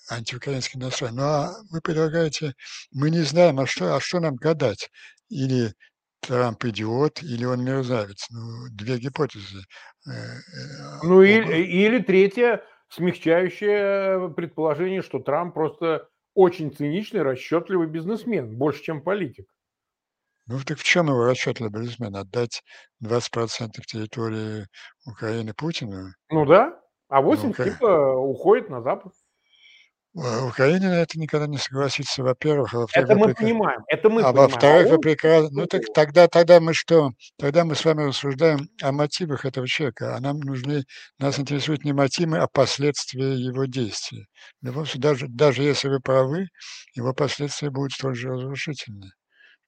антиукраински 0.10 0.78
настроены. 0.78 1.18
Ну 1.18 1.24
а 1.24 1.54
вы 1.72 1.82
предлагаете, 1.82 2.54
мы 2.92 3.10
не 3.10 3.22
знаем, 3.22 3.60
а 3.60 3.66
что, 3.66 3.96
а 3.96 4.00
что 4.00 4.20
нам 4.20 4.36
гадать? 4.36 4.90
Или 5.30 5.74
Трамп 6.20 6.66
идиот, 6.66 7.24
или 7.24 7.46
он 7.46 7.64
мерзавец. 7.64 8.28
Ну, 8.30 8.68
две 8.72 9.00
гипотезы. 9.00 9.64
Э, 10.06 10.12
э, 10.12 11.00
Ну 11.02 11.24
или, 11.24 11.64
или 11.64 11.98
третье, 11.98 12.64
смягчающее 12.90 14.30
предположение, 14.36 15.02
что 15.02 15.18
Трамп 15.18 15.56
просто 15.56 16.08
очень 16.36 16.72
циничный, 16.72 17.24
расчетливый 17.24 17.88
бизнесмен, 17.88 18.56
больше, 18.56 18.84
чем 18.84 19.02
политик. 19.02 19.48
Ну 20.46 20.60
так 20.64 20.78
в 20.78 20.84
чем 20.84 21.08
его 21.08 21.26
расчетливый 21.26 21.72
бизнесмен? 21.72 22.16
Отдать 22.16 22.62
20% 23.04 23.82
территории 23.88 24.68
Украины 25.08 25.56
Путину? 25.56 26.10
Ну 26.30 26.46
да, 26.46 26.81
а 27.12 27.22
8 27.22 27.54
Ну, 27.58 27.64
типа 27.66 28.16
уходит 28.16 28.70
на 28.70 28.82
Запад. 28.82 29.12
А 30.14 30.46
Украина 30.46 30.90
на 30.90 31.02
это 31.04 31.18
никогда 31.18 31.48
не 31.48 31.58
согласится, 31.58 32.22
во-первых, 32.22 32.74
а 32.74 32.80
во-вторых, 32.80 33.10
Это 33.10 33.18
мы 33.18 33.28
прека- 33.28 33.42
понимаем, 33.44 33.82
это 33.88 34.10
мы 34.10 34.22
а 34.22 34.26
понимаем. 34.26 34.50
во-вторых, 34.52 34.88
вы 34.90 34.96
он- 34.96 35.02
прекрасно... 35.02 35.50
Ну 35.62 35.66
так 35.68 35.82
тогда, 35.94 36.28
тогда 36.28 36.60
мы 36.60 36.74
что? 36.74 37.12
Тогда 37.38 37.64
мы 37.64 37.76
с 37.76 37.86
вами 37.86 38.04
рассуждаем 38.08 38.68
о 38.82 38.92
мотивах 38.92 39.46
этого 39.46 39.68
человека, 39.70 40.16
а 40.16 40.20
нам 40.20 40.40
нужны, 40.40 40.84
нас 41.18 41.40
интересуют 41.40 41.86
не 41.86 41.94
мотивы, 41.94 42.40
а 42.40 42.48
последствия 42.48 43.36
его 43.36 43.64
действий. 43.66 44.26
В 44.62 44.66
любом 44.66 44.86
случае, 44.86 45.02
даже, 45.02 45.28
даже 45.30 45.64
если 45.64 45.88
вы 45.88 46.02
правы, 46.02 46.48
его 46.94 47.14
последствия 47.14 47.70
будут 47.70 47.94
столь 47.94 48.16
же 48.16 48.30
разрушительны. 48.32 49.12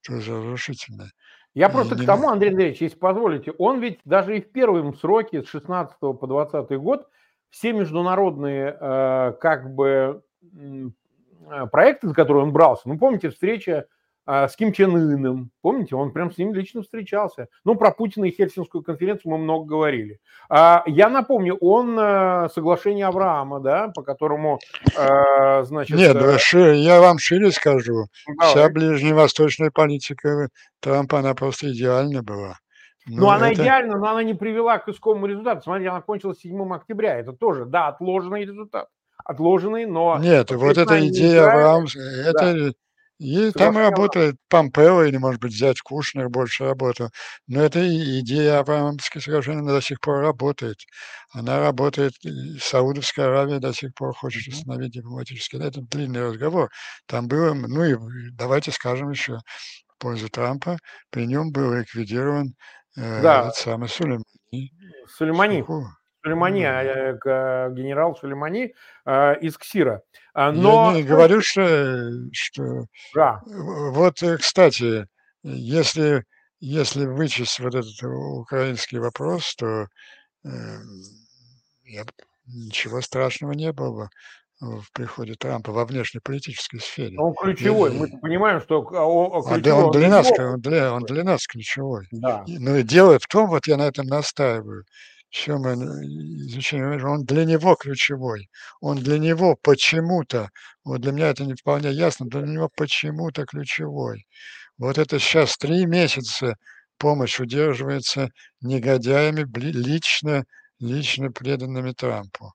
Столь 0.02 0.20
же 0.20 0.36
разрушительны. 0.36 1.08
Я 1.54 1.68
И 1.68 1.72
просто 1.72 1.94
к 1.96 2.00
не- 2.00 2.06
тому, 2.06 2.28
Андрей 2.28 2.50
Андреевич, 2.50 2.82
если 2.82 2.98
позволите, 2.98 3.52
он 3.56 3.80
ведь 3.80 4.00
даже 4.04 4.36
и 4.36 4.42
в 4.42 4.52
первом 4.52 4.94
сроке 4.98 5.42
с 5.42 5.48
16 5.48 5.96
по 6.18 6.26
20 6.26 6.76
год 6.78 7.08
все 7.54 7.72
международные 7.72 8.76
э, 8.78 9.32
как 9.40 9.72
бы 9.74 10.22
э, 10.52 11.66
проекты, 11.70 12.08
за 12.08 12.14
которые 12.14 12.42
он 12.42 12.52
брался, 12.52 12.88
ну 12.88 12.98
помните 12.98 13.30
встреча 13.30 13.86
э, 14.26 14.48
с 14.48 14.56
Ким 14.56 14.72
Чен 14.72 14.96
Ыном, 14.96 15.52
помните, 15.62 15.94
он 15.94 16.10
прям 16.12 16.32
с 16.32 16.38
ним 16.38 16.52
лично 16.52 16.82
встречался. 16.82 17.46
Ну 17.64 17.76
про 17.76 17.92
Путина 17.92 18.24
и 18.24 18.32
Хельсинскую 18.32 18.82
конференцию 18.82 19.30
мы 19.30 19.38
много 19.38 19.66
говорили. 19.66 20.18
А, 20.48 20.82
я 20.86 21.08
напомню, 21.08 21.54
он 21.60 21.96
э, 21.96 22.48
соглашение 22.52 23.06
Авраама, 23.06 23.60
да, 23.60 23.92
по 23.94 24.02
которому, 24.02 24.58
э, 24.96 25.62
значит, 25.62 25.96
Нет, 25.96 26.14
ну, 26.14 26.36
шире- 26.38 26.80
я 26.80 27.00
вам 27.00 27.18
шире 27.18 27.52
скажу. 27.52 28.06
Вся 28.40 28.54
давай. 28.54 28.72
ближневосточная 28.72 29.70
политика 29.70 30.48
Трампа, 30.80 31.20
она 31.20 31.34
просто 31.34 31.72
идеальна 31.72 32.24
была. 32.24 32.58
Ну, 33.06 33.28
она 33.28 33.50
это- 33.50 33.62
идеальна, 33.62 33.98
но 33.98 34.10
она 34.10 34.22
не 34.22 34.34
привела 34.34 34.78
к 34.78 34.88
искомому 34.88 35.26
результату. 35.26 35.62
Смотрите, 35.62 35.90
она 35.90 36.00
кончилась 36.00 36.38
7 36.38 36.74
октября. 36.74 37.18
Это 37.18 37.32
тоже, 37.32 37.64
да, 37.64 37.88
отложенный 37.88 38.44
результат. 38.44 38.88
Отложенный, 39.24 39.86
но... 39.86 40.18
Нет, 40.18 40.50
вот 40.50 40.76
эта 40.76 41.06
идея 41.08 41.44
они 41.44 41.52
Авраам, 41.52 41.86
это 42.26 42.72
и 43.18 43.52
там 43.52 43.78
работает 43.78 44.36
Помпео 44.48 45.04
или, 45.04 45.16
может 45.16 45.40
быть, 45.40 45.52
взять 45.52 45.80
Кушнер 45.80 46.28
больше 46.28 46.64
работал. 46.64 47.10
Но 47.46 47.62
эта 47.62 47.80
идея 48.20 48.58
Авраамского 48.58 49.22
она 49.52 49.72
до 49.72 49.80
сих 49.80 50.00
пор 50.00 50.20
работает. 50.20 50.76
Она 51.32 51.60
работает, 51.60 52.14
Саудовская 52.60 53.26
Аравия 53.26 53.60
до 53.60 53.72
сих 53.72 53.94
пор 53.94 54.14
хочет 54.14 54.52
установить 54.52 54.92
дипломатический. 54.92 55.58
Это 55.58 55.80
длинный 55.80 56.26
разговор. 56.26 56.70
Там 57.06 57.28
было, 57.28 57.54
ну 57.54 57.84
и 57.84 57.96
давайте 58.32 58.72
скажем 58.72 59.10
еще 59.10 59.38
в 59.86 59.98
пользу 59.98 60.28
Трампа, 60.28 60.78
при 61.10 61.26
нем 61.26 61.52
был 61.52 61.72
ликвидирован 61.72 62.48
э, 62.48 62.52
Да. 62.96 63.42
этот 63.42 63.56
самый 63.56 63.88
Сулеймани. 63.88 64.72
Сулеймани. 65.08 65.60
Суху. 65.60 65.86
Сулеймани, 66.22 66.62
э, 66.64 67.16
к 67.18 67.70
генерал 67.72 68.16
Сулеймани 68.16 68.74
э, 69.04 69.38
из 69.40 69.58
КСИРа. 69.58 70.02
А, 70.32 70.52
но 70.52 70.90
Я 70.92 70.96
не 70.96 71.02
говорю, 71.02 71.40
что, 71.42 71.60
э, 71.62 72.10
что 72.32 72.86
Да. 73.14 73.42
вот, 73.46 74.22
э, 74.22 74.38
кстати, 74.38 75.06
если 75.42 76.24
если 76.60 77.04
вычесть 77.04 77.60
вот 77.60 77.74
этот 77.74 78.02
украинский 78.02 78.98
вопрос, 78.98 79.54
то, 79.56 79.86
эм, 80.44 81.02
я 81.84 82.04
ничего 82.46 83.02
страшного 83.02 83.52
не 83.52 83.70
было 83.72 83.92
бы 84.04 84.08
в 84.64 84.92
приходе 84.92 85.34
Трампа 85.34 85.72
во 85.72 85.84
внешнеполитической 85.84 86.80
сфере. 86.80 87.18
Он 87.18 87.34
ключевой. 87.34 87.94
И 87.94 87.98
Мы 87.98 88.20
понимаем, 88.20 88.60
что 88.60 88.80
о 88.80 89.42
А, 89.46 89.58
да, 89.58 89.60
ключевой 89.60 89.84
он 89.84 89.90
для 89.92 90.08
нас, 90.08 90.30
он 90.38 90.60
для 90.60 90.92
он 90.92 91.02
для 91.04 91.24
нас 91.24 91.46
ключевой. 91.46 92.06
Да. 92.10 92.44
Но 92.46 92.76
и 92.76 92.82
дело 92.82 93.18
в 93.18 93.26
том, 93.26 93.48
вот 93.48 93.66
я 93.66 93.76
на 93.76 93.86
этом 93.86 94.06
настаиваю, 94.06 94.84
чем 95.30 95.62
мы 95.62 95.74
изучаем, 96.48 97.04
он 97.04 97.24
для 97.24 97.44
него 97.44 97.74
ключевой. 97.74 98.48
Он 98.80 98.96
для 98.98 99.18
него 99.18 99.56
почему-то, 99.62 100.48
вот 100.84 101.00
для 101.00 101.12
меня 101.12 101.28
это 101.28 101.44
не 101.44 101.54
вполне 101.54 101.90
ясно, 101.90 102.26
для 102.26 102.42
него 102.42 102.68
почему-то 102.76 103.44
ключевой. 103.44 104.26
Вот 104.78 104.98
это 104.98 105.18
щас 105.18 105.56
3 105.56 105.86
месяца 105.86 106.56
помощь 106.98 107.40
удерживается 107.40 108.28
негодяями, 108.60 109.44
лично 109.56 110.44
лично 110.80 111.30
преданными 111.30 111.92
Трампу. 111.92 112.52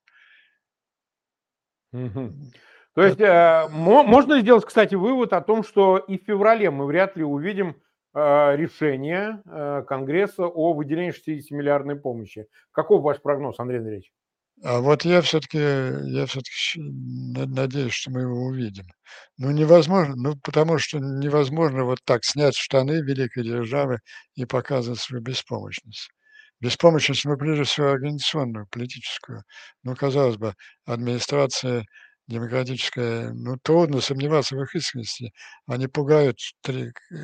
Мгм. 1.94 2.52
То 2.96 3.04
есть, 3.04 3.20
э, 3.20 3.68
мо 3.72 4.04
можно 4.04 4.40
сделать, 4.42 4.66
кстати, 4.66 4.96
вывод 4.96 5.34
о 5.34 5.42
том, 5.42 5.64
что 5.64 5.98
и 5.98 6.18
в 6.18 6.24
феврале 6.26 6.70
мы 6.72 6.86
вряд 6.86 7.16
ли 7.18 7.24
увидим, 7.24 7.76
э, 8.14 8.56
решение, 8.56 9.42
э, 9.46 9.84
Конгресса 9.88 10.46
о 10.46 10.74
выделении 10.74 11.12
60-миллиардной 11.12 11.96
помощи. 11.96 12.48
Каков 12.72 13.02
ваш 13.04 13.22
прогноз, 13.22 13.60
Андрей 13.60 13.78
Андреевич? 13.80 14.10
А 14.64 14.82
вот 14.82 15.06
я 15.06 15.22
всё-таки 15.22 15.58
я 15.58 16.26
на 16.76 17.46
надеюсь, 17.46 17.94
что 17.94 18.12
мы 18.12 18.22
его 18.22 18.44
увидим. 18.46 18.88
Ну, 19.38 19.52
невозможно, 19.52 20.16
ну, 20.18 20.36
потому 20.44 20.78
что 20.80 21.00
невозможно 21.00 21.86
вот 21.86 22.00
так 22.04 22.26
снять 22.26 22.56
штаны 22.56 23.02
великой 23.02 23.44
державы 23.44 24.00
и 24.36 24.46
показывать 24.46 25.00
свою 25.00 25.22
беспомощность. 25.24 26.10
Беспомощность, 26.62 27.26
ну, 27.26 27.38
прежде 27.38 27.64
всего, 27.64 27.90
организационную, 27.92 28.68
политическую. 28.70 29.44
Ну, 29.84 29.96
казалось 29.96 30.38
бы, 30.38 30.54
администрация 30.86 31.86
демократическая, 32.28 33.32
ну, 33.34 33.58
трудно 33.64 34.02
сомневаться 34.02 34.56
в 34.56 34.62
их 34.64 34.76
искренности. 34.76 35.32
Они 35.68 35.88
пугают 35.88 36.38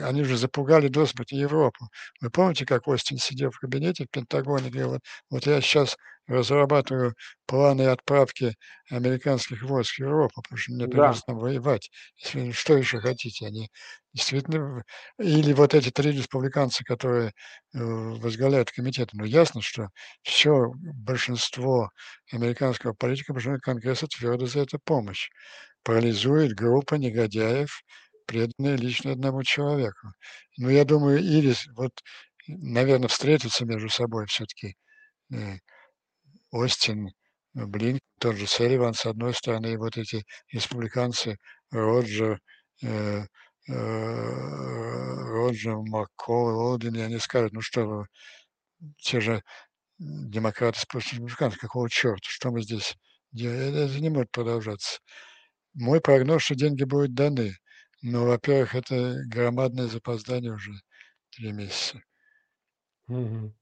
они 0.04 0.24
же 0.24 0.38
запугали 0.38 0.88
до 0.88 1.06
смерти 1.06 1.36
Европу. 1.36 1.90
Вы 2.22 2.30
помните, 2.32 2.66
как 2.66 2.88
Остин 2.88 3.18
сидел 3.18 3.52
в 3.52 3.60
кабинете 3.60 4.06
в 4.06 4.10
Пентагоне 4.10 4.68
и 4.70 4.72
говорил: 4.72 5.00
"Вот 5.30 5.46
я 5.46 5.62
щас 5.62 5.98
разрабатываю 6.28 7.16
планы 7.48 7.84
отправки 7.88 8.56
американских 8.90 9.64
войск 9.64 9.96
в 9.96 10.00
Европу, 10.00 10.42
потому 10.42 10.58
что 10.58 10.74
мне 10.74 10.88
Да. 10.94 11.20
придется 11.20 11.24
там 11.28 11.38
воевать. 11.40 11.90
Если 12.18 12.52
что 12.52 12.78
еще 12.78 13.00
хотите?" 13.02 13.48
Они 13.48 13.70
действительно 14.14 14.84
или 15.20 15.54
вот 15.54 15.74
эти 15.76 15.92
3 15.92 16.12
республиканца, 16.14 16.84
которые, 16.86 17.30
э, 17.74 17.80
возглавляют 17.80 18.72
комитеты. 18.72 19.12
Ну, 19.18 19.26
ясно, 19.26 19.62
что 19.62 19.90
всё 20.24 20.72
большинство 20.76 21.90
американского 22.32 22.94
политика, 22.94 23.34
большинство 23.34 23.60
Конгресса 23.62 24.08
твердо 24.08 24.46
за 24.48 24.62
это 24.62 24.80
помощь. 24.84 25.30
Парализует 25.84 26.54
группа 26.56 26.96
негодяев, 26.96 27.82
преданные 28.28 28.78
лично 28.78 29.14
одному 29.14 29.44
человеку. 29.44 30.10
Но 30.58 30.70
я 30.72 30.86
думаю, 30.86 31.20
или 31.20 31.54
с 31.54 31.68
вот, 31.78 31.94
наверно, 32.48 33.08
встретятся 33.10 33.66
между 33.66 33.90
собой 33.90 34.26
всё-таки, 34.28 34.76
э, 35.34 35.58
Остин, 36.52 37.10
Блинкен, 37.54 38.00
тот 38.20 38.36
же 38.38 38.48
Салливан, 38.48 38.94
с 38.94 39.06
одной 39.06 39.34
стороны, 39.34 39.74
и 39.74 39.78
вот 39.78 39.98
эти 39.98 40.26
республиканцы 40.52 41.38
Роджер, 41.72 42.40
э, 42.84 43.26
э, 43.68 43.74
Роджер, 45.34 45.76
МакКол, 45.78 46.50
Олдин, 46.72 46.96
и 46.96 47.02
они 47.02 47.20
скажут: 47.20 47.54
"Ну 47.54 47.62
что 47.62 47.86
вы, 47.86 48.06
те 49.00 49.22
же 49.22 49.44
демократы 50.00 50.82
против 50.90 51.14
республиканцев, 51.14 51.62
какого 51.62 51.90
чёрта? 51.90 52.24
Что 52.30 52.52
мы 52.52 52.62
здесь 52.64 52.96
делаем?" 53.34 53.76
Это 53.76 54.00
не 54.02 54.10
может 54.10 54.32
продолжаться. 54.32 55.00
Мой 55.76 56.02
прогноз, 56.02 56.44
что 56.44 56.56
деньги 56.56 56.84
будут 56.86 57.16
даны, 57.16 57.56
но, 58.04 58.26
во-первых, 58.28 58.76
это 58.76 59.16
громадное 59.28 59.88
запоздание 59.88 60.54
уже 60.54 60.72
3 61.32 61.54
месяца. 61.54 62.02
Мгм. 63.08 63.56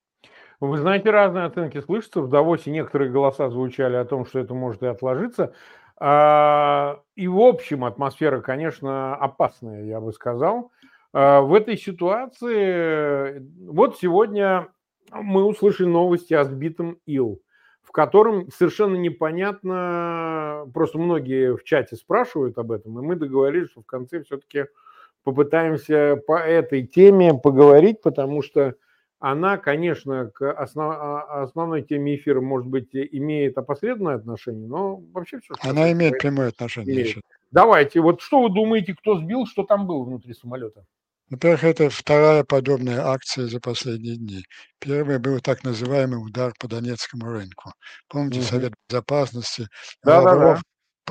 Вы 0.65 0.77
знаете, 0.77 1.09
разные 1.09 1.43
оценки 1.43 1.81
слышатся. 1.81 2.21
В 2.21 2.29
Давосе 2.29 2.71
некоторые 2.71 3.11
голоса 3.11 3.49
звучали 3.49 3.97
о 3.97 4.05
том, 4.05 4.25
что 4.25 4.39
это 4.39 4.53
может 4.53 4.81
и 4.81 4.85
отложиться. 4.85 5.53
А, 5.97 7.01
и 7.17 7.27
в 7.27 7.37
общем 7.41 7.83
атмосфера, 7.83 8.39
конечно, 8.39 9.13
опасная, 9.13 9.83
я 9.83 9.99
бы 9.99 10.13
сказал. 10.13 10.71
А, 11.11 11.41
в 11.41 11.53
этой 11.53 11.75
ситуации 11.77 13.45
вот 13.67 13.97
сегодня 13.99 14.69
мы 15.11 15.43
услышали 15.43 15.87
новости 15.87 16.33
о 16.33 16.45
сбитом 16.45 16.97
Ил, 17.05 17.41
в 17.81 17.91
котором 17.91 18.49
совершенно 18.49 18.95
непонятно, 18.95 20.65
просто 20.73 20.97
многие 20.97 21.57
в 21.57 21.65
чате 21.65 21.97
спрашивают 21.97 22.57
об 22.57 22.71
этом, 22.71 22.97
и 22.99 23.01
мы 23.01 23.17
договорились, 23.17 23.71
что 23.71 23.81
в 23.81 23.85
конце 23.85 24.23
всё-таки 24.23 24.67
попытаемся 25.25 26.21
по 26.25 26.37
этой 26.39 26.87
теме 26.87 27.33
поговорить, 27.33 28.01
потому 28.01 28.41
что 28.41 28.75
она, 29.25 29.57
конечно, 29.57 30.29
к 30.31 30.51
основ 30.51 30.91
а, 30.99 31.43
основной 31.43 31.81
теме 31.83 32.17
эфира, 32.17 32.41
может 32.41 32.67
быть, 32.67 32.89
имеет 32.93 33.57
опосредованное 33.57 34.17
отношение, 34.17 34.67
но 34.67 34.97
вообще 34.97 35.39
что 35.41 35.55
Она 35.61 35.91
имеет 35.91 36.17
прямое 36.17 36.49
отношение, 36.49 36.95
имеет. 36.97 37.17
Давайте, 37.51 38.01
вот 38.01 38.21
что 38.21 38.41
вы 38.43 38.49
думаете, 38.53 38.93
кто 38.95 39.17
сбил, 39.17 39.45
что 39.47 39.63
там 39.63 39.87
было 39.87 40.03
внутри 40.03 40.33
самолета? 40.33 40.85
Во-первых, 41.29 41.63
это 41.63 41.89
2 41.89 42.43
подобная 42.43 43.01
акция 43.07 43.47
за 43.47 43.59
последние 43.59 44.17
дни. 44.17 44.43
1 44.79 45.19
был 45.19 45.39
так 45.39 45.63
называемый 45.63 46.17
удар 46.17 46.53
по 46.59 46.67
Донецкому 46.67 47.25
рынку. 47.27 47.71
Помните, 48.09 48.41
Мгм. 48.41 48.47
Совет 48.49 48.73
Безопасности, 48.89 49.67
Да-да-да. 50.03 50.59
Лавров 50.59 50.61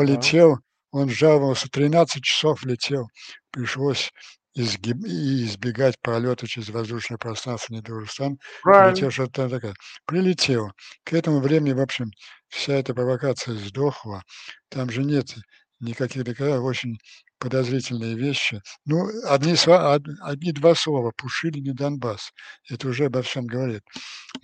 Да. 0.04 0.32
полетел, 0.34 0.58
он 0.90 1.08
жаловался, 1.08 1.68
13 1.70 2.22
часов 2.24 2.64
летел, 2.64 3.08
пришлось 3.50 4.12
изгиб 4.54 5.04
и 5.06 5.44
избегать 5.46 5.98
пролёта 6.00 6.46
через 6.46 6.68
воздушное 6.70 7.18
пространство 7.18 7.74
недружественных 7.74 8.10
стран. 8.10 8.38
Там 8.70 9.50
такое. 9.50 9.74
Прилетел. 10.06 10.72
К 11.04 11.14
этому 11.14 11.40
времени, 11.40 11.72
в 11.72 11.80
общем, 11.80 12.10
вся 12.48 12.74
эта 12.74 12.94
провокация 12.94 13.54
сдохла. 13.56 14.22
Там 14.68 14.90
же 14.90 15.04
нет 15.04 15.34
никаких 15.82 16.24
доказательств, 16.24 16.64
очень 16.64 16.98
подозрительные 17.38 18.14
вещи. 18.14 18.60
Ну, 18.86 19.08
одни 19.28 19.56
сла 19.56 19.94
од 19.94 20.02
1-2 20.24 20.74
слова: 20.76 21.12
Пушилин 21.16 21.64
и 21.66 21.72
Донбасс. 21.72 22.30
Это 22.70 22.88
уже 22.88 23.06
обо 23.06 23.22
всем 23.22 23.46
говорит. 23.46 23.82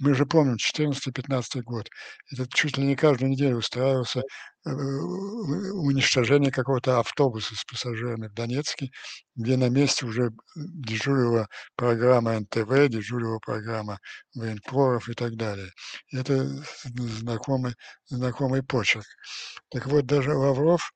Мы 0.00 0.14
же 0.14 0.26
помним 0.26 0.56
14-15 0.56 1.62
год. 1.62 1.88
Это 2.32 2.46
чуть 2.52 2.76
ли 2.76 2.84
не 2.84 2.96
каждую 2.96 3.30
неделю 3.30 3.58
устраивался, 3.58 4.20
э, 4.20 4.70
уничтожение 4.70 6.50
какого-то 6.50 6.98
автобуса 6.98 7.54
с 7.54 7.64
пассажирами 7.64 8.26
в 8.28 8.34
Донецке, 8.34 8.90
где 9.36 9.56
на 9.56 9.68
месте 9.68 10.04
уже 10.06 10.30
дежурила 10.56 11.48
программа 11.76 12.40
НТВ, 12.40 12.88
дежурила 12.88 13.38
программа 13.38 13.98
военкоров 14.34 15.08
и 15.08 15.14
так 15.14 15.36
далее. 15.36 15.70
Это 16.12 16.46
знакомый 16.84 17.74
знакомый 18.06 18.62
почерк. 18.64 19.06
Так 19.70 19.86
вот, 19.86 20.06
даже 20.06 20.34
Лавров 20.34 20.92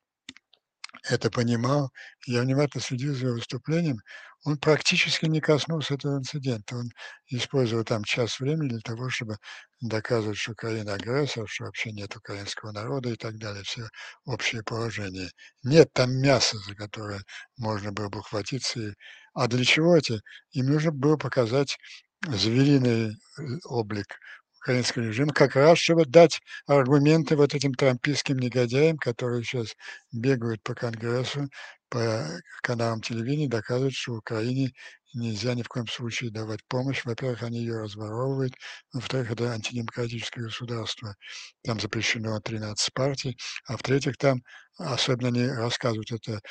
это 1.09 1.29
понимал. 1.31 1.91
Я 2.27 2.41
внимательно 2.41 2.81
следил 2.83 3.13
за 3.15 3.27
его 3.27 3.35
выступлением. 3.35 3.97
Он 4.45 4.57
практически 4.57 5.25
не 5.25 5.39
коснулся 5.41 5.93
этого 5.95 6.17
инцидента. 6.17 6.75
Он 6.75 6.89
использовал 7.27 7.83
там 7.85 8.03
час 8.03 8.39
времени 8.39 8.69
для 8.69 8.79
того, 8.81 9.09
чтобы 9.09 9.37
доказывать, 9.81 10.37
что 10.37 10.51
Украина 10.53 10.93
агрессор, 10.95 11.47
что 11.47 11.65
вообще 11.65 11.91
нет 11.91 12.15
украинского 12.15 12.71
народа 12.71 13.09
и 13.09 13.15
так 13.15 13.37
далее. 13.37 13.63
Все 13.63 13.87
общее 14.25 14.63
положение. 14.63 15.29
Нет 15.63 15.89
там 15.93 16.11
мяса, 16.11 16.57
за 16.59 16.75
которое 16.75 17.21
можно 17.57 17.91
было 17.91 18.09
бы 18.09 18.19
ухватиться 18.19 18.79
и 18.81 18.93
А 19.33 19.47
для 19.47 19.63
чего 19.65 19.95
это? 19.97 20.19
Им 20.51 20.67
нужно 20.67 20.91
было 20.91 21.17
показать 21.17 21.77
звериный, 22.27 23.11
э, 23.39 23.41
облик 23.65 24.17
украинского 24.63 25.03
режима, 25.03 25.33
как 25.33 25.55
раз 25.55 25.77
чтобы 25.79 26.05
дать 26.05 26.41
аргументы 26.67 27.35
вот 27.35 27.53
этим 27.55 27.73
трампистским 27.73 28.37
негодяям, 28.39 28.97
которые 28.97 29.43
щас 29.43 29.75
бегают 30.13 30.63
по 30.63 30.73
Конгрессу, 30.75 31.49
по 31.89 32.25
каналам 32.63 33.01
телевидения, 33.01 33.49
доказывают, 33.49 33.93
что 33.95 34.13
Украине 34.15 34.71
нельзя 35.13 35.53
ни 35.55 35.61
в 35.63 35.67
коем 35.69 35.87
случае 35.87 36.31
давать 36.31 36.61
помощь. 36.67 37.05
Во-первых, 37.05 37.43
они 37.43 37.59
её 37.61 37.79
разворовывают, 37.81 38.53
во-вторых, 38.93 39.31
это 39.31 39.51
антидемократическое 39.51 40.45
государство, 40.45 41.15
там 41.63 41.79
запрещено 41.79 42.39
13 42.41 42.93
партий, 42.93 43.37
а 43.67 43.77
в-третьих, 43.77 44.17
там 44.17 44.41
особенно 44.77 45.27
они 45.29 45.45
рассказывают 45.47 46.11
это 46.11 46.41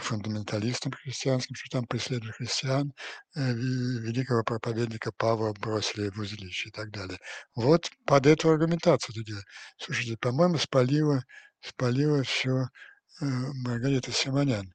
фундаменталистам 0.00 0.92
христианским, 0.92 1.54
что 1.54 1.78
там 1.78 1.86
преследовали 1.86 2.32
христиан, 2.32 2.92
э, 3.36 3.52
великого 3.52 4.44
проповедника 4.44 5.12
Павла 5.16 5.52
бросили 5.54 6.10
в 6.10 6.18
узилище 6.18 6.68
и 6.68 6.72
так 6.72 6.90
далее. 6.90 7.18
Вот 7.54 7.90
под 8.06 8.26
эту 8.26 8.50
аргументацию 8.50 9.14
это 9.14 9.24
дело. 9.24 9.42
Слушайте, 9.78 10.16
по-моему, 10.20 10.58
спалила, 10.58 11.22
спалила 11.60 12.22
все 12.22 12.50
э, 12.50 13.24
Маргарита 13.64 14.12
Симонян. 14.12 14.72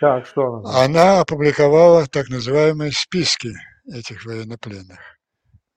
Так, 0.00 0.26
что 0.26 0.56
она? 0.56 0.84
Она 0.84 1.20
опубликовала 1.20 2.06
так 2.06 2.28
называемые 2.28 2.92
списки 2.92 3.52
этих 3.92 4.24
военнопленных. 4.24 4.98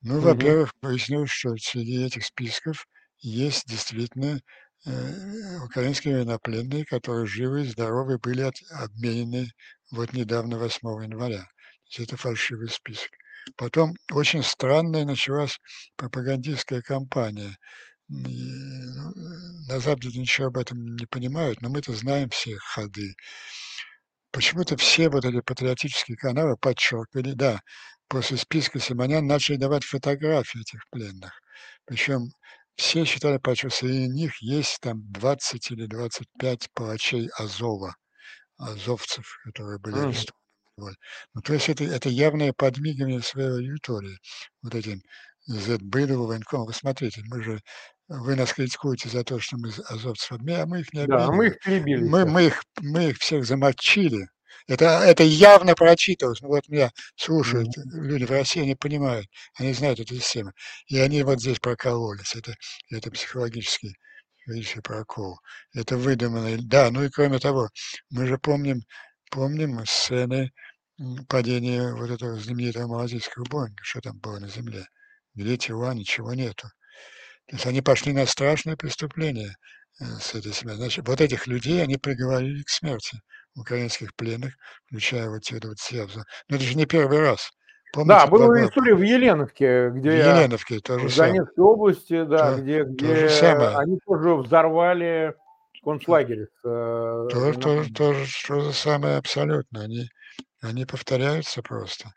Ну, 0.01 0.17
угу. 0.17 0.27
во-первых, 0.27 0.73
выяснилось, 0.81 1.29
что 1.29 1.55
среди 1.57 2.05
этих 2.05 2.25
списков 2.25 2.87
есть 3.19 3.67
действительно 3.67 4.39
украинские 5.63 6.15
военнопленные, 6.15 6.85
которые 6.85 7.25
живы 7.25 7.65
здоровы, 7.65 8.17
были 8.17 8.41
от, 8.41 8.55
обменены 8.71 9.51
вот 9.91 10.13
недавно, 10.13 10.57
8 10.57 11.03
января. 11.03 11.41
То 11.43 11.47
есть 11.85 11.99
это 11.99 12.17
фальшивый 12.17 12.69
список. 12.69 13.09
Потом 13.55 13.93
очень 14.11 14.43
странная 14.43 15.05
началась 15.05 15.59
пропагандистская 15.95 16.81
кампания. 16.81 17.57
И, 18.09 18.13
ну, 18.15 19.13
на 19.67 19.79
Западе 19.79 20.19
ничего 20.19 20.47
об 20.47 20.57
этом 20.57 20.95
не 20.95 21.05
понимают, 21.05 21.61
но 21.61 21.69
мы-то 21.69 21.93
знаем 21.93 22.29
все 22.29 22.57
ходы. 22.57 23.13
Почему-то 24.31 24.77
все 24.77 25.09
вот 25.09 25.25
эти 25.25 25.41
патриотические 25.41 26.17
каналы 26.17 26.55
подчеркивали, 26.57 27.33
да, 27.33 27.61
после 28.07 28.37
списка 28.37 28.79
Симонян 28.79 29.25
начали 29.25 29.57
давать 29.57 29.83
фотографии 29.83 30.61
этих 30.61 30.87
пленных. 30.91 31.31
Причем 31.85 32.31
все 32.79 33.03
считали, 33.03 33.39
что 33.55 33.69
среди 33.69 34.07
них 34.07 34.41
есть 34.41 34.79
там 34.81 35.01
20 35.11 35.71
или 35.71 35.85
25 35.85 36.67
палачей 36.73 37.29
Азова, 37.37 37.95
азовцев, 38.57 39.25
которые 39.43 39.79
были 39.79 39.99
арестованы. 39.99 40.39
Вот. 40.77 40.93
Ну, 41.33 41.41
то 41.41 41.53
есть 41.53 41.67
это, 41.67 41.83
это 41.83 42.07
явное 42.07 42.53
подмигивание 42.53 43.21
своей 43.21 43.49
аудитории, 43.49 44.17
вот 44.61 44.75
этим 44.75 45.01
Z-Быдову, 45.45 46.27
военкому. 46.27 46.67
Вы 46.67 46.73
смотрите, 46.73 47.21
мы 47.25 47.43
же, 47.43 47.59
вы 48.07 48.35
нас 48.35 48.53
критикуете 48.53 49.09
за 49.09 49.25
то, 49.25 49.39
что 49.39 49.57
мы 49.57 49.71
азовцев 49.89 50.31
а 50.31 50.65
мы 50.65 50.79
их 50.79 50.93
не 50.93 51.01
обменяем. 51.01 51.27
Да, 51.27 51.31
мы 51.33 51.47
их 51.47 51.59
перебили. 51.59 52.07
Мы, 52.07 52.25
мы, 52.25 52.45
их, 52.45 52.63
мы 52.79 53.09
их 53.09 53.17
всех 53.17 53.45
замочили, 53.45 54.29
это, 54.67 54.85
это 54.85 55.23
явно 55.23 55.75
прочитывалось. 55.75 56.41
Ну, 56.41 56.49
вот 56.49 56.67
меня 56.69 56.91
слушают 57.15 57.67
mm-hmm. 57.69 58.01
люди 58.01 58.25
в 58.25 58.31
России, 58.31 58.61
они 58.61 58.75
понимают, 58.75 59.27
они 59.57 59.73
знают 59.73 59.99
эту 59.99 60.15
систему. 60.15 60.51
И 60.87 60.99
они 60.99 61.23
вот 61.23 61.39
здесь 61.39 61.59
прокололись. 61.59 62.35
Это, 62.35 62.55
это 62.91 63.11
психологический, 63.11 63.95
психологический 64.37 64.81
прокол. 64.81 65.39
Это 65.73 65.97
выдуманный. 65.97 66.57
Да, 66.57 66.91
ну 66.91 67.03
и 67.03 67.09
кроме 67.09 67.39
того, 67.39 67.69
мы 68.09 68.27
же 68.27 68.37
помним, 68.37 68.81
помним 69.31 69.85
сцены 69.85 70.51
падения 71.27 71.93
вот 71.93 72.09
этого 72.11 72.37
знаменитого 72.39 72.87
малазийского 72.87 73.45
Боинга. 73.45 73.83
Что 73.83 74.01
там 74.01 74.19
было 74.19 74.39
на 74.39 74.49
земле? 74.49 74.85
Где 75.33 75.57
тела, 75.57 75.93
ничего 75.93 76.33
нету. 76.33 76.69
То 77.47 77.55
есть 77.55 77.65
они 77.65 77.81
пошли 77.81 78.13
на 78.13 78.25
страшное 78.25 78.75
преступление 78.75 79.55
э, 79.99 80.05
с 80.21 80.35
этой 80.35 80.53
семьей. 80.53 80.75
Значит, 80.75 81.07
вот 81.07 81.21
этих 81.21 81.47
людей 81.47 81.81
они 81.81 81.97
приговорили 81.97 82.61
к 82.63 82.69
смерти 82.69 83.19
украинских 83.55 84.15
пленных, 84.15 84.53
включая 84.85 85.29
вот 85.29 85.41
те 85.41 85.59
20 85.59 86.15
Но 86.49 86.55
это 86.55 86.63
же 86.63 86.75
не 86.75 86.85
первый 86.85 87.19
раз. 87.19 87.51
Помните, 87.91 88.19
да, 88.19 88.27
была 88.27 88.65
история 88.65 88.93
в 88.93 89.01
Еленовке, 89.01 89.89
где 89.89 90.11
в 90.11 90.13
Еленовке, 90.13 90.79
то 90.79 90.99
же 90.99 91.07
в 91.07 91.15
Донецкой 91.15 91.55
самое. 91.55 91.73
области, 91.73 92.23
да, 92.23 92.55
то, 92.55 92.61
где, 92.61 92.83
где 92.83 93.07
то 93.07 93.15
же 93.15 93.29
самое. 93.29 93.77
они 93.77 93.99
тоже 94.05 94.35
взорвали 94.35 95.35
концлагерь. 95.83 96.47
Э, 96.63 97.27
то, 97.31 97.53
то, 97.53 97.83
то, 97.85 98.13
то 98.45 98.63
же 98.63 98.73
самое 98.73 99.17
абсолютно. 99.17 99.81
Они, 99.83 100.07
они 100.61 100.85
повторяются 100.85 101.63
просто. 101.63 102.11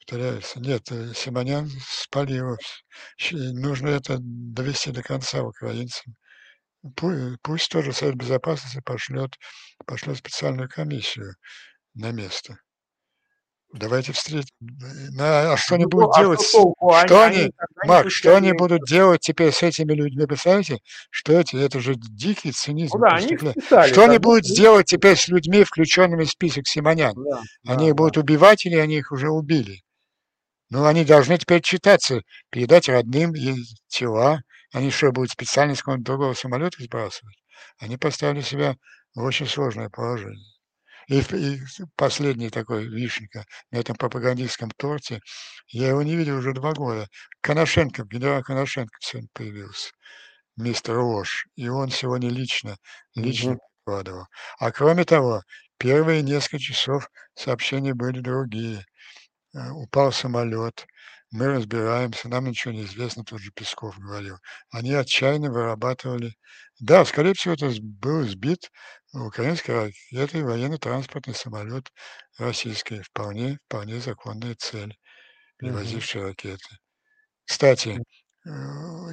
Повторяются. 0.00 0.58
Нет, 0.58 0.90
э, 0.90 1.12
Симонян 1.14 1.68
спалил. 1.86 2.56
Нужно 3.30 3.88
это 3.90 4.16
довести 4.20 4.90
до 4.90 5.02
конца 5.02 5.42
украинцам 5.42 6.14
пусть 7.42 7.70
тоже 7.70 7.92
Совет 7.92 8.16
Безопасности 8.16 8.80
пошлет, 8.84 9.36
пошлет 9.86 10.18
специальную 10.18 10.68
комиссию 10.68 11.34
на 11.94 12.12
место. 12.12 12.58
Давайте 13.72 14.12
встретим. 14.12 14.48
А, 15.20 15.52
а 15.52 15.56
что 15.58 15.74
они 15.74 15.84
ну, 15.84 15.90
будут 15.90 16.16
а 16.16 16.20
делать? 16.20 16.40
Что, 16.40 16.72
что 17.06 17.24
они, 17.24 17.36
они, 17.36 17.52
Марк, 17.84 18.10
что 18.10 18.34
они 18.34 18.52
будут 18.52 18.86
делать 18.88 19.20
теперь 19.20 19.52
с 19.52 19.62
этими 19.62 19.92
людьми? 19.92 20.24
Представляете, 20.24 20.78
что 21.10 21.38
эти, 21.38 21.56
это 21.56 21.78
же 21.78 21.94
дикий 21.94 22.52
цинизм. 22.52 22.96
Ну, 22.96 23.00
да, 23.00 23.16
они 23.16 23.36
списали, 23.36 23.92
что 23.92 24.04
они 24.04 24.16
будут 24.16 24.44
ну, 24.48 24.54
делать 24.54 24.86
теперь 24.86 25.16
с 25.16 25.28
людьми, 25.28 25.64
включенными 25.64 26.24
в 26.24 26.30
список 26.30 26.66
Симонян? 26.66 27.12
Да, 27.14 27.42
они 27.66 27.84
да, 27.84 27.88
их 27.90 27.94
будут 27.94 28.14
да. 28.14 28.20
убивать 28.22 28.64
или 28.64 28.76
они 28.76 28.96
их 28.96 29.12
уже 29.12 29.28
убили? 29.28 29.82
Ну, 30.70 30.86
они 30.86 31.04
должны 31.04 31.36
теперь 31.36 31.60
читаться, 31.60 32.22
передать 32.50 32.88
родным 32.88 33.34
тела, 33.88 34.42
они 34.72 34.90
что, 34.90 35.12
будут 35.12 35.30
специально 35.30 35.74
с 35.74 35.78
какого-то 35.80 36.04
другого 36.04 36.34
самолета 36.34 36.82
сбрасывать? 36.82 37.36
Они 37.78 37.96
поставили 37.96 38.40
себя 38.40 38.76
в 39.14 39.22
очень 39.22 39.46
сложное 39.46 39.88
положение. 39.88 40.44
И, 41.08 41.20
и 41.20 41.60
последний 41.96 42.50
такой 42.50 42.86
вишенка 42.86 43.44
на 43.70 43.78
этом 43.78 43.96
пропагандистском 43.96 44.70
торте, 44.76 45.20
я 45.68 45.88
его 45.88 46.02
не 46.02 46.16
видел 46.16 46.36
уже 46.36 46.52
два 46.52 46.74
года. 46.74 47.08
Коношенко, 47.40 48.04
генерал 48.04 48.42
Коношенко 48.42 48.94
сегодня 49.00 49.28
появился, 49.32 49.90
мистер 50.56 50.98
Ложь, 50.98 51.46
и 51.56 51.68
он 51.68 51.90
сегодня 51.90 52.28
лично, 52.28 52.76
лично 53.14 53.52
mm 53.52 53.58
выкладывал. 53.88 54.26
А 54.58 54.70
кроме 54.70 55.04
того, 55.04 55.42
первые 55.78 56.20
несколько 56.22 56.58
часов 56.58 57.08
сообщения 57.34 57.94
были 57.94 58.20
другие. 58.20 58.84
Э, 59.54 59.70
упал 59.70 60.12
самолет, 60.12 60.86
мы 61.30 61.46
разбираемся, 61.48 62.28
нам 62.28 62.46
ничего 62.46 62.72
не 62.72 62.84
известно, 62.84 63.24
тот 63.24 63.40
же 63.40 63.50
Песков 63.52 63.98
говорил. 63.98 64.38
Они 64.70 64.94
отчаянно 64.94 65.50
вырабатывали. 65.50 66.34
Да, 66.80 67.04
скорее 67.04 67.34
всего, 67.34 67.54
это 67.54 67.70
был 67.82 68.22
сбит 68.22 68.70
украинской 69.12 69.72
ракетой 69.72 70.42
военно-транспортный 70.42 71.34
самолет 71.34 71.90
российской. 72.38 73.02
Вполне, 73.02 73.58
вполне 73.66 74.00
законная 74.00 74.54
цель, 74.54 74.96
перевозившая 75.58 76.22
угу. 76.22 76.28
ракеты. 76.30 76.76
Кстати, 77.44 77.98
э, 78.46 78.50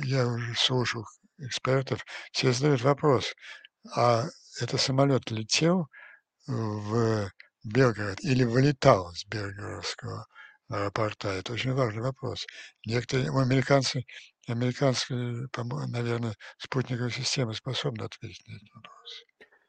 я 0.03 0.27
уже 0.27 0.55
слушал 0.55 1.05
экспертов, 1.37 2.05
все 2.31 2.53
задают 2.53 2.81
вопрос, 2.81 3.33
а 3.93 4.25
это 4.61 4.77
самолет 4.77 5.31
летел 5.31 5.87
в 6.47 7.29
Белгород 7.63 8.19
или 8.21 8.43
вылетал 8.43 9.13
с 9.13 9.25
Белгородского 9.25 10.27
аэропорта. 10.69 11.29
Это 11.29 11.53
очень 11.53 11.73
важный 11.73 12.01
вопрос. 12.01 12.45
Некоторые 12.85 13.29
американцы, 13.29 14.05
американские, 14.47 15.47
наверное, 15.87 16.33
спутниковые 16.57 17.11
системы 17.11 17.53
способны 17.53 18.03
ответить 18.03 18.47
на 18.47 18.55
этот 18.55 18.69
вопрос. 18.75 19.23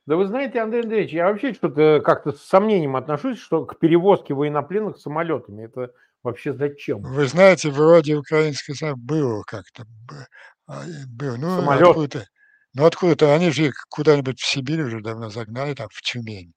Да 0.06 0.16
вы 0.16 0.26
знаете, 0.26 0.60
Андрей 0.60 0.82
Андреевич, 0.82 1.12
я 1.12 1.26
вообще 1.26 1.52
что-то 1.52 2.00
как-то 2.00 2.32
с 2.32 2.42
сомнением 2.42 2.94
отношусь, 2.94 3.40
что 3.40 3.66
к 3.66 3.78
перевозке 3.78 4.34
военнопленных 4.34 4.98
самолетами 4.98 5.64
это 5.64 5.92
вообще 6.22 6.52
зачем? 6.52 7.02
Вы 7.02 7.26
знаете, 7.26 7.70
вроде 7.70 8.14
украинской 8.14 8.74
было 8.94 9.42
как-то 9.42 9.84
а, 10.68 10.84
было. 11.08 11.36
Ну, 11.36 11.56
Самолет. 11.56 11.88
откуда-то, 11.88 12.26
ну 12.74 12.86
откуда-то 12.86 13.34
они 13.34 13.50
же 13.50 13.72
куда-нибудь 13.88 14.40
в 14.40 14.46
Сибирь 14.46 14.82
уже 14.82 15.00
давно 15.00 15.30
загнали, 15.30 15.74
там 15.74 15.88
в 15.90 16.00
Тюмень. 16.02 16.52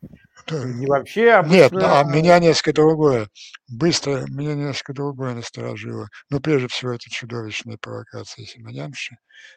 Не 0.50 0.86
вообще 0.86 1.32
обычно... 1.32 1.54
Нет, 1.54 1.72
а 1.74 2.04
меня 2.04 2.38
несколько 2.38 2.72
другое. 2.72 3.28
Быстро 3.68 4.24
меня 4.28 4.54
несколько 4.54 4.94
другое 4.94 5.34
насторожило. 5.34 6.08
Ну, 6.30 6.40
прежде 6.40 6.68
всего, 6.68 6.92
это 6.92 7.10
чудовищная 7.10 7.76
провокация 7.76 8.44
Симонянши. 8.46 9.16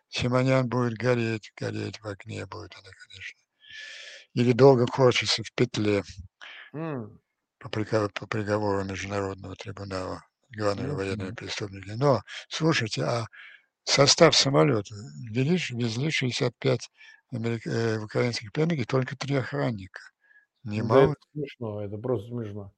Симонян 0.09 0.67
будет 0.67 0.97
гореть, 0.97 1.51
гореть 1.59 1.99
в 1.99 2.07
огне 2.07 2.45
будет 2.45 2.73
она, 2.75 2.89
конечно. 3.07 3.39
Или 4.33 4.51
долго 4.51 4.85
корчится 4.85 5.43
в 5.43 5.53
петле 5.53 6.03
mm. 6.75 7.17
по, 7.59 7.69
приговору, 7.69 8.11
по 8.13 8.27
приговору 8.27 8.83
Международного 8.83 9.55
трибунала 9.55 10.21
главными 10.49 10.91
военными 10.91 11.31
преступниками. 11.31 11.95
Но, 11.95 12.21
слушайте, 12.49 13.03
а 13.03 13.25
состав 13.83 14.35
самолета 14.35 14.95
везли, 15.31 15.57
везли 15.77 16.11
65 16.11 16.89
америк... 17.31 17.65
э, 17.67 17.99
украинских 17.99 18.51
пленников, 18.51 18.87
только 18.87 19.15
три 19.15 19.35
охранника. 19.35 20.01
Немало. 20.63 21.07
Да, 21.07 21.11
это 21.11 21.21
смешно, 21.33 21.81
это 21.83 21.97
просто 21.97 22.27
смешно. 22.29 22.71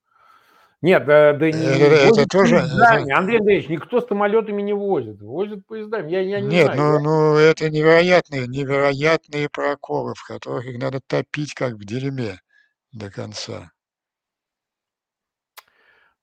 Нет, 0.82 1.06
да, 1.06 1.34
да 1.34 1.52
не 1.52 1.66
это, 1.66 2.22
это 2.22 2.28
тоже. 2.28 2.58
Это... 2.58 3.18
Андрей 3.18 3.40
Андреевич, 3.40 3.70
никто 3.70 4.02
самолетами 4.02 4.62
не 4.62 4.74
возит. 4.74 5.22
Возят 5.22 5.66
поездами. 5.66 6.12
Я, 6.12 6.22
я 6.22 6.42
не 6.42 6.48
Нет, 6.48 6.74
знаю. 6.74 7.00
ну, 7.00 7.04
ну 7.04 7.36
это 7.38 7.70
невероятные, 7.70 8.48
невероятные 8.48 9.50
проколы, 9.50 10.14
в 10.16 10.24
которых 10.28 10.66
их 10.66 10.78
надо 10.78 11.00
топить, 11.08 11.54
как 11.54 11.74
в 11.74 11.86
дерьме 11.86 12.40
до 12.92 13.10
конца. 13.10 13.72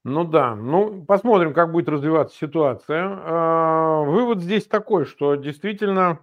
Ну 0.04 0.24
да, 0.24 0.56
ну 0.56 1.04
посмотрим, 1.04 1.54
как 1.54 1.72
будет 1.72 1.88
развиваться 1.88 2.36
ситуация. 2.36 3.02
А, 3.04 4.02
вывод 4.02 4.42
здесь 4.42 4.66
такой, 4.66 5.06
что 5.06 5.36
действительно 5.36 6.20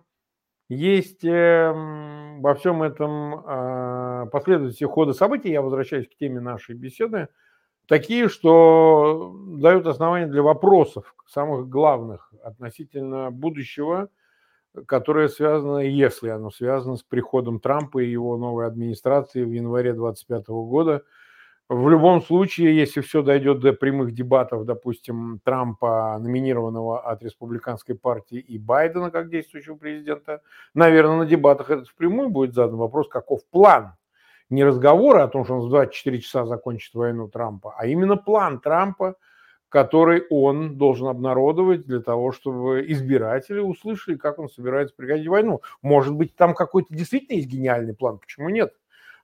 есть 0.70 1.26
эм, 1.26 2.42
во 2.42 2.54
всем 2.56 2.84
этом 2.84 3.36
э, 3.46 4.28
последовательности 4.32 4.84
хода 4.84 5.14
событий, 5.14 5.50
я 5.52 5.62
возвращаюсь 5.62 6.08
к 6.08 6.16
теме 6.16 6.40
нашей 6.40 6.76
беседы, 6.76 7.28
такие, 7.88 8.30
что 8.30 9.36
дают 9.58 9.88
основания 9.88 10.28
для 10.28 10.44
вопросов, 10.44 11.16
самых 11.28 11.70
главных 11.70 12.32
относительно 12.44 13.32
будущего, 13.32 14.10
которое 14.86 15.28
связано, 15.28 15.80
если 15.80 16.30
оно 16.30 16.52
связано 16.52 16.98
с 16.98 17.04
приходом 17.04 17.60
Трампа 17.60 18.00
и 18.00 18.10
его 18.10 18.38
новой 18.38 18.68
администрации 18.68 19.44
в 19.44 19.52
январе 19.52 19.94
2025 19.94 20.48
года. 20.50 21.04
В 21.70 21.88
любом 21.88 22.24
случае, 22.24 22.76
если 22.76 23.00
все 23.02 23.22
дойдет 23.22 23.60
до 23.60 23.74
прямых 23.74 24.12
дебатов, 24.12 24.66
допустим, 24.66 25.40
Трампа, 25.44 26.18
номинированного 26.20 27.00
от 27.00 27.22
республиканской 27.22 27.94
партии, 27.94 28.40
и 28.40 28.58
Байдена 28.58 29.12
как 29.12 29.30
действующего 29.30 29.76
президента, 29.76 30.42
наверное, 30.74 31.18
на 31.18 31.26
дебатах 31.28 31.70
это 31.70 31.86
впрямую 31.86 32.30
будет 32.30 32.56
задан 32.56 32.78
вопрос, 32.78 33.08
каков 33.08 33.46
план 33.52 33.94
не 34.50 34.64
разговоры 34.64 35.20
о 35.20 35.28
том, 35.28 35.46
что 35.46 35.58
он 35.58 35.68
в 35.68 35.70
24 35.70 36.20
часа 36.22 36.46
закончит 36.48 36.96
войну 36.96 37.28
Трампа, 37.28 37.76
а 37.78 37.86
именно 37.86 38.18
план 38.18 38.60
Трампа, 38.60 39.14
который 39.70 40.24
он 40.32 40.76
должен 40.76 41.08
обнародовать 41.08 41.86
для 41.86 42.00
того, 42.02 42.32
чтобы 42.32 42.84
избиратели 42.88 43.60
услышали, 43.60 44.16
как 44.16 44.40
он 44.40 44.50
собирается 44.50 44.96
прекратить 44.96 45.28
войну. 45.28 45.62
Может 45.84 46.16
быть, 46.16 46.36
там 46.36 46.56
какой-то 46.56 46.92
действительно 46.92 47.38
есть 47.38 47.48
гениальный 47.48 47.94
план, 47.94 48.18
почему 48.18 48.50
нет? 48.50 48.74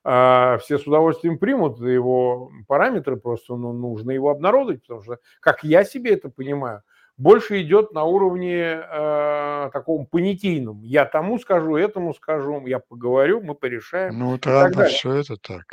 А, 0.08 0.58
все 0.58 0.78
с 0.78 0.86
удовольствием 0.86 1.36
примут 1.36 1.80
его 1.80 2.52
параметры, 2.68 3.16
просто 3.16 3.56
ну, 3.56 3.72
нужно 3.72 4.12
его 4.12 4.30
обнародовать, 4.30 4.82
потому 4.82 5.02
что, 5.02 5.18
как 5.40 5.64
я 5.64 5.82
себе 5.82 6.12
это 6.12 6.28
понимаю, 6.28 6.82
больше 7.16 7.60
идет 7.60 7.92
на 7.92 8.04
уровне 8.04 8.54
э, 8.56 9.70
таком 9.72 10.06
понятийном. 10.06 10.80
Я 10.82 11.06
тому 11.06 11.40
скажу, 11.40 11.74
этому 11.74 12.14
скажу, 12.14 12.64
я 12.66 12.78
поговорю, 12.78 13.42
мы 13.42 13.56
порешаем. 13.56 14.16
Ну, 14.16 14.38
Трампа 14.38 14.84
все 14.84 15.12
это 15.12 15.36
так. 15.38 15.64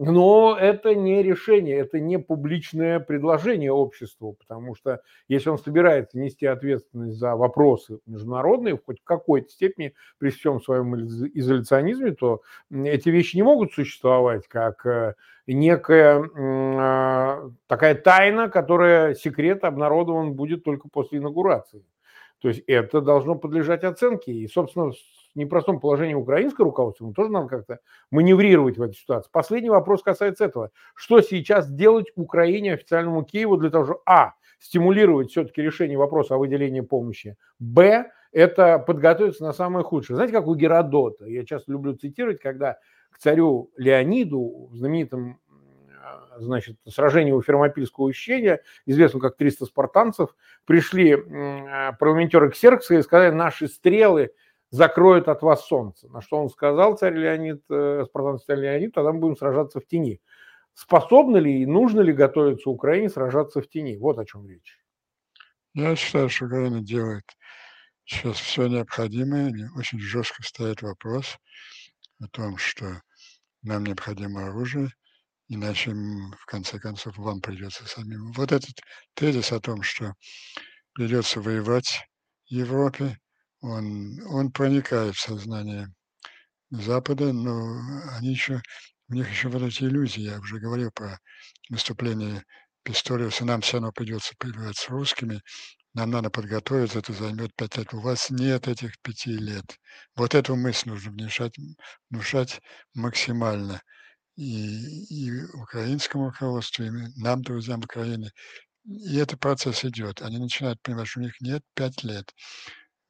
Но 0.00 0.56
это 0.56 0.94
не 0.94 1.24
решение, 1.24 1.76
это 1.78 1.98
не 1.98 2.20
публичное 2.20 3.00
предложение 3.00 3.72
обществу, 3.72 4.34
потому 4.34 4.76
что 4.76 5.02
если 5.26 5.50
он 5.50 5.58
собирается 5.58 6.20
нести 6.20 6.46
ответственность 6.46 7.18
за 7.18 7.34
вопросы 7.34 7.98
международные, 8.06 8.78
хоть 8.78 9.00
в 9.00 9.04
какой-то 9.04 9.50
степени, 9.50 9.94
при 10.18 10.30
всем 10.30 10.62
своем 10.62 10.94
изоляционизме, 10.94 12.12
то 12.12 12.42
эти 12.70 13.08
вещи 13.08 13.34
не 13.34 13.42
могут 13.42 13.72
существовать 13.72 14.46
как 14.46 14.86
э, 14.86 15.14
некая 15.48 16.22
а, 16.36 17.50
такая 17.66 17.96
тайна, 17.96 18.48
которая 18.48 19.14
секрет 19.14 19.64
обнародован 19.64 20.34
будет 20.34 20.62
только 20.62 20.88
после 20.88 21.18
инаугурации. 21.18 21.84
То 22.40 22.46
есть 22.46 22.62
это 22.68 23.00
должно 23.00 23.34
подлежать 23.34 23.82
оценке. 23.82 24.30
И, 24.32 24.46
собственно, 24.46 24.92
непростом 25.34 25.80
положении 25.80 26.14
украинского 26.14 26.66
руководства, 26.66 27.04
ему 27.04 27.14
тоже 27.14 27.30
надо 27.30 27.48
как-то 27.48 27.78
маневрировать 28.10 28.78
в 28.78 28.82
этой 28.82 28.94
ситуации. 28.94 29.30
Последний 29.32 29.70
вопрос 29.70 30.02
касается 30.02 30.44
этого. 30.44 30.70
Что 30.94 31.20
сейчас 31.20 31.70
делать 31.70 32.06
Украине, 32.16 32.74
официальному 32.74 33.24
Киеву 33.24 33.56
для 33.56 33.70
того, 33.70 33.84
чтобы, 33.84 34.00
а, 34.06 34.32
стимулировать 34.58 35.30
все-таки 35.30 35.62
решение 35.62 35.98
вопроса 35.98 36.34
о 36.34 36.38
выделении 36.38 36.80
помощи, 36.80 37.36
б, 37.58 38.10
это 38.32 38.78
подготовиться 38.78 39.42
на 39.44 39.52
самое 39.52 39.84
худшее. 39.84 40.16
Знаете, 40.16 40.34
как 40.34 40.46
у 40.46 40.54
Геродота, 40.54 41.26
я 41.26 41.44
часто 41.44 41.72
люблю 41.72 41.94
цитировать, 41.94 42.40
когда 42.40 42.78
к 43.10 43.18
царю 43.18 43.70
Леониду 43.76 44.68
в 44.70 44.76
знаменитом 44.76 45.38
значит, 46.38 46.76
сражении 46.88 47.32
у 47.32 47.42
Фермопильского 47.42 48.06
ущелья, 48.06 48.60
известно 48.86 49.20
как 49.20 49.36
300 49.36 49.66
спартанцев, 49.66 50.34
пришли 50.64 51.16
парламентеры 51.98 52.50
Ксеркса 52.50 52.94
и 52.94 53.02
сказали, 53.02 53.30
наши 53.32 53.68
стрелы 53.68 54.30
закроет 54.70 55.28
от 55.28 55.42
вас 55.42 55.66
солнце. 55.66 56.08
На 56.08 56.20
что 56.20 56.36
он 56.38 56.50
сказал, 56.50 56.96
царь 56.96 57.14
Леонид, 57.14 57.62
э, 57.70 58.04
спартанский 58.06 58.46
царь 58.46 58.60
Леонид, 58.60 58.92
тогда 58.94 59.12
мы 59.12 59.20
будем 59.20 59.36
сражаться 59.36 59.80
в 59.80 59.86
тени. 59.86 60.20
Способны 60.74 61.38
ли 61.38 61.62
и 61.62 61.66
нужно 61.66 62.00
ли 62.00 62.12
готовиться 62.12 62.70
Украине 62.70 63.08
сражаться 63.08 63.60
в 63.60 63.68
тени? 63.68 63.96
Вот 63.96 64.18
о 64.18 64.24
чем 64.24 64.48
речь. 64.48 64.78
Я 65.74 65.96
считаю, 65.96 66.28
что 66.28 66.46
Украина 66.46 66.80
делает 66.80 67.24
сейчас 68.04 68.38
все 68.38 68.66
необходимое. 68.68 69.70
Очень 69.76 70.00
жестко 70.00 70.42
стоит 70.42 70.82
вопрос 70.82 71.38
о 72.20 72.28
том, 72.28 72.56
что 72.56 73.02
нам 73.62 73.84
необходимо 73.84 74.46
оружие, 74.46 74.90
иначе 75.48 75.92
в 75.92 76.46
конце 76.46 76.78
концов 76.78 77.16
вам 77.18 77.40
придется 77.40 77.86
самим. 77.86 78.32
Вот 78.32 78.52
этот 78.52 78.74
тезис 79.14 79.52
о 79.52 79.60
том, 79.60 79.82
что 79.82 80.14
придется 80.94 81.40
воевать 81.40 82.08
Европе, 82.46 83.18
он, 83.60 84.20
он 84.26 84.52
проникает 84.52 85.16
в 85.16 85.20
сознание 85.20 85.88
Запада, 86.70 87.32
но 87.32 87.80
они 88.16 88.30
еще, 88.30 88.60
у 89.08 89.14
них 89.14 89.30
еще 89.30 89.48
вот 89.48 89.62
эти 89.62 89.84
иллюзии, 89.84 90.22
я 90.22 90.38
уже 90.38 90.58
говорил 90.58 90.90
про 90.92 91.18
выступление 91.70 92.44
Писториуса, 92.82 93.44
нам 93.44 93.60
все 93.60 93.74
равно 93.74 93.92
придется 93.92 94.34
воевать 94.40 94.76
с 94.76 94.88
русскими, 94.88 95.42
нам 95.94 96.10
надо 96.10 96.30
подготовиться, 96.30 97.00
это 97.00 97.12
займет 97.12 97.54
пять 97.56 97.76
лет. 97.76 97.92
У 97.92 98.00
вас 98.00 98.30
нет 98.30 98.68
этих 98.68 98.98
пяти 99.00 99.36
лет. 99.36 99.78
Вот 100.14 100.34
эту 100.34 100.54
мысль 100.54 100.90
нужно 100.90 101.10
внушать, 101.10 101.54
внушать 102.10 102.60
максимально 102.94 103.82
и, 104.36 105.04
и 105.06 105.44
украинскому 105.54 106.26
руководству, 106.26 106.84
и 106.84 106.90
нам, 107.16 107.42
друзьям 107.42 107.80
Украины. 107.80 108.30
И 108.84 109.16
этот 109.16 109.40
процесс 109.40 109.84
идет. 109.84 110.22
Они 110.22 110.38
начинают 110.38 110.80
понимать, 110.82 111.08
что 111.08 111.20
у 111.20 111.24
них 111.24 111.40
нет 111.40 111.62
пять 111.74 112.04
лет 112.04 112.32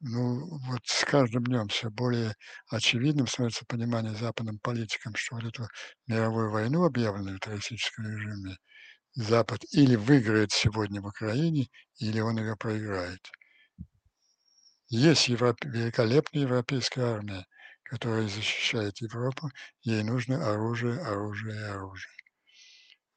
ну, 0.01 0.59
вот 0.67 0.81
с 0.85 1.03
каждым 1.03 1.43
днем 1.43 1.67
все 1.67 1.89
более 1.89 2.35
очевидным 2.69 3.27
становится 3.27 3.65
понимание 3.65 4.15
западным 4.15 4.59
политикам, 4.59 5.13
что 5.15 5.35
вот 5.35 5.45
эту 5.45 5.67
мировую 6.07 6.51
войну, 6.51 6.85
объявленную 6.85 7.37
в 7.37 7.39
террористическом 7.41 8.05
режиме, 8.05 8.57
Запад 9.15 9.61
или 9.71 9.95
выиграет 9.95 10.51
сегодня 10.51 11.01
в 11.01 11.07
Украине, 11.07 11.67
или 11.97 12.19
он 12.19 12.37
ее 12.37 12.55
проиграет. 12.55 13.19
Есть 14.87 15.27
Европ... 15.27 15.57
великолепная 15.65 16.43
европейская 16.43 17.03
армия, 17.03 17.45
которая 17.83 18.27
защищает 18.27 19.01
Европу, 19.01 19.49
ей 19.81 20.03
нужно 20.03 20.47
оружие, 20.49 20.99
оружие 20.99 21.55
и 21.55 21.63
оружие. 21.63 22.13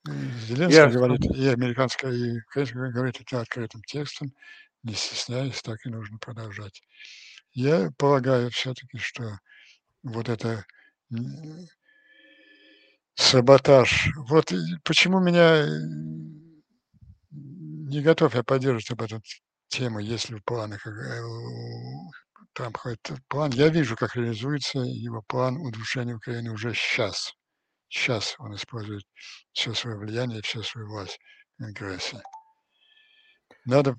Зеленский 0.06 0.82
Ясно. 0.82 0.98
говорит, 0.98 1.24
и 1.36 1.46
американская, 1.46 2.12
и 2.12 2.38
украинская 2.40 2.90
говорит 2.90 3.20
это 3.20 3.40
открытым 3.40 3.82
текстом, 3.82 4.32
не 4.82 4.94
стесняясь, 4.94 5.62
так 5.62 5.84
и 5.86 5.90
нужно 5.90 6.18
продолжать. 6.18 6.82
Я 7.52 7.90
полагаю 7.98 8.50
все-таки, 8.50 8.98
что 8.98 9.38
вот 10.02 10.28
это 10.28 10.64
саботаж. 13.14 14.08
Вот 14.28 14.52
почему 14.84 15.20
меня 15.20 15.66
не 17.30 18.00
готов 18.00 18.34
я 18.34 18.42
поддерживать 18.42 18.90
об 18.90 19.02
этом 19.02 19.22
тему, 19.68 19.98
если 19.98 20.36
в 20.36 20.44
планах 20.44 20.86
э, 20.86 21.22
там 22.54 22.72
какой-то 22.72 23.16
план. 23.28 23.50
Я 23.52 23.68
вижу, 23.68 23.96
как 23.96 24.16
реализуется 24.16 24.78
его 24.80 25.22
план 25.22 25.56
удушения 25.56 26.16
Украины 26.16 26.50
уже 26.50 26.74
сейчас. 26.74 27.32
Сейчас 27.88 28.34
он 28.38 28.54
использует 28.54 29.04
все 29.52 29.74
свое 29.74 29.98
влияние, 29.98 30.42
все 30.42 30.62
свою 30.62 30.88
власть 30.88 31.18
агрессии. 31.58 32.22
Надо 33.64 33.96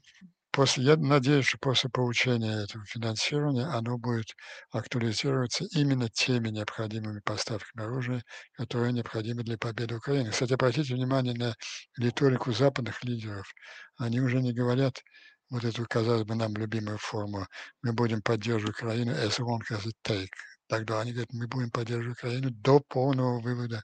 после, 0.54 0.84
я 0.86 0.96
надеюсь, 0.96 1.48
что 1.48 1.58
после 1.58 1.90
получения 1.90 2.64
этого 2.64 2.86
финансирования 2.86 3.66
оно 3.66 3.98
будет 3.98 4.36
актуализироваться 4.72 5.66
именно 5.72 6.08
теми 6.10 6.50
необходимыми 6.50 7.20
поставками 7.20 7.84
оружия, 7.86 8.24
которые 8.54 8.94
необходимы 8.94 9.44
для 9.44 9.58
победы 9.58 9.96
Украины. 9.96 10.30
Кстати, 10.30 10.54
обратите 10.54 10.94
внимание 10.94 11.34
на 11.34 11.56
риторику 11.98 12.54
западных 12.54 13.04
лидеров. 13.04 13.52
Они 13.98 14.22
уже 14.22 14.42
не 14.42 14.54
говорят 14.54 15.02
вот 15.50 15.64
эту, 15.66 15.86
казалось 15.88 16.24
бы, 16.24 16.36
нам 16.36 16.54
любимую 16.56 17.00
форму 17.00 17.48
«мы 17.82 17.94
будем 17.94 18.22
поддерживать 18.22 18.76
Украину 18.76 19.12
as 19.12 19.40
long 19.40 19.62
as 19.72 19.86
it 19.86 19.96
take». 20.08 20.30
Тогда 20.68 21.02
они 21.02 21.12
говорят, 21.12 21.34
мы 21.34 21.48
будем 21.48 21.72
поддерживать 21.72 22.18
Украину 22.18 22.52
до 22.52 22.80
полного 22.80 23.42
вывода 23.42 23.82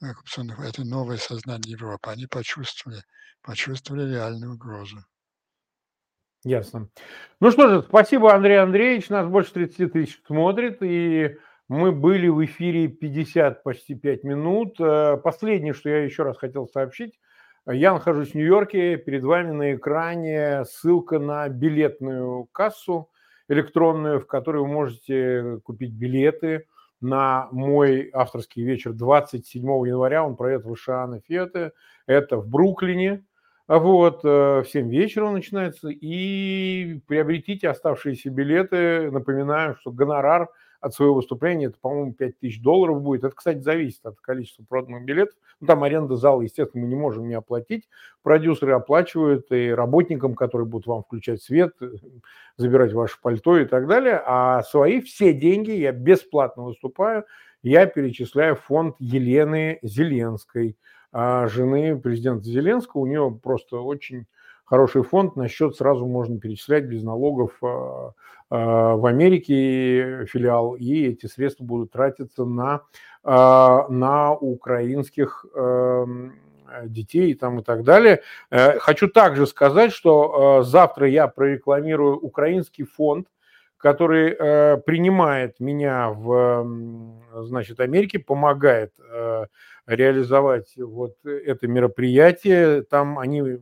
оккупационных. 0.00 0.60
Это 0.60 0.84
новое 0.84 1.16
сознание 1.16 1.72
Европы. 1.72 2.10
Они 2.10 2.26
почувствовали, 2.26 3.02
почувствовали 3.42 4.12
реальную 4.12 4.54
угрозу. 4.54 5.04
Ясно. 6.44 6.88
Ну 7.40 7.50
что 7.50 7.68
же, 7.68 7.82
спасибо, 7.82 8.34
Андрей 8.34 8.60
Андреевич. 8.60 9.08
Нас 9.08 9.28
больше 9.28 9.52
30 9.52 9.92
тысяч 9.92 10.20
смотрит, 10.26 10.78
и 10.82 11.36
мы 11.68 11.92
были 11.92 12.28
в 12.28 12.44
эфире 12.44 12.88
50, 12.88 13.62
почти 13.62 13.94
5 13.94 14.24
минут. 14.24 14.80
Э, 14.80 15.16
последнее, 15.22 15.72
что 15.72 15.88
я 15.88 16.02
еще 16.02 16.24
раз 16.24 16.36
хотел 16.36 16.66
сообщить. 16.66 17.18
Я 17.66 17.92
нахожусь 17.92 18.32
в 18.32 18.34
Нью-Йорке, 18.34 18.96
перед 18.96 19.22
вами 19.22 19.52
на 19.52 19.74
экране 19.74 20.64
ссылка 20.64 21.20
на 21.20 21.48
билетную 21.48 22.48
кассу 22.50 23.08
электронную, 23.48 24.20
в 24.20 24.26
которой 24.26 24.62
вы 24.62 24.68
можете 24.68 25.60
купить 25.62 25.92
билеты 25.92 26.66
на 27.00 27.48
мой 27.52 28.10
авторский 28.12 28.64
вечер 28.64 28.92
27 28.92 29.62
января. 29.86 30.24
Он 30.24 30.36
пройдет 30.36 30.64
в 30.64 30.74
Ишана 30.74 31.20
Фете. 31.20 31.72
Это 32.06 32.38
в 32.38 32.48
Бруклине. 32.48 33.24
А 33.72 33.78
вот, 33.78 34.20
э, 34.22 34.60
в 34.60 34.66
7 34.66 34.90
вечера 34.90 35.24
он 35.24 35.32
начинается, 35.32 35.88
и 35.88 37.00
приобретите 37.06 37.70
оставшиеся 37.70 38.28
билеты. 38.28 39.10
Напоминаю, 39.10 39.76
что 39.80 39.90
гонорар 39.90 40.50
от 40.82 40.92
своего 40.92 41.14
выступления. 41.14 41.68
Это, 41.68 41.78
по-моему, 41.80 42.12
5 42.12 42.38
тысяч 42.38 42.60
долларов 42.60 43.00
будет. 43.00 43.24
Это, 43.24 43.34
кстати, 43.34 43.60
зависит 43.60 44.04
от 44.04 44.20
количества 44.20 44.62
проданных 44.68 45.06
билетов. 45.06 45.34
Ну, 45.58 45.66
там 45.66 45.84
аренда 45.84 46.16
зала, 46.16 46.42
естественно, 46.42 46.82
мы 46.84 46.88
не 46.90 46.96
можем 46.96 47.26
не 47.26 47.32
оплатить. 47.32 47.88
Продюсеры 48.22 48.72
оплачивают 48.72 49.50
и 49.50 49.70
работникам, 49.70 50.34
которые 50.34 50.66
будут 50.66 50.86
вам 50.86 51.02
включать 51.02 51.40
свет, 51.42 51.72
забирать 52.58 52.92
ваше 52.92 53.16
пальто 53.22 53.56
и 53.56 53.64
так 53.64 53.86
далее. 53.86 54.22
А 54.26 54.62
свои 54.64 55.00
все 55.00 55.32
деньги 55.32 55.70
я 55.70 55.92
бесплатно 55.92 56.64
выступаю. 56.64 57.24
Я 57.62 57.86
перечисляю 57.86 58.56
фонд 58.56 58.96
Елены 58.98 59.78
Зеленской, 59.80 60.76
а 61.12 61.46
жены 61.46 61.98
президента 61.98 62.44
Зеленского. 62.44 63.02
У 63.02 63.06
нее 63.06 63.38
просто 63.42 63.80
очень 63.80 64.26
хороший 64.64 65.02
фонд, 65.02 65.36
на 65.36 65.48
счет 65.48 65.76
сразу 65.76 66.06
можно 66.06 66.38
перечислять 66.40 66.84
без 66.84 67.02
налогов 67.02 67.52
а, 67.62 68.12
а, 68.48 68.96
в 68.96 69.04
Америке 69.04 70.24
филиал, 70.24 70.74
и 70.76 71.08
эти 71.08 71.26
средства 71.26 71.64
будут 71.64 71.92
тратиться 71.92 72.46
на, 72.46 72.80
а, 73.22 73.86
на 73.88 74.32
украинских 74.32 75.44
эм, 75.54 76.32
детей 76.84 77.34
там 77.34 77.60
и 77.60 77.62
так 77.62 77.84
далее. 77.84 78.22
Э, 78.50 78.78
хочу 78.78 79.08
также 79.08 79.46
сказать, 79.46 79.92
что 79.92 80.62
завтра 80.62 81.06
я 81.06 81.28
прорекламирую 81.28 82.18
украинский 82.18 82.84
фонд, 82.84 83.28
который 83.76 84.30
э, 84.30 84.78
принимает 84.78 85.60
меня 85.60 86.10
в 86.10 86.66
значит, 87.42 87.78
Америке, 87.80 88.20
помогает 88.20 88.92
э, 88.98 89.46
реализовать 89.86 90.74
вот 90.76 91.16
это 91.24 91.66
мероприятие. 91.66 92.82
Там 92.82 93.18
они 93.18 93.58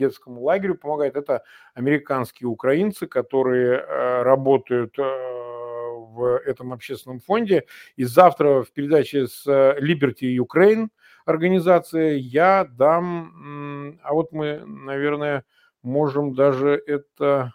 детскому 0.00 0.42
лагерю 0.42 0.74
помогает. 0.76 1.16
Это 1.16 1.42
американские 1.74 2.48
украинцы, 2.48 3.06
которые 3.06 3.78
э, 3.78 4.22
работают 4.22 4.98
э, 4.98 5.02
в 5.02 6.40
этом 6.44 6.72
общественном 6.72 7.20
фонде. 7.20 7.64
И 7.96 8.04
завтра 8.04 8.62
в 8.62 8.72
передаче 8.72 9.28
с 9.28 9.46
Liberty 9.46 10.36
Ukraine 10.36 10.88
организация 11.24 12.16
я 12.16 12.64
дам, 12.64 13.98
а 14.02 14.12
вот 14.12 14.32
мы, 14.32 14.64
наверное, 14.66 15.44
можем 15.82 16.34
даже 16.34 16.82
это 16.86 17.52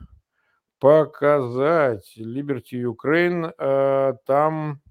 показать. 0.80 2.16
Liberty 2.18 2.84
Ukraine, 2.94 3.54
э, 3.58 4.14
там 4.26 4.82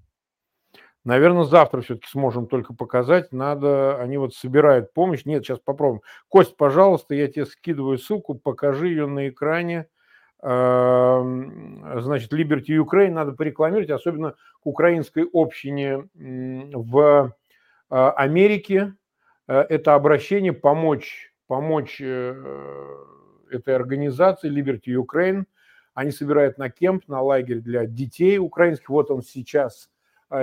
Наверное, 1.05 1.43
завтра 1.43 1.81
все-таки 1.81 2.07
сможем 2.09 2.47
только 2.47 2.73
показать. 2.73 3.31
Надо, 3.31 4.01
они 4.01 4.17
вот 4.17 4.33
собирают 4.33 4.91
помощь. 4.91 5.23
Нет, 5.23 5.45
сейчас 5.45 5.59
попробуем. 5.59 6.01
Кость, 6.29 6.57
пожалуйста, 6.57 7.13
я 7.13 7.27
тебе 7.27 7.45
скидываю 7.45 7.99
ссылку, 7.99 8.33
покажи 8.33 8.87
ее 8.87 9.05
на 9.05 9.29
экране. 9.29 9.87
Значит, 10.41 12.33
Liberty 12.33 12.69
Ukraine 12.69 13.11
надо 13.11 13.33
порекламировать, 13.33 13.91
особенно 13.91 14.31
к 14.61 14.65
украинской 14.65 15.27
общине 15.31 16.09
в 16.13 17.33
а, 17.89 18.11
Америке. 18.11 18.95
Э, 19.47 19.61
это 19.61 19.95
обращение 19.95 20.53
помочь, 20.53 21.33
помочь 21.47 21.99
э, 21.99 22.35
этой 23.49 23.75
организации 23.75 24.51
Liberty 24.51 24.93
Ukraine. 24.95 25.45
Они 25.93 26.11
собирают 26.11 26.57
на 26.57 26.69
кемп, 26.69 27.07
на 27.07 27.21
лагерь 27.21 27.59
для 27.59 27.85
детей 27.85 28.37
украинских. 28.37 28.89
Вот 28.89 29.11
он 29.11 29.21
сейчас– 29.21 29.89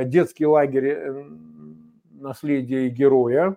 детский 0.04 0.46
лагерь 0.46 0.88
э, 0.88 1.24
наследия 2.10 2.88
героя. 2.88 3.56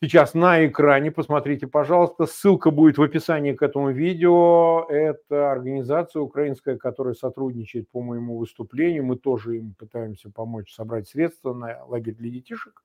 Сейчас 0.00 0.34
на 0.34 0.66
экране, 0.66 1.12
посмотрите, 1.12 1.68
пожалуйста. 1.68 2.26
Ссылка 2.26 2.72
будет 2.72 2.98
в 2.98 3.02
описании 3.02 3.52
к 3.52 3.62
этому 3.62 3.92
видео. 3.92 4.84
Это 4.88 5.52
организация 5.52 6.20
украинская, 6.20 6.76
которая 6.76 7.14
сотрудничает 7.14 7.88
по 7.88 8.02
моему 8.02 8.36
выступлению. 8.36 9.04
Мы 9.04 9.16
тоже 9.16 9.58
им 9.58 9.74
пытаемся 9.78 10.28
помочь 10.28 10.74
собрать 10.74 11.06
средства 11.06 11.54
на 11.54 11.84
лагерь 11.86 12.16
для 12.16 12.30
детишек. 12.30 12.82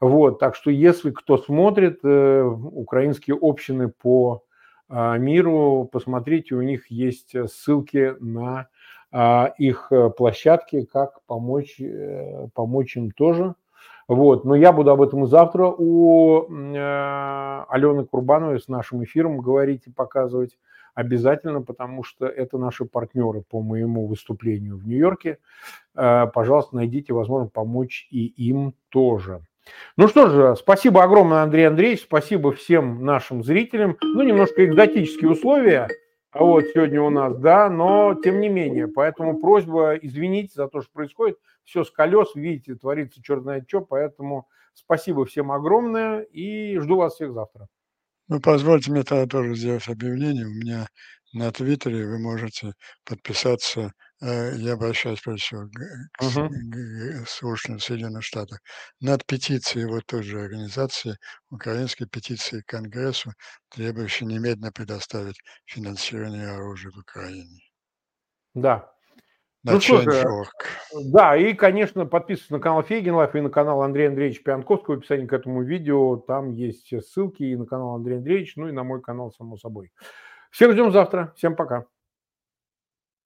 Вот, 0.00 0.40
так 0.40 0.56
что 0.56 0.72
если 0.72 1.12
кто 1.12 1.38
смотрит 1.38 2.00
э, 2.02 2.42
украинские 2.42 3.38
общины 3.40 3.88
по 3.88 4.42
миру, 4.88 5.88
посмотрите, 5.90 6.54
у 6.54 6.62
них 6.62 6.92
есть 6.92 7.34
ссылки 7.48 8.14
на 8.20 8.60
а, 8.60 8.66
их 9.12 9.88
э, 9.90 10.10
площадки, 10.10 10.84
как 10.84 11.22
помочь, 11.26 11.80
э, 11.80 12.48
помочь 12.54 12.96
им 12.96 13.10
тоже. 13.10 13.54
Вот. 14.08 14.44
Но 14.44 14.54
я 14.54 14.72
буду 14.72 14.90
об 14.90 15.02
этом 15.02 15.26
завтра 15.26 15.66
у 15.66 16.42
э, 16.42 17.64
Алены 17.68 18.04
Курбановой 18.04 18.60
с 18.60 18.68
нашим 18.68 19.02
эфиром 19.04 19.38
говорить 19.38 19.86
и 19.86 19.90
показывать 19.90 20.58
обязательно, 20.94 21.62
потому 21.62 22.04
что 22.04 22.26
это 22.26 22.58
наши 22.58 22.84
партнеры 22.84 23.42
по 23.48 23.60
моему 23.60 24.06
выступлению 24.06 24.78
в 24.78 24.86
Нью-Йорке. 24.86 25.38
Пожалуйста, 25.92 26.76
найдите 26.76 27.12
возможность 27.12 27.52
помочь 27.52 28.08
и 28.10 28.24
им 28.26 28.72
тоже. 28.88 29.42
Ну 29.98 30.08
что 30.08 30.30
же, 30.30 30.56
спасибо 30.56 31.02
огромное, 31.02 31.42
Андрей 31.42 31.68
Андреевич, 31.68 32.02
спасибо 32.02 32.52
всем 32.52 33.04
нашим 33.04 33.42
зрителям. 33.42 33.98
Ну, 34.00 34.22
немножко 34.22 34.64
экзотические 34.64 35.30
условия– 35.30 35.88
а 36.38 36.44
вот 36.44 36.64
сегодня 36.74 37.00
у 37.00 37.08
нас, 37.10 37.36
да, 37.38 37.70
но 37.70 38.14
тем 38.14 38.40
не 38.40 38.48
менее, 38.48 38.88
поэтому 38.88 39.38
просьба 39.40 39.94
извинить 39.96 40.52
за 40.52 40.68
то, 40.68 40.82
что 40.82 40.90
происходит. 40.92 41.38
Все 41.64 41.82
с 41.82 41.90
колес, 41.90 42.34
видите, 42.34 42.74
творится 42.74 43.22
черт 43.22 43.42
знает 43.42 43.64
что, 43.68 43.80
поэтому 43.80 44.46
спасибо 44.74 45.24
всем 45.24 45.50
огромное 45.50 46.20
и 46.20 46.78
жду 46.78 46.96
вас 46.96 47.14
всех 47.14 47.32
завтра. 47.32 47.68
Ну, 48.28 48.40
позвольте 48.40 48.90
мне 48.90 49.02
тогда 49.02 49.26
тоже 49.26 49.54
сделать 49.54 49.88
объявление. 49.88 50.46
У 50.46 50.50
меня 50.50 50.88
на 51.32 51.50
Твиттере 51.52 52.06
вы 52.06 52.18
можете 52.18 52.74
подписаться 53.04 53.92
я 54.20 54.72
обращаюсь 54.72 55.20
прежде 55.20 55.42
всего 55.42 55.68
к 55.68 56.22
uh 56.22 57.26
слушателям 57.26 57.78
Соединенных 57.78 58.24
Штатов, 58.24 58.58
над 59.00 59.26
петицией 59.26 59.86
вот 59.86 60.06
той 60.06 60.22
же 60.22 60.40
организации, 60.40 61.16
украинской 61.50 62.06
петиции 62.06 62.62
к 62.62 62.66
Конгрессу, 62.66 63.32
требующей 63.68 64.26
немедленно 64.26 64.72
предоставить 64.72 65.38
финансирование 65.66 66.48
оружия 66.48 66.92
в 66.92 66.98
Украине. 66.98 67.60
Да. 68.54 68.90
На 69.64 69.72
ну, 69.72 69.78
Change.org. 69.78 70.48
Да, 71.12 71.36
и, 71.36 71.52
конечно, 71.52 72.06
подписывайтесь 72.06 72.50
на 72.50 72.60
канал 72.60 72.84
Фейгин 72.84 73.14
Live 73.14 73.34
и 73.34 73.40
на 73.40 73.50
канал 73.50 73.82
Андрея 73.82 74.08
Андреевича 74.08 74.44
Пионтковского 74.44 74.94
в 74.94 74.98
описании 74.98 75.26
к 75.26 75.32
этому 75.32 75.62
видео. 75.62 76.16
Там 76.18 76.52
есть 76.52 76.88
ссылки 77.04 77.42
и 77.42 77.56
на 77.56 77.66
канал 77.66 77.96
Андрея 77.96 78.18
Андреевича, 78.18 78.60
ну 78.60 78.68
и 78.68 78.72
на 78.72 78.84
мой 78.84 79.02
канал, 79.02 79.32
само 79.32 79.56
собой. 79.56 79.90
Всех 80.52 80.72
ждем 80.72 80.92
завтра. 80.92 81.32
Всем 81.36 81.56
пока. 81.56 81.84